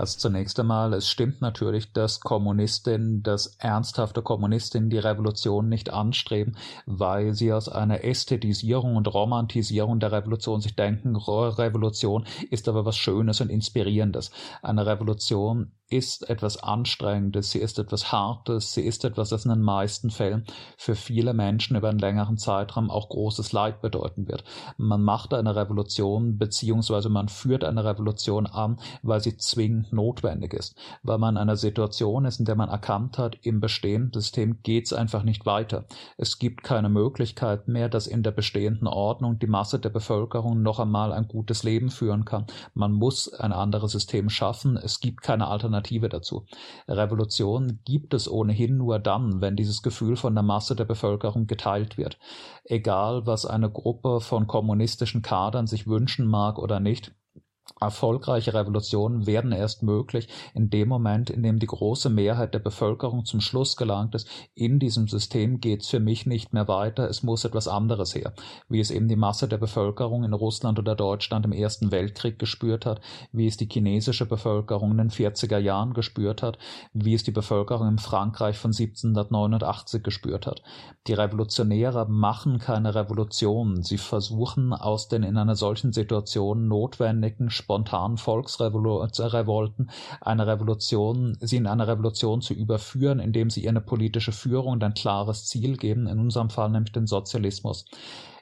Also 0.02 0.18
zunächst 0.18 0.58
einmal, 0.58 0.94
es 0.94 1.08
stimmt 1.08 1.40
natürlich, 1.42 1.92
dass 1.92 2.18
Kommunistinnen, 2.18 3.22
dass 3.22 3.54
ernsthafte 3.60 4.20
Kommunistinnen 4.20 4.90
die 4.90 4.98
Revolution 4.98 5.68
nicht 5.68 5.90
anstreben, 5.90 6.56
weil 6.86 7.34
sie 7.34 7.52
aus 7.52 7.68
einer 7.68 8.02
Ästhetisierung 8.02 8.96
und 8.96 9.06
Romantisierung 9.06 10.00
der 10.00 10.10
Revolution 10.10 10.60
sich 10.60 10.74
denken, 10.74 11.14
Revolution 11.14 12.26
ist 12.50 12.68
aber 12.68 12.84
was 12.84 12.96
Schönes 12.96 13.40
und 13.40 13.48
Inspirierendes. 13.48 14.32
Eine 14.60 14.86
Revolution 14.86 15.70
ist 15.92 16.28
etwas 16.30 16.62
Anstrengendes, 16.62 17.50
sie 17.50 17.58
ist 17.58 17.78
etwas 17.78 18.10
Hartes, 18.12 18.72
sie 18.72 18.80
ist 18.82 19.04
etwas, 19.04 19.28
das 19.28 19.44
in 19.44 19.50
den 19.50 19.60
meisten 19.60 20.10
Fällen 20.10 20.44
für 20.78 20.94
viele 20.94 21.34
Menschen 21.34 21.76
über 21.76 21.90
einen 21.90 21.98
längeren 21.98 22.38
Zeitraum 22.38 22.90
auch 22.90 23.10
großes 23.10 23.52
Leid 23.52 23.82
bedeuten 23.82 24.26
wird. 24.26 24.42
Man 24.78 25.02
macht 25.02 25.34
eine 25.34 25.54
Revolution, 25.54 26.38
beziehungsweise 26.38 27.10
man 27.10 27.28
führt 27.28 27.62
eine 27.62 27.84
Revolution 27.84 28.46
an, 28.46 28.78
weil 29.02 29.20
sie 29.20 29.36
zwingend 29.36 29.92
notwendig 29.92 30.54
ist, 30.54 30.76
weil 31.02 31.18
man 31.18 31.34
in 31.34 31.42
einer 31.42 31.56
Situation 31.56 32.24
ist, 32.24 32.40
in 32.40 32.46
der 32.46 32.56
man 32.56 32.70
erkannt 32.70 33.18
hat, 33.18 33.36
im 33.42 33.60
bestehenden 33.60 34.12
System 34.14 34.62
geht 34.62 34.86
es 34.86 34.94
einfach 34.94 35.24
nicht 35.24 35.44
weiter. 35.44 35.84
Es 36.16 36.38
gibt 36.38 36.62
keine 36.62 36.88
Möglichkeit 36.88 37.68
mehr, 37.68 37.90
dass 37.90 38.06
in 38.06 38.22
der 38.22 38.30
bestehenden 38.30 38.88
Ordnung 38.88 39.38
die 39.38 39.46
Masse 39.46 39.78
der 39.78 39.90
Bevölkerung 39.90 40.62
noch 40.62 40.80
einmal 40.80 41.12
ein 41.12 41.28
gutes 41.28 41.64
Leben 41.64 41.90
führen 41.90 42.24
kann. 42.24 42.46
Man 42.72 42.92
muss 42.92 43.32
ein 43.34 43.52
anderes 43.52 43.92
System 43.92 44.30
schaffen. 44.30 44.78
Es 44.78 45.00
gibt 45.00 45.20
keine 45.20 45.48
Alternative 45.48 45.81
Alternative 45.82 46.08
dazu. 46.08 46.46
Revolution 46.88 47.80
gibt 47.84 48.14
es 48.14 48.30
ohnehin 48.30 48.76
nur 48.76 48.98
dann, 48.98 49.40
wenn 49.40 49.56
dieses 49.56 49.82
Gefühl 49.82 50.16
von 50.16 50.34
der 50.34 50.44
Masse 50.44 50.76
der 50.76 50.84
Bevölkerung 50.84 51.46
geteilt 51.46 51.98
wird. 51.98 52.18
Egal, 52.64 53.26
was 53.26 53.44
eine 53.46 53.70
Gruppe 53.70 54.20
von 54.20 54.46
kommunistischen 54.46 55.22
Kadern 55.22 55.66
sich 55.66 55.86
wünschen 55.86 56.26
mag 56.26 56.58
oder 56.58 56.80
nicht, 56.80 57.12
Erfolgreiche 57.80 58.54
Revolutionen 58.54 59.26
werden 59.26 59.52
erst 59.52 59.82
möglich 59.82 60.28
in 60.52 60.70
dem 60.70 60.88
Moment, 60.88 61.30
in 61.30 61.42
dem 61.42 61.58
die 61.58 61.66
große 61.66 62.10
Mehrheit 62.10 62.54
der 62.54 62.58
Bevölkerung 62.58 63.24
zum 63.24 63.40
Schluss 63.40 63.76
gelangt 63.76 64.14
ist, 64.16 64.28
in 64.54 64.80
diesem 64.80 65.06
System 65.06 65.60
geht's 65.60 65.88
für 65.88 66.00
mich 66.00 66.26
nicht 66.26 66.52
mehr 66.52 66.66
weiter, 66.66 67.08
es 67.08 67.22
muss 67.22 67.44
etwas 67.44 67.68
anderes 67.68 68.14
her, 68.14 68.34
wie 68.68 68.80
es 68.80 68.90
eben 68.90 69.06
die 69.06 69.16
Masse 69.16 69.46
der 69.46 69.58
Bevölkerung 69.58 70.24
in 70.24 70.32
Russland 70.32 70.78
oder 70.78 70.96
Deutschland 70.96 71.44
im 71.44 71.52
Ersten 71.52 71.92
Weltkrieg 71.92 72.38
gespürt 72.38 72.84
hat, 72.84 73.00
wie 73.30 73.46
es 73.46 73.56
die 73.56 73.68
chinesische 73.70 74.26
Bevölkerung 74.26 74.90
in 74.92 74.98
den 74.98 75.10
40er 75.10 75.58
Jahren 75.58 75.94
gespürt 75.94 76.42
hat, 76.42 76.58
wie 76.92 77.14
es 77.14 77.22
die 77.22 77.30
Bevölkerung 77.30 77.88
in 77.88 77.98
Frankreich 77.98 78.58
von 78.58 78.72
1789 78.72 80.02
gespürt 80.02 80.46
hat. 80.48 80.62
Die 81.06 81.14
Revolutionäre 81.14 82.08
machen 82.08 82.58
keine 82.58 82.96
Revolution, 82.96 83.82
sie 83.82 83.98
versuchen 83.98 84.72
aus 84.72 85.08
den 85.08 85.22
in 85.22 85.36
einer 85.36 85.56
solchen 85.56 85.92
Situation 85.92 86.66
notwendigen 86.66 87.50
spontanen 87.52 88.16
Volksrevolten 88.16 89.90
eine 90.20 90.46
Revolution, 90.46 91.36
sie 91.40 91.56
in 91.56 91.66
eine 91.66 91.86
Revolution 91.86 92.40
zu 92.40 92.54
überführen, 92.54 93.20
indem 93.20 93.50
sie 93.50 93.62
ihr 93.62 93.70
eine 93.70 93.80
politische 93.80 94.32
Führung 94.32 94.72
und 94.72 94.84
ein 94.84 94.94
klares 94.94 95.46
Ziel 95.46 95.76
geben, 95.76 96.06
in 96.06 96.18
unserem 96.18 96.50
Fall 96.50 96.70
nämlich 96.70 96.92
den 96.92 97.06
Sozialismus. 97.06 97.84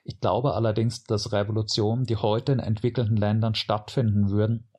Ich 0.04 0.20
glaube 0.20 0.54
allerdings, 0.54 1.04
dass 1.04 1.32
Revolutionen, 1.32 2.04
die 2.04 2.16
heute 2.16 2.52
in 2.52 2.58
entwickelten 2.58 3.16
Ländern 3.16 3.54
stattfinden 3.54 4.30
würden, 4.30 4.69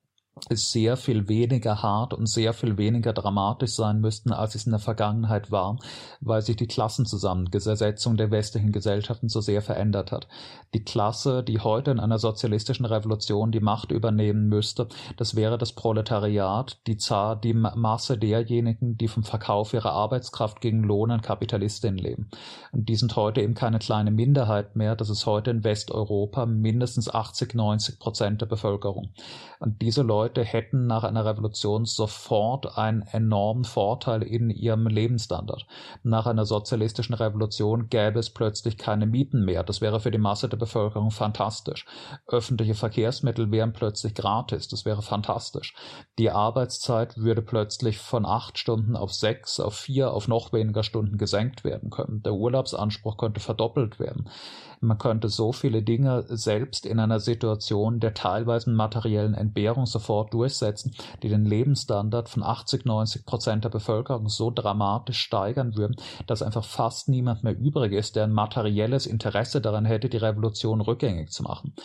sehr 0.50 0.98
viel 0.98 1.28
weniger 1.28 1.84
hart 1.84 2.14
und 2.14 2.28
sehr 2.28 2.54
viel 2.54 2.78
weniger 2.78 3.14
dramatisch 3.14 3.72
sein 3.72 4.00
müssten, 4.00 4.32
als 4.32 4.56
es 4.56 4.66
in 4.66 4.72
der 4.72 4.80
Vergangenheit 4.80 5.52
war, 5.52 5.78
weil 6.22 6.42
sich 6.42 6.56
die 6.56 6.68
Klassenzusammensetzung 6.68 8.18
der 8.18 8.32
westlichen 8.32 8.72
Gesellschaften 8.72 9.30
so 9.30 9.42
sehr 9.42 9.62
verändert 9.62 10.12
hat. 10.12 10.28
Die 10.74 10.84
Klasse, 10.84 11.44
die 11.44 11.60
heute 11.60 11.92
in 11.92 12.00
einer 12.00 12.18
sozialistischen 12.18 12.86
Revolution 12.86 13.52
die 13.52 13.60
Macht 13.60 13.92
übernehmen 13.92 14.48
müsste, 14.48 14.88
das 15.18 15.36
wäre 15.36 15.58
das 15.58 15.74
Proletariat, 15.74 16.80
die 16.88 16.98
Zahl, 16.98 17.38
die 17.38 17.54
Masse 17.54 18.18
derjenigen, 18.18 18.98
die 18.98 19.10
vom 19.10 19.24
Verkauf 19.24 19.74
ihrer 19.74 19.92
Arbeitskraft 19.92 20.62
gegen 20.62 20.84
Lohn 20.84 21.12
an 21.12 21.22
Kapitalistinnen 21.22 21.98
leben. 21.98 22.30
Und 22.72 22.88
die 22.88 22.96
sind 22.96 23.16
heute 23.16 23.42
eben 23.42 23.54
keine 23.54 23.80
kleine 23.80 24.12
Minderheit 24.12 24.76
mehr, 24.76 24.96
das 24.96 25.10
ist 25.10 25.26
heute 25.26 25.52
in 25.52 25.64
Westeuropa 25.64 26.46
mindestens 26.46 27.14
80, 27.14 27.54
90 27.54 28.00
Prozent 28.00 28.42
der 28.42 28.46
Bevölkerung. 28.46 29.12
Und 29.60 29.82
diese 29.82 30.02
Leute 30.02 30.21
Leute 30.22 30.44
hätten 30.44 30.86
nach 30.86 31.04
einer 31.04 31.26
Revolution 31.26 31.86
sofort 31.86 32.78
einen 32.78 33.02
enormen 33.02 33.64
Vorteil 33.64 34.22
in 34.22 34.52
ihrem 34.52 34.86
Lebensstandard. 34.86 35.66
Nach 36.04 36.28
einer 36.28 36.46
sozialistischen 36.46 37.16
Revolution 37.16 37.90
gäbe 37.90 38.20
es 38.20 38.30
plötzlich 38.30 38.78
keine 38.78 39.08
Mieten 39.08 39.44
mehr. 39.46 39.64
Das 39.64 39.82
wäre 39.82 40.00
für 40.00 40.12
die 40.12 40.20
Masse 40.20 40.48
der 40.48 40.58
Bevölkerung 40.58 41.10
fantastisch. 41.10 41.88
Öffentliche 42.28 42.76
Verkehrsmittel 42.76 43.50
wären 43.50 43.74
plötzlich 43.74 44.14
gratis. 44.14 44.68
Das 44.68 44.86
wäre 44.86 45.02
fantastisch. 45.02 45.74
Die 46.20 46.30
Arbeitszeit 46.30 47.18
würde 47.18 47.42
plötzlich 47.42 47.98
von 47.98 48.28
acht 48.28 48.60
Stunden 48.60 48.96
auf 48.96 49.12
sechs, 49.12 49.60
auf 49.60 49.74
vier, 49.74 50.14
auf 50.14 50.28
noch 50.28 50.54
weniger 50.54 50.84
Stunden 50.84 51.18
gesenkt 51.18 51.64
werden 51.64 51.90
können. 51.90 52.22
Der 52.22 52.34
Urlaubsanspruch 52.34 53.18
könnte 53.18 53.40
verdoppelt 53.40 54.00
werden. 54.00 54.30
Man 54.84 54.98
könnte 54.98 55.30
so 55.30 55.52
viele 55.52 55.84
Dinge 55.84 56.26
selbst 56.28 56.88
in 56.88 57.00
einer 57.00 57.20
Situation 57.20 58.00
der 58.00 58.16
teilweisen 58.16 58.74
materiellen 58.74 59.36
Entbehrung 59.36 59.86
sofort 59.86 60.34
durchsetzen, 60.34 60.96
die 61.22 61.30
den 61.30 61.46
Lebensstandard 61.46 62.30
von 62.30 62.42
80, 62.42 62.86
90 62.86 63.26
Prozent 63.28 63.64
der 63.64 63.70
Bevölkerung 63.70 64.28
so 64.28 64.50
dramatisch 64.50 65.20
steigern 65.20 65.78
würden, 65.78 65.98
dass 66.26 66.42
einfach 66.42 66.66
fast 66.66 67.10
niemand 67.10 67.44
mehr 67.44 67.56
übrig 67.56 67.94
ist, 67.94 68.16
der 68.16 68.24
ein 68.24 68.34
materielles 68.34 69.06
Interesse 69.06 69.62
daran 69.62 69.86
hätte, 69.86 70.10
die 70.10 70.18
Revolution 70.18 70.82
rückgängig 70.82 71.30
zu 71.30 71.44
machen. 71.44 71.76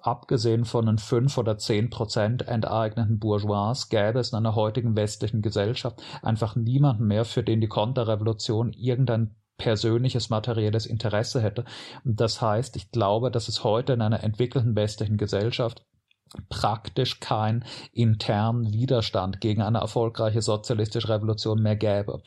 Abgesehen 0.00 0.64
von 0.64 0.86
den 0.86 0.98
fünf 0.98 1.36
oder 1.36 1.58
zehn 1.58 1.90
Prozent 1.90 2.48
enteigneten 2.48 3.18
Bourgeois 3.18 3.88
gäbe 3.90 4.20
es 4.20 4.30
in 4.32 4.38
einer 4.38 4.54
heutigen 4.54 4.96
westlichen 4.96 5.42
Gesellschaft 5.42 6.02
einfach 6.22 6.56
niemanden 6.56 7.06
mehr, 7.06 7.26
für 7.26 7.42
den 7.42 7.60
die 7.60 7.68
Konterrevolution 7.68 8.72
irgendein 8.72 9.34
persönliches 9.62 10.28
materielles 10.28 10.86
Interesse 10.86 11.40
hätte. 11.40 11.64
Und 12.04 12.20
das 12.20 12.42
heißt, 12.42 12.74
ich 12.74 12.90
glaube, 12.90 13.30
dass 13.30 13.46
es 13.46 13.62
heute 13.62 13.92
in 13.92 14.02
einer 14.02 14.24
entwickelten 14.24 14.74
westlichen 14.74 15.16
Gesellschaft 15.16 15.84
praktisch 16.48 17.20
kein 17.20 17.64
internen 17.92 18.72
Widerstand 18.72 19.40
gegen 19.40 19.62
eine 19.62 19.78
erfolgreiche 19.78 20.42
sozialistische 20.42 21.08
Revolution 21.08 21.62
mehr 21.62 21.76
gäbe. 21.76 22.22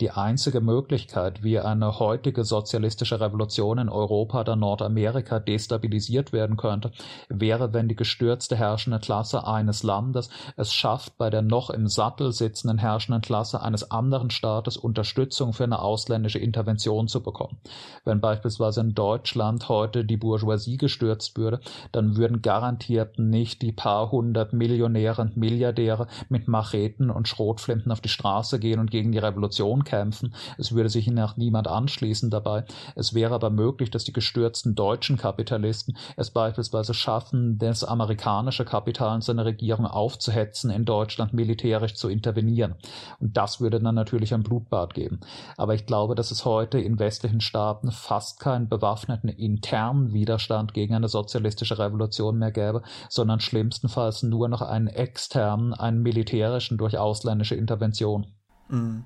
Die 0.00 0.10
einzige 0.10 0.60
Möglichkeit, 0.60 1.42
wie 1.42 1.58
eine 1.58 1.98
heutige 1.98 2.44
sozialistische 2.44 3.20
Revolution 3.20 3.78
in 3.78 3.88
Europa 3.88 4.40
oder 4.40 4.56
Nordamerika 4.56 5.40
destabilisiert 5.40 6.32
werden 6.32 6.56
könnte, 6.56 6.92
wäre, 7.28 7.72
wenn 7.72 7.88
die 7.88 7.96
gestürzte 7.96 8.56
herrschende 8.56 9.00
Klasse 9.00 9.46
eines 9.46 9.82
Landes 9.82 10.30
es 10.56 10.72
schafft, 10.72 11.16
bei 11.18 11.30
der 11.30 11.42
noch 11.42 11.70
im 11.70 11.88
Sattel 11.88 12.32
sitzenden 12.32 12.78
herrschenden 12.78 13.22
Klasse 13.22 13.62
eines 13.62 13.90
anderen 13.90 14.30
Staates 14.30 14.76
Unterstützung 14.76 15.52
für 15.52 15.64
eine 15.64 15.80
ausländische 15.80 16.38
Intervention 16.38 17.08
zu 17.08 17.22
bekommen. 17.22 17.58
Wenn 18.04 18.20
beispielsweise 18.20 18.80
in 18.80 18.94
Deutschland 18.94 19.68
heute 19.68 20.04
die 20.04 20.16
Bourgeoisie 20.16 20.76
gestürzt 20.76 21.36
würde, 21.36 21.60
dann 21.92 22.16
würden 22.16 22.42
garantiert 22.42 23.18
nicht 23.18 23.47
nicht 23.48 23.62
die 23.62 23.72
paar 23.72 24.10
hundert 24.10 24.52
Millionäre 24.52 25.22
und 25.22 25.38
Milliardäre 25.38 26.06
mit 26.28 26.48
Macheten 26.48 27.10
und 27.10 27.28
Schrotflinten 27.28 27.90
auf 27.90 28.02
die 28.02 28.10
Straße 28.10 28.58
gehen 28.58 28.78
und 28.78 28.90
gegen 28.90 29.10
die 29.10 29.18
Revolution 29.18 29.84
kämpfen. 29.84 30.34
Es 30.58 30.72
würde 30.72 30.90
sich 30.90 31.06
ihnen 31.06 31.18
auch 31.20 31.38
niemand 31.38 31.66
anschließen 31.66 32.28
dabei. 32.28 32.64
Es 32.94 33.14
wäre 33.14 33.34
aber 33.34 33.48
möglich, 33.48 33.90
dass 33.90 34.04
die 34.04 34.12
gestürzten 34.12 34.74
deutschen 34.74 35.16
Kapitalisten 35.16 35.96
es 36.16 36.30
beispielsweise 36.30 36.92
schaffen, 36.92 37.58
das 37.58 37.84
amerikanische 37.84 38.66
Kapital 38.66 39.14
und 39.14 39.24
seine 39.24 39.46
Regierung 39.46 39.86
aufzuhetzen, 39.86 40.70
in 40.70 40.84
Deutschland 40.84 41.32
militärisch 41.32 41.94
zu 41.94 42.10
intervenieren. 42.10 42.74
Und 43.18 43.34
das 43.34 43.62
würde 43.62 43.80
dann 43.80 43.94
natürlich 43.94 44.34
ein 44.34 44.42
Blutbad 44.42 44.92
geben. 44.92 45.20
Aber 45.56 45.74
ich 45.74 45.86
glaube, 45.86 46.14
dass 46.14 46.30
es 46.30 46.44
heute 46.44 46.78
in 46.78 46.98
westlichen 46.98 47.40
Staaten 47.40 47.92
fast 47.92 48.40
keinen 48.40 48.68
bewaffneten 48.68 49.30
internen 49.30 50.12
Widerstand 50.12 50.74
gegen 50.74 50.94
eine 50.94 51.08
sozialistische 51.08 51.78
Revolution 51.78 52.38
mehr 52.38 52.52
gäbe, 52.52 52.82
sondern 53.08 53.37
sondern 53.38 53.40
schlimmstenfalls 53.40 54.22
nur 54.22 54.48
noch 54.48 54.62
einen 54.62 54.88
externen, 54.88 55.74
einen 55.74 56.02
militärischen 56.02 56.78
durch 56.78 56.98
ausländische 56.98 57.54
Intervention. 57.54 58.26
Mhm. 58.68 59.04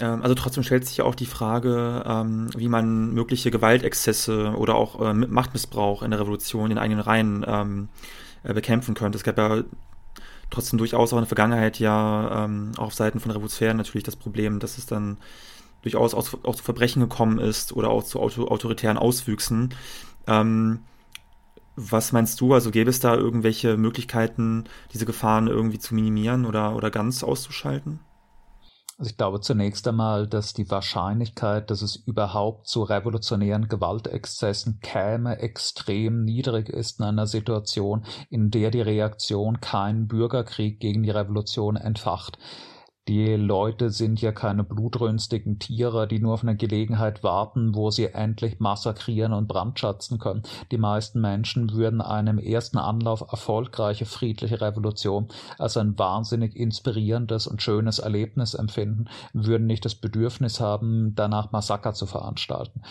Ähm, 0.00 0.22
also 0.22 0.34
trotzdem 0.34 0.64
stellt 0.64 0.86
sich 0.86 1.02
auch 1.02 1.14
die 1.14 1.26
Frage, 1.26 2.02
ähm, 2.06 2.48
wie 2.56 2.68
man 2.68 3.12
mögliche 3.12 3.50
Gewaltexzesse 3.50 4.54
oder 4.56 4.74
auch 4.74 5.00
äh, 5.00 5.12
Machtmissbrauch 5.12 6.02
in 6.02 6.10
der 6.10 6.20
Revolution 6.20 6.70
in 6.70 6.78
eigenen 6.78 7.00
Reihen 7.02 7.44
ähm, 7.46 7.88
äh, 8.42 8.54
bekämpfen 8.54 8.94
könnte. 8.94 9.18
Es 9.18 9.24
gab 9.24 9.38
ja 9.38 9.62
trotzdem 10.50 10.78
durchaus 10.78 11.12
auch 11.12 11.18
in 11.18 11.22
der 11.22 11.28
Vergangenheit 11.28 11.78
ja 11.78 12.46
auch 12.76 12.82
auf 12.82 12.94
Seiten 12.94 13.20
von 13.20 13.30
Revolutionären 13.30 13.78
natürlich 13.78 14.04
das 14.04 14.16
Problem, 14.16 14.58
dass 14.58 14.76
es 14.76 14.84
dann 14.84 15.16
durchaus 15.80 16.12
auch, 16.12 16.24
zu 16.24 16.62
Verbrechen 16.62 17.00
gekommen 17.00 17.38
ist 17.38 17.72
oder 17.72 17.88
auch 17.88 18.04
zu 18.04 18.20
autoritären 18.20 18.98
Auswüchsen. 18.98 19.70
Ähm, 20.26 20.80
was 21.76 22.12
meinst 22.12 22.40
du? 22.40 22.52
Also 22.54 22.70
gäbe 22.70 22.90
es 22.90 23.00
da 23.00 23.14
irgendwelche 23.14 23.76
Möglichkeiten, 23.76 24.64
diese 24.92 25.06
Gefahren 25.06 25.46
irgendwie 25.46 25.78
zu 25.78 25.94
minimieren 25.94 26.44
oder, 26.44 26.76
oder 26.76 26.90
ganz 26.90 27.24
auszuschalten? 27.24 28.00
Also 28.98 29.10
ich 29.10 29.16
glaube 29.16 29.40
zunächst 29.40 29.88
einmal, 29.88 30.28
dass 30.28 30.52
die 30.52 30.70
Wahrscheinlichkeit, 30.70 31.70
dass 31.70 31.82
es 31.82 31.96
überhaupt 31.96 32.68
zu 32.68 32.82
revolutionären 32.82 33.66
Gewaltexzessen 33.68 34.80
käme, 34.80 35.38
extrem 35.38 36.24
niedrig 36.24 36.68
ist 36.68 37.00
in 37.00 37.06
einer 37.06 37.26
Situation, 37.26 38.04
in 38.30 38.50
der 38.50 38.70
die 38.70 38.82
Reaktion 38.82 39.60
keinen 39.60 40.06
Bürgerkrieg 40.06 40.78
gegen 40.78 41.02
die 41.02 41.10
Revolution 41.10 41.76
entfacht. 41.76 42.38
Die 43.08 43.34
Leute 43.34 43.90
sind 43.90 44.22
ja 44.22 44.30
keine 44.30 44.62
blutrünstigen 44.62 45.58
Tiere, 45.58 46.06
die 46.06 46.20
nur 46.20 46.34
auf 46.34 46.44
eine 46.44 46.56
Gelegenheit 46.56 47.24
warten, 47.24 47.74
wo 47.74 47.90
sie 47.90 48.06
endlich 48.06 48.60
massakrieren 48.60 49.32
und 49.32 49.48
brandschatzen 49.48 50.20
können. 50.20 50.44
Die 50.70 50.78
meisten 50.78 51.20
Menschen 51.20 51.72
würden 51.72 52.00
einem 52.00 52.38
ersten 52.38 52.78
Anlauf 52.78 53.20
erfolgreiche 53.22 54.06
friedliche 54.06 54.60
Revolution 54.60 55.26
als 55.58 55.76
ein 55.76 55.98
wahnsinnig 55.98 56.54
inspirierendes 56.54 57.48
und 57.48 57.60
schönes 57.60 57.98
Erlebnis 57.98 58.54
empfinden, 58.54 59.06
würden 59.32 59.66
nicht 59.66 59.84
das 59.84 59.96
Bedürfnis 59.96 60.60
haben, 60.60 61.16
danach 61.16 61.50
Massaker 61.50 61.94
zu 61.94 62.06
veranstalten 62.06 62.82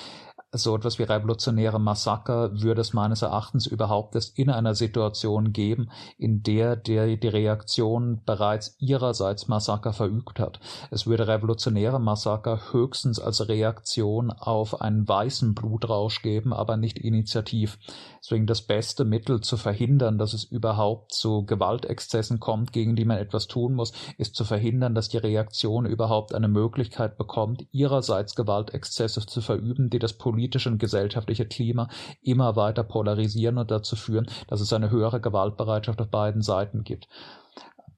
so 0.53 0.75
etwas 0.75 0.99
wie 0.99 1.03
revolutionäre 1.03 1.79
Massaker 1.79 2.61
würde 2.61 2.81
es 2.81 2.91
meines 2.91 3.21
Erachtens 3.21 3.67
überhaupt 3.67 4.15
erst 4.15 4.37
in 4.37 4.49
einer 4.49 4.75
Situation 4.75 5.53
geben, 5.53 5.89
in 6.17 6.43
der 6.43 6.75
der, 6.75 7.15
die 7.15 7.27
Reaktion 7.27 8.21
bereits 8.25 8.75
ihrerseits 8.79 9.47
Massaker 9.47 9.93
verübt 9.93 10.39
hat. 10.39 10.59
Es 10.89 11.07
würde 11.07 11.27
revolutionäre 11.27 12.01
Massaker 12.01 12.73
höchstens 12.73 13.17
als 13.17 13.47
Reaktion 13.47 14.29
auf 14.29 14.81
einen 14.81 15.07
weißen 15.07 15.55
Blutrausch 15.55 16.21
geben, 16.21 16.51
aber 16.51 16.75
nicht 16.75 16.99
initiativ. 16.99 17.79
Deswegen 18.21 18.45
das 18.45 18.61
beste 18.61 19.05
Mittel 19.05 19.39
zu 19.39 19.55
verhindern, 19.55 20.17
dass 20.17 20.33
es 20.33 20.43
überhaupt 20.43 21.13
zu 21.13 21.45
Gewaltexzessen 21.45 22.41
kommt, 22.41 22.73
gegen 22.73 22.97
die 22.97 23.05
man 23.05 23.17
etwas 23.17 23.47
tun 23.47 23.73
muss, 23.73 23.93
ist 24.17 24.35
zu 24.35 24.43
verhindern, 24.43 24.95
dass 24.95 25.07
die 25.07 25.17
Reaktion 25.17 25.85
überhaupt 25.85 26.35
eine 26.35 26.49
Möglichkeit 26.49 27.17
bekommt, 27.17 27.65
ihrerseits 27.71 28.35
Gewaltexzesse 28.35 29.25
zu 29.25 29.39
verüben, 29.39 29.89
die 29.89 29.99
das 29.99 30.13
politische 30.13 30.40
und 30.67 30.79
gesellschaftliche 30.79 31.45
Klima 31.45 31.89
immer 32.21 32.55
weiter 32.55 32.83
polarisieren 32.83 33.57
und 33.57 33.71
dazu 33.71 33.95
führen, 33.95 34.27
dass 34.47 34.61
es 34.61 34.73
eine 34.73 34.89
höhere 34.89 35.21
Gewaltbereitschaft 35.21 36.01
auf 36.01 36.09
beiden 36.09 36.41
Seiten 36.41 36.83
gibt. 36.83 37.07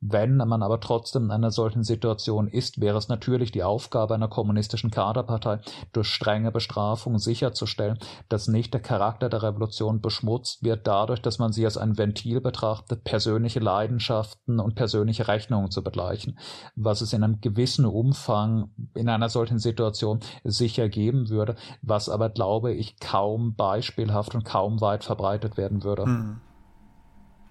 Wenn 0.06 0.36
man 0.36 0.64
aber 0.64 0.82
trotzdem 0.82 1.26
in 1.26 1.32
einer 1.32 1.52
solchen 1.52 1.84
Situation 1.84 2.50
ist, 2.50 2.82
wäre 2.82 2.98
es 2.98 3.08
natürlich 3.08 3.54
die 3.54 3.64
Aufgabe 3.64 4.14
einer 4.14 4.28
kommunistischen 4.28 4.92
Kaderpartei, 4.92 5.60
durch 5.94 6.08
strenge 6.08 6.52
Bestrafung 6.52 7.20
sicherzustellen, 7.20 7.98
dass 8.28 8.50
nicht 8.50 8.74
der 8.74 8.82
Charakter 8.82 9.30
der 9.30 9.44
Revolution 9.44 10.02
beschmutzt 10.02 10.62
wird 10.62 10.88
dadurch, 10.88 11.22
dass 11.22 11.40
man 11.40 11.54
sie 11.54 11.64
als 11.64 11.78
ein 11.78 11.98
Ventil 11.98 12.42
betrachtet, 12.42 13.06
persönliche 13.06 13.62
Leidenschaften 13.62 14.60
und 14.60 14.76
persönliche 14.76 15.30
Rechnungen 15.30 15.72
zu 15.72 15.82
begleichen, 15.82 16.38
was 16.76 17.00
es 17.00 17.14
in 17.14 17.24
einem 17.24 17.40
gewissen 17.40 17.86
Umfang 17.86 18.72
in 18.96 19.08
einer 19.08 19.30
solchen 19.30 19.60
Situation 19.60 20.20
sicher 20.44 20.90
geben 20.90 21.30
würde, 21.30 21.56
was 21.82 22.10
aber, 22.10 22.30
glaube 22.30 22.74
ich, 22.74 23.00
kaum 23.00 23.56
beispielhaft 23.56 24.36
und 24.36 24.44
kaum 24.44 24.82
weit 24.82 25.06
verbreitet 25.06 25.56
werden 25.56 25.86
würde. 25.86 26.04
Hm. 26.04 26.42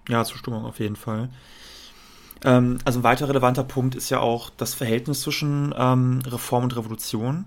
Ja, 0.07 0.23
Zustimmung 0.23 0.65
auf 0.65 0.79
jeden 0.79 0.97
Fall. 0.97 1.29
Ähm, 2.43 2.77
also 2.85 2.99
ein 2.99 3.03
weiter 3.03 3.29
relevanter 3.29 3.63
Punkt 3.63 3.95
ist 3.95 4.09
ja 4.09 4.19
auch 4.19 4.49
das 4.49 4.73
Verhältnis 4.73 5.21
zwischen 5.21 5.73
ähm, 5.77 6.21
Reform 6.25 6.65
und 6.65 6.75
Revolution. 6.75 7.45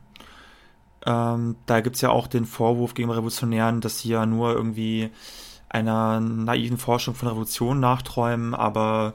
Ähm, 1.04 1.56
da 1.66 1.80
gibt 1.80 1.96
es 1.96 2.02
ja 2.02 2.10
auch 2.10 2.26
den 2.26 2.46
Vorwurf 2.46 2.94
gegen 2.94 3.10
Revolutionären, 3.10 3.80
dass 3.80 4.00
sie 4.00 4.08
ja 4.10 4.26
nur 4.26 4.52
irgendwie 4.52 5.10
einer 5.68 6.20
naiven 6.20 6.78
Forschung 6.78 7.14
von 7.14 7.28
Revolution 7.28 7.80
nachträumen, 7.80 8.54
aber 8.54 9.14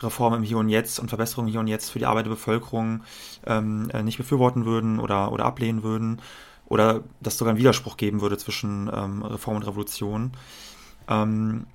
Reformen 0.00 0.38
im 0.38 0.42
Hier 0.44 0.58
und 0.58 0.68
Jetzt 0.68 0.98
und 0.98 1.08
Verbesserungen 1.08 1.50
Hier 1.50 1.60
und 1.60 1.66
Jetzt 1.66 1.90
für 1.90 1.98
die 1.98 2.06
Arbeit 2.06 2.26
der 2.26 2.30
Bevölkerung 2.30 3.02
ähm, 3.46 3.90
äh, 3.92 4.02
nicht 4.02 4.18
befürworten 4.18 4.64
würden 4.64 5.00
oder, 5.00 5.32
oder 5.32 5.44
ablehnen 5.44 5.82
würden 5.82 6.20
oder 6.66 7.02
dass 7.20 7.38
sogar 7.38 7.50
einen 7.50 7.58
Widerspruch 7.58 7.96
geben 7.96 8.20
würde 8.20 8.38
zwischen 8.38 8.90
ähm, 8.92 9.22
Reform 9.22 9.56
und 9.56 9.66
Revolution. 9.66 10.32
Ähm, 11.08 11.66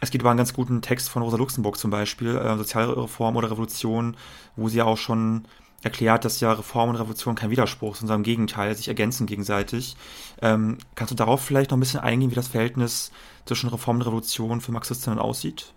es 0.00 0.10
gibt 0.10 0.22
aber 0.22 0.30
einen 0.30 0.38
ganz 0.38 0.54
guten 0.54 0.82
Text 0.82 1.10
von 1.10 1.22
Rosa 1.22 1.36
Luxemburg 1.36 1.76
zum 1.76 1.90
Beispiel, 1.90 2.36
äh, 2.36 2.56
Sozialreform 2.56 3.36
oder 3.36 3.50
Revolution, 3.50 4.16
wo 4.56 4.68
sie 4.68 4.78
ja 4.78 4.84
auch 4.84 4.96
schon 4.96 5.46
erklärt, 5.82 6.24
dass 6.24 6.40
ja 6.40 6.52
Reform 6.52 6.90
und 6.90 6.96
Revolution 6.96 7.34
kein 7.34 7.50
Widerspruch 7.50 7.96
sind, 7.96 8.08
sondern 8.08 8.20
im 8.20 8.24
Gegenteil, 8.24 8.74
sich 8.74 8.88
ergänzen 8.88 9.26
gegenseitig. 9.26 9.96
Ähm, 10.42 10.78
kannst 10.94 11.10
du 11.10 11.14
darauf 11.14 11.40
vielleicht 11.40 11.70
noch 11.70 11.78
ein 11.78 11.80
bisschen 11.80 12.00
eingehen, 12.00 12.30
wie 12.30 12.34
das 12.34 12.48
Verhältnis 12.48 13.12
zwischen 13.46 13.70
Reform 13.70 13.96
und 13.96 14.02
Revolution 14.02 14.60
für 14.60 14.72
Marxistinnen 14.72 15.18
aussieht? 15.18 15.72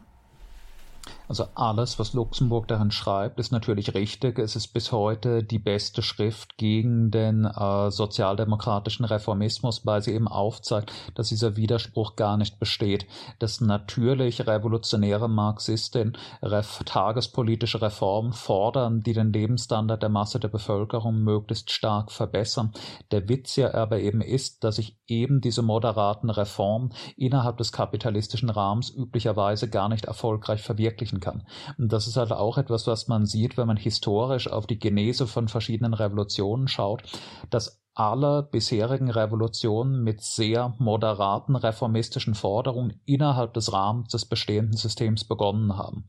Also 1.28 1.46
alles, 1.56 2.00
was 2.00 2.14
Luxemburg 2.14 2.68
darin 2.68 2.92
schreibt, 2.92 3.40
ist 3.40 3.52
natürlich 3.52 3.94
richtig. 3.94 4.40
Es 4.40 4.56
ist 4.56 4.68
bis 4.68 4.92
heute 4.92 5.44
die 5.44 5.60
beste 5.60 6.02
Schrift 6.02 6.58
gegen 6.58 7.12
den 7.12 7.46
äh, 7.46 7.92
sozialdemokratischen 7.92 9.06
Reformismus, 9.06 9.86
weil 9.86 10.02
sie 10.02 10.14
eben 10.14 10.28
aufzeigt, 10.28 10.92
dass 11.16 11.30
dieser 11.30 11.56
Widerspruch 11.56 12.16
gar 12.16 12.38
nicht 12.38 12.60
besteht. 12.60 13.08
Dass 13.40 13.62
natürlich 13.62 14.46
revolutionäre 14.46 15.30
Marxistinnen 15.30 16.18
ref 16.42 16.82
tagespolitische 16.86 17.82
Reformen 17.82 18.34
fordern, 18.34 19.02
die 19.02 19.14
den 19.14 19.32
Lebensstandard 19.32 20.02
der 20.02 20.10
Masse 20.10 20.40
der 20.40 20.50
Bevölkerung 20.50 21.24
möglichst 21.24 21.72
stark 21.72 22.12
verbessern. 22.12 22.74
Der 23.12 23.30
Witz 23.30 23.56
ja 23.56 23.74
aber 23.74 24.00
eben 24.00 24.22
ist, 24.22 24.64
dass 24.64 24.76
sich 24.76 24.98
eben 25.08 25.42
diese 25.42 25.62
moderaten 25.62 26.30
Reformen 26.30 26.94
innerhalb 27.16 27.58
des 27.58 27.72
kapitalistischen 27.72 28.50
Rahmens 28.50 28.90
üblicherweise 28.90 29.70
gar 29.70 29.90
nicht 29.90 30.06
erfolgreich 30.06 30.62
verwirklichen 30.62 31.13
erreichen 31.14 31.20
kann. 31.20 31.44
Und 31.78 31.92
das 31.92 32.08
ist 32.08 32.18
halt 32.18 32.32
auch 32.32 32.58
etwas, 32.58 32.88
was 32.88 33.08
man 33.08 33.26
sieht, 33.26 33.58
wenn 33.58 33.68
man 33.68 33.78
historisch 33.78 34.48
auf 34.48 34.68
die 34.68 34.80
Genese 34.80 35.28
von 35.28 35.48
verschiedenen 35.48 35.94
Revolutionen 35.94 36.68
schaut, 36.68 37.04
dass 37.50 37.83
aller 37.96 38.42
bisherigen 38.42 39.12
Revolutionen 39.12 40.04
mit 40.04 40.22
sehr 40.22 40.74
moderaten 40.80 41.56
reformistischen 41.56 42.34
Forderungen 42.34 43.00
innerhalb 43.06 43.54
des 43.54 43.72
Rahmens 43.72 44.10
des 44.10 44.26
bestehenden 44.26 44.78
Systems 44.78 45.26
begonnen 45.26 45.78
haben. 45.78 46.06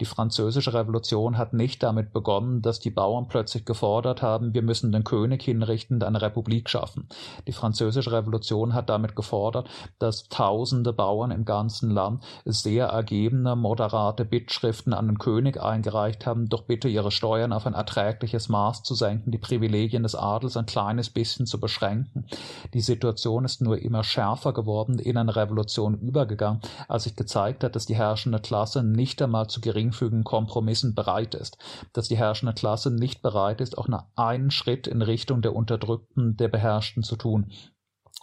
Die 0.00 0.04
französische 0.04 0.74
Revolution 0.74 1.38
hat 1.38 1.52
nicht 1.52 1.82
damit 1.84 2.12
begonnen, 2.12 2.60
dass 2.60 2.80
die 2.80 2.90
Bauern 2.90 3.28
plötzlich 3.28 3.64
gefordert 3.64 4.20
haben, 4.20 4.52
wir 4.52 4.62
müssen 4.62 4.90
den 4.90 5.04
König 5.04 5.42
hinrichten 5.42 5.96
und 5.98 6.04
eine 6.04 6.20
Republik 6.20 6.68
schaffen. 6.68 7.08
Die 7.46 7.52
französische 7.52 8.10
Revolution 8.10 8.74
hat 8.74 8.90
damit 8.90 9.14
gefordert, 9.14 9.68
dass 10.00 10.28
tausende 10.28 10.92
Bauern 10.92 11.30
im 11.30 11.44
ganzen 11.44 11.90
Land 11.90 12.24
sehr 12.44 12.86
ergebene, 12.86 13.54
moderate 13.54 14.24
Bittschriften 14.24 14.92
an 14.92 15.06
den 15.06 15.18
König 15.18 15.62
eingereicht 15.62 16.26
haben, 16.26 16.48
doch 16.48 16.62
bitte 16.62 16.88
ihre 16.88 17.12
Steuern 17.12 17.52
auf 17.52 17.66
ein 17.66 17.74
erträgliches 17.74 18.48
Maß 18.48 18.82
zu 18.82 18.96
senken, 18.96 19.30
die 19.30 19.38
Privilegien 19.38 20.02
des 20.02 20.16
Adels 20.16 20.56
ein 20.56 20.66
kleines 20.66 21.10
bisschen 21.10 21.27
bisschen 21.28 21.46
zu 21.46 21.60
beschränken. 21.60 22.26
Die 22.72 22.80
Situation 22.80 23.44
ist 23.44 23.60
nur 23.60 23.78
immer 23.78 24.02
schärfer 24.02 24.54
geworden, 24.54 24.98
in 24.98 25.16
eine 25.18 25.36
Revolution 25.36 25.98
übergegangen, 25.98 26.62
als 26.88 27.04
sich 27.04 27.16
gezeigt 27.16 27.62
hat, 27.62 27.76
dass 27.76 27.86
die 27.86 27.96
herrschende 27.96 28.40
Klasse 28.40 28.82
nicht 28.82 29.20
einmal 29.20 29.48
zu 29.48 29.60
geringfügigen 29.60 30.24
Kompromissen 30.24 30.94
bereit 30.94 31.34
ist, 31.34 31.58
dass 31.92 32.08
die 32.08 32.16
herrschende 32.16 32.54
Klasse 32.54 32.90
nicht 32.90 33.20
bereit 33.20 33.60
ist, 33.60 33.76
auch 33.76 33.88
nur 33.88 34.06
einen 34.16 34.50
Schritt 34.50 34.86
in 34.86 35.02
Richtung 35.02 35.42
der 35.42 35.54
Unterdrückten, 35.54 36.36
der 36.36 36.48
Beherrschten 36.48 37.02
zu 37.02 37.16
tun. 37.16 37.52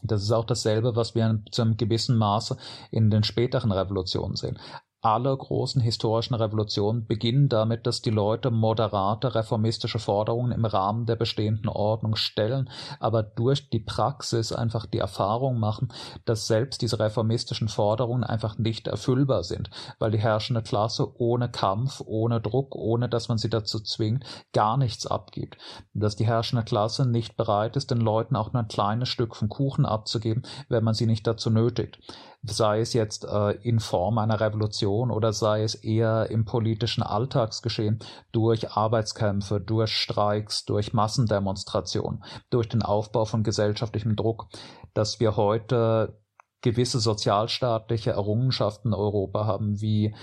Das 0.03 0.21
ist 0.21 0.31
auch 0.31 0.45
dasselbe, 0.45 0.95
was 0.95 1.15
wir 1.15 1.41
zu 1.51 1.61
einem 1.61 1.77
gewissen 1.77 2.17
Maße 2.17 2.57
in 2.91 3.09
den 3.09 3.23
späteren 3.23 3.71
Revolutionen 3.71 4.35
sehen 4.35 4.59
alle 5.05 5.37
großen 5.37 5.83
historischen 5.83 6.33
Revolutionen 6.33 7.05
beginnen 7.05 7.47
damit, 7.47 7.85
dass 7.85 8.01
die 8.01 8.09
Leute 8.09 8.49
moderate 8.49 9.35
reformistische 9.35 9.99
Forderungen 9.99 10.51
im 10.51 10.65
Rahmen 10.65 11.05
der 11.05 11.15
bestehenden 11.15 11.69
Ordnung 11.69 12.15
stellen, 12.15 12.71
aber 12.99 13.21
durch 13.21 13.69
die 13.69 13.81
Praxis 13.81 14.51
einfach 14.51 14.87
die 14.87 14.97
Erfahrung 14.97 15.59
machen, 15.59 15.89
dass 16.25 16.47
selbst 16.47 16.81
diese 16.81 16.97
reformistischen 16.97 17.67
Forderungen 17.67 18.23
einfach 18.23 18.57
nicht 18.57 18.87
erfüllbar 18.87 19.43
sind, 19.43 19.69
weil 19.99 20.09
die 20.09 20.17
herrschende 20.17 20.63
Klasse 20.63 21.07
ohne 21.21 21.51
Kampf, 21.51 22.01
ohne 22.03 22.41
Druck, 22.41 22.73
ohne 22.73 23.07
dass 23.07 23.29
man 23.29 23.37
sie 23.37 23.51
dazu 23.51 23.79
zwingt, 23.79 24.25
gar 24.53 24.75
nichts 24.75 25.05
abgibt. 25.05 25.59
Dass 25.93 26.15
die 26.15 26.25
herrschende 26.25 26.65
Klasse 26.65 27.05
nicht 27.07 27.37
bereit 27.37 27.75
ist, 27.75 27.91
den 27.91 28.01
Leuten 28.01 28.35
auch 28.35 28.53
nur 28.53 28.63
ein 28.63 28.69
kleines 28.69 29.09
Stück 29.09 29.35
vom 29.35 29.49
Kuchen 29.49 29.85
abzugeben, 29.85 30.41
wenn 30.67 30.83
man 30.83 30.95
sie 30.95 31.05
nicht 31.05 31.27
dazu 31.27 31.51
nötigt 31.51 31.99
sei 32.47 32.79
es 32.79 32.93
jetzt 32.93 33.25
äh, 33.25 33.51
in 33.61 33.79
Form 33.79 34.17
einer 34.17 34.39
Revolution 34.39 35.11
oder 35.11 35.33
sei 35.33 35.63
es 35.63 35.75
eher 35.75 36.29
im 36.29 36.45
politischen 36.45 37.03
Alltagsgeschehen 37.03 37.99
durch 38.31 38.71
Arbeitskämpfe, 38.71 39.59
durch 39.59 39.91
Streiks, 39.91 40.65
durch 40.65 40.93
Massendemonstrationen, 40.93 42.23
durch 42.49 42.69
den 42.69 42.81
Aufbau 42.81 43.25
von 43.25 43.43
gesellschaftlichem 43.43 44.15
Druck, 44.15 44.47
dass 44.93 45.19
wir 45.19 45.35
heute 45.35 46.19
gewisse 46.61 46.99
sozialstaatliche 46.99 48.11
Errungenschaften 48.11 48.89
in 48.89 48.93
Europa 48.95 49.45
haben, 49.45 49.81
wie 49.81 50.15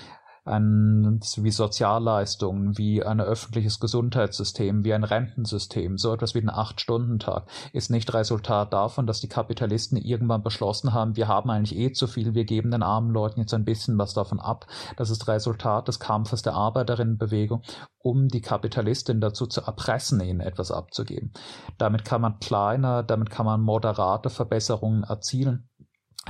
ein, 0.45 1.21
wie 1.37 1.51
Sozialleistungen, 1.51 2.77
wie 2.77 3.05
ein 3.05 3.21
öffentliches 3.21 3.79
Gesundheitssystem, 3.79 4.85
wie 4.85 4.93
ein 4.93 5.05
Rentensystem, 5.05 5.99
so 5.99 6.13
etwas 6.13 6.35
wie 6.35 6.41
ein 6.41 6.51
Acht-Stunden-Tag, 6.51 7.47
ist 7.73 7.91
nicht 7.91 8.13
Resultat 8.13 8.73
davon, 8.73 9.07
dass 9.07 9.21
die 9.21 9.29
Kapitalisten 9.29 9.97
irgendwann 9.97 10.43
beschlossen 10.43 10.93
haben, 10.93 11.17
wir 11.17 11.29
haben 11.29 11.51
eigentlich 11.51 11.79
eh 11.79 11.93
zu 11.93 12.09
viel, 12.09 12.35
wir 12.35 12.45
geben 12.45 12.73
den 12.73 12.83
armen 12.83 13.13
Leuten 13.13 13.41
jetzt 13.41 13.55
ein 13.55 13.65
bisschen 13.65 13.99
was 13.99 14.15
davon 14.15 14.41
ab. 14.41 14.67
Das 14.97 15.11
ist 15.11 15.29
Resultat 15.29 15.87
des 15.87 16.01
Kampfes 16.01 16.43
der 16.43 16.55
Arbeiterinnenbewegung, 16.55 17.63
um 17.99 18.27
die 18.27 18.41
Kapitalistin 18.41 19.21
dazu 19.21 19.47
zu 19.47 19.61
erpressen, 19.63 20.21
ihnen 20.21 20.41
etwas 20.41 20.73
abzugeben. 20.73 21.33
Damit 21.79 22.05
kann 22.05 22.21
man 22.21 22.41
kleine, 22.41 23.05
damit 23.05 23.31
kann 23.31 23.47
man 23.47 23.61
moderate 23.61 24.29
Verbesserungen 24.29 25.05
erzielen. 25.05 25.69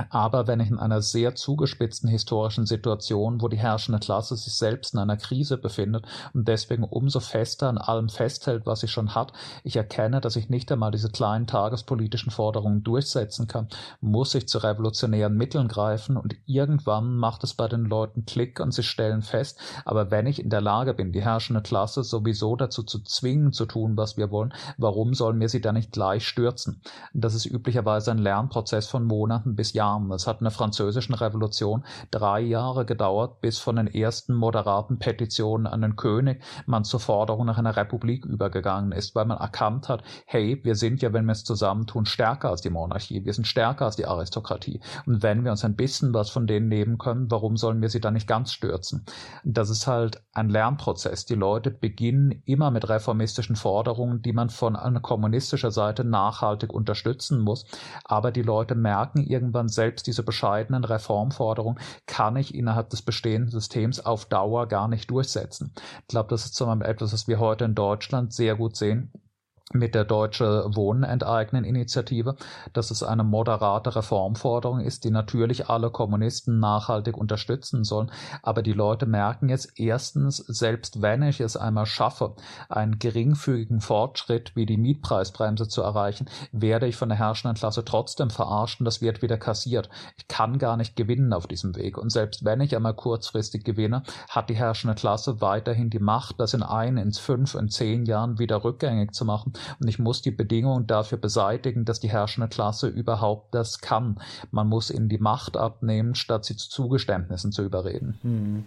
Aber 0.09 0.47
wenn 0.47 0.59
ich 0.59 0.71
in 0.71 0.79
einer 0.79 1.03
sehr 1.03 1.35
zugespitzten 1.35 2.09
historischen 2.09 2.65
Situation, 2.65 3.41
wo 3.41 3.47
die 3.47 3.59
herrschende 3.59 3.99
Klasse 3.99 4.35
sich 4.35 4.53
selbst 4.53 4.95
in 4.95 4.99
einer 4.99 5.17
Krise 5.17 5.57
befindet 5.57 6.07
und 6.33 6.47
deswegen 6.47 6.83
umso 6.83 7.19
fester 7.19 7.69
an 7.69 7.77
allem 7.77 8.09
festhält, 8.09 8.65
was 8.65 8.79
sie 8.79 8.87
schon 8.87 9.13
hat, 9.13 9.33
ich 9.63 9.75
erkenne, 9.75 10.19
dass 10.19 10.35
ich 10.35 10.49
nicht 10.49 10.71
einmal 10.71 10.89
diese 10.89 11.11
kleinen 11.11 11.45
tagespolitischen 11.45 12.31
Forderungen 12.31 12.83
durchsetzen 12.83 13.47
kann, 13.47 13.67
muss 14.01 14.33
ich 14.33 14.47
zu 14.47 14.57
revolutionären 14.57 15.37
Mitteln 15.37 15.67
greifen 15.67 16.17
und 16.17 16.35
irgendwann 16.47 17.15
macht 17.15 17.43
es 17.43 17.53
bei 17.53 17.67
den 17.67 17.85
Leuten 17.85 18.25
Klick 18.25 18.59
und 18.59 18.73
sie 18.73 18.83
stellen 18.83 19.21
fest, 19.21 19.59
aber 19.85 20.09
wenn 20.09 20.25
ich 20.25 20.41
in 20.41 20.49
der 20.49 20.61
Lage 20.61 20.95
bin, 20.95 21.11
die 21.11 21.21
herrschende 21.21 21.61
Klasse 21.61 22.03
sowieso 22.03 22.55
dazu 22.55 22.81
zu 22.81 23.03
zwingen, 23.03 23.53
zu 23.53 23.67
tun, 23.67 23.95
was 23.95 24.17
wir 24.17 24.31
wollen, 24.31 24.55
warum 24.79 25.13
sollen 25.13 25.39
wir 25.39 25.49
sie 25.49 25.61
dann 25.61 25.75
nicht 25.75 25.91
gleich 25.91 26.27
stürzen? 26.27 26.81
Das 27.13 27.35
ist 27.35 27.45
üblicherweise 27.45 28.09
ein 28.09 28.17
Lernprozess 28.17 28.87
von 28.87 29.03
Monaten 29.03 29.55
bis 29.55 29.73
Jahren 29.73 29.82
Jahren. 29.83 30.11
Es 30.11 30.27
hat 30.27 30.39
in 30.39 30.45
der 30.45 30.51
französischen 30.51 31.13
Revolution 31.13 31.83
drei 32.09 32.39
Jahre 32.39 32.85
gedauert, 32.85 33.41
bis 33.41 33.59
von 33.59 33.75
den 33.75 33.87
ersten 33.87 34.33
moderaten 34.33 34.97
Petitionen 34.97 35.67
an 35.67 35.81
den 35.81 35.95
König 35.95 36.41
man 36.65 36.85
zur 36.85 36.99
Forderung 36.99 37.45
nach 37.45 37.57
einer 37.57 37.75
Republik 37.75 38.25
übergegangen 38.25 38.91
ist, 38.93 39.13
weil 39.15 39.25
man 39.25 39.37
erkannt 39.37 39.89
hat, 39.89 40.03
hey, 40.25 40.59
wir 40.63 40.75
sind 40.75 41.01
ja, 41.01 41.11
wenn 41.11 41.25
wir 41.25 41.33
es 41.33 41.43
zusammentun, 41.43 42.05
stärker 42.05 42.49
als 42.49 42.61
die 42.61 42.69
Monarchie, 42.69 43.25
wir 43.25 43.33
sind 43.33 43.45
stärker 43.45 43.85
als 43.85 43.95
die 43.95 44.05
Aristokratie. 44.05 44.79
Und 45.05 45.21
wenn 45.21 45.43
wir 45.43 45.51
uns 45.51 45.65
ein 45.65 45.75
bisschen 45.75 46.13
was 46.13 46.29
von 46.29 46.47
denen 46.47 46.69
nehmen 46.69 46.97
können, 46.97 47.29
warum 47.29 47.57
sollen 47.57 47.81
wir 47.81 47.89
sie 47.89 47.99
dann 47.99 48.13
nicht 48.13 48.27
ganz 48.27 48.53
stürzen? 48.53 49.05
Das 49.43 49.69
ist 49.69 49.87
halt 49.87 50.23
ein 50.33 50.49
Lernprozess. 50.49 51.25
Die 51.25 51.35
Leute 51.35 51.71
beginnen 51.71 52.41
immer 52.45 52.71
mit 52.71 52.87
reformistischen 52.87 53.55
Forderungen, 53.55 54.21
die 54.21 54.33
man 54.33 54.49
von 54.49 54.75
einer 54.75 55.01
kommunistischer 55.01 55.71
Seite 55.71 56.03
nachhaltig 56.05 56.71
unterstützen 56.71 57.39
muss. 57.39 57.65
Aber 58.05 58.31
die 58.31 58.41
Leute 58.41 58.75
merken 58.75 59.19
irgendwann 59.23 59.67
selbst 59.73 60.07
diese 60.07 60.23
bescheidenen 60.23 60.83
Reformforderungen 60.83 61.79
kann 62.05 62.35
ich 62.35 62.55
innerhalb 62.55 62.89
des 62.89 63.01
bestehenden 63.01 63.51
Systems 63.51 63.99
auf 64.05 64.25
Dauer 64.25 64.67
gar 64.67 64.87
nicht 64.87 65.09
durchsetzen. 65.09 65.73
Ich 66.01 66.07
glaube, 66.07 66.29
das 66.29 66.45
ist 66.45 66.55
zum 66.55 66.67
Beispiel 66.67 66.87
etwas, 66.87 67.13
was 67.13 67.27
wir 67.27 67.39
heute 67.39 67.65
in 67.65 67.75
Deutschland 67.75 68.33
sehr 68.33 68.55
gut 68.55 68.75
sehen 68.75 69.11
mit 69.71 69.95
der 69.95 70.03
Deutsche 70.03 70.65
Wohnen 70.75 71.03
dass 72.73 72.91
es 72.91 73.03
eine 73.03 73.23
moderate 73.23 73.95
Reformforderung 73.95 74.81
ist, 74.81 75.05
die 75.05 75.09
natürlich 75.09 75.69
alle 75.69 75.89
Kommunisten 75.89 76.59
nachhaltig 76.59 77.17
unterstützen 77.17 77.83
sollen. 77.83 78.11
Aber 78.41 78.61
die 78.61 78.73
Leute 78.73 79.05
merken 79.05 79.49
jetzt 79.49 79.79
erstens, 79.79 80.37
selbst 80.37 81.01
wenn 81.01 81.23
ich 81.23 81.39
es 81.39 81.55
einmal 81.55 81.85
schaffe, 81.85 82.35
einen 82.67 82.99
geringfügigen 82.99 83.79
Fortschritt 83.79 84.55
wie 84.55 84.65
die 84.65 84.77
Mietpreisbremse 84.77 85.67
zu 85.67 85.81
erreichen, 85.81 86.27
werde 86.51 86.87
ich 86.87 86.97
von 86.97 87.09
der 87.09 87.17
herrschenden 87.17 87.57
Klasse 87.57 87.85
trotzdem 87.85 88.29
verarscht 88.29 88.81
und 88.81 88.85
das 88.85 89.01
wird 89.01 89.21
wieder 89.21 89.37
kassiert. 89.37 89.89
Ich 90.17 90.27
kann 90.27 90.59
gar 90.59 90.75
nicht 90.75 90.95
gewinnen 90.95 91.31
auf 91.31 91.47
diesem 91.47 91.75
Weg. 91.75 91.97
Und 91.97 92.11
selbst 92.11 92.43
wenn 92.43 92.61
ich 92.61 92.75
einmal 92.75 92.95
kurzfristig 92.95 93.63
gewinne, 93.63 94.03
hat 94.29 94.49
die 94.49 94.55
herrschende 94.55 94.95
Klasse 94.95 95.39
weiterhin 95.41 95.89
die 95.89 95.99
Macht, 95.99 96.39
das 96.39 96.53
in 96.53 96.63
ein, 96.63 96.97
ins 96.97 97.17
fünf, 97.17 97.55
in 97.55 97.69
zehn 97.69 98.05
Jahren 98.05 98.39
wieder 98.39 98.63
rückgängig 98.63 99.13
zu 99.13 99.25
machen 99.25 99.52
und 99.79 99.87
ich 99.87 99.99
muss 99.99 100.21
die 100.21 100.31
Bedingungen 100.31 100.87
dafür 100.87 101.17
beseitigen, 101.17 101.85
dass 101.85 101.99
die 101.99 102.09
herrschende 102.09 102.49
Klasse 102.49 102.87
überhaupt 102.87 103.53
das 103.53 103.79
kann. 103.79 104.19
Man 104.51 104.67
muss 104.67 104.91
ihnen 104.91 105.09
die 105.09 105.17
Macht 105.17 105.57
abnehmen, 105.57 106.15
statt 106.15 106.45
sie 106.45 106.55
zu 106.55 106.69
Zugeständnissen 106.69 107.51
zu 107.51 107.63
überreden. 107.63 108.17
Hm. 108.21 108.65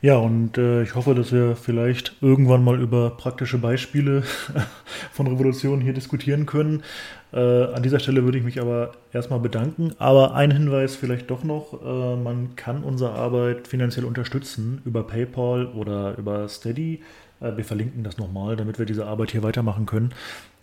Ja, 0.00 0.16
und 0.16 0.58
äh, 0.58 0.82
ich 0.82 0.94
hoffe, 0.94 1.12
dass 1.16 1.32
wir 1.32 1.56
vielleicht 1.56 2.14
irgendwann 2.20 2.62
mal 2.62 2.80
über 2.80 3.10
praktische 3.10 3.58
Beispiele 3.58 4.22
von 5.12 5.26
Revolutionen 5.26 5.80
hier 5.80 5.92
diskutieren 5.92 6.46
können. 6.46 6.84
Äh, 7.32 7.64
an 7.72 7.82
dieser 7.82 7.98
Stelle 7.98 8.22
würde 8.22 8.38
ich 8.38 8.44
mich 8.44 8.60
aber 8.60 8.92
erstmal 9.12 9.40
bedanken. 9.40 9.92
Aber 9.98 10.34
ein 10.34 10.52
Hinweis 10.52 10.94
vielleicht 10.94 11.30
doch 11.30 11.42
noch, 11.42 11.82
äh, 11.84 12.16
man 12.16 12.54
kann 12.54 12.84
unsere 12.84 13.10
Arbeit 13.10 13.66
finanziell 13.66 14.04
unterstützen 14.04 14.80
über 14.84 15.02
PayPal 15.02 15.66
oder 15.66 16.16
über 16.16 16.48
Steady. 16.48 17.02
Äh, 17.40 17.56
wir 17.56 17.64
verlinken 17.64 18.04
das 18.04 18.18
nochmal, 18.18 18.56
damit 18.56 18.78
wir 18.78 18.86
diese 18.86 19.06
Arbeit 19.06 19.30
hier 19.32 19.42
weitermachen 19.42 19.86
können. 19.86 20.14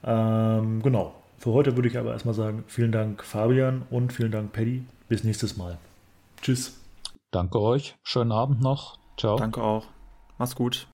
Ähm, 0.04 0.82
genau. 0.82 1.14
Für 1.38 1.52
heute 1.52 1.76
würde 1.76 1.88
ich 1.88 1.98
aber 1.98 2.12
erstmal 2.12 2.34
sagen, 2.34 2.64
vielen 2.68 2.92
Dank 2.92 3.24
Fabian 3.24 3.84
und 3.90 4.14
vielen 4.14 4.32
Dank 4.32 4.54
Paddy. 4.54 4.86
Bis 5.08 5.24
nächstes 5.24 5.58
Mal. 5.58 5.78
Tschüss. 6.42 6.80
Danke 7.32 7.60
euch. 7.60 7.96
Schönen 8.04 8.32
Abend 8.32 8.62
noch. 8.62 8.98
Ciao. 9.18 9.38
Danke 9.38 9.62
auch. 9.62 9.86
Mach's 10.38 10.56
gut. 10.56 10.84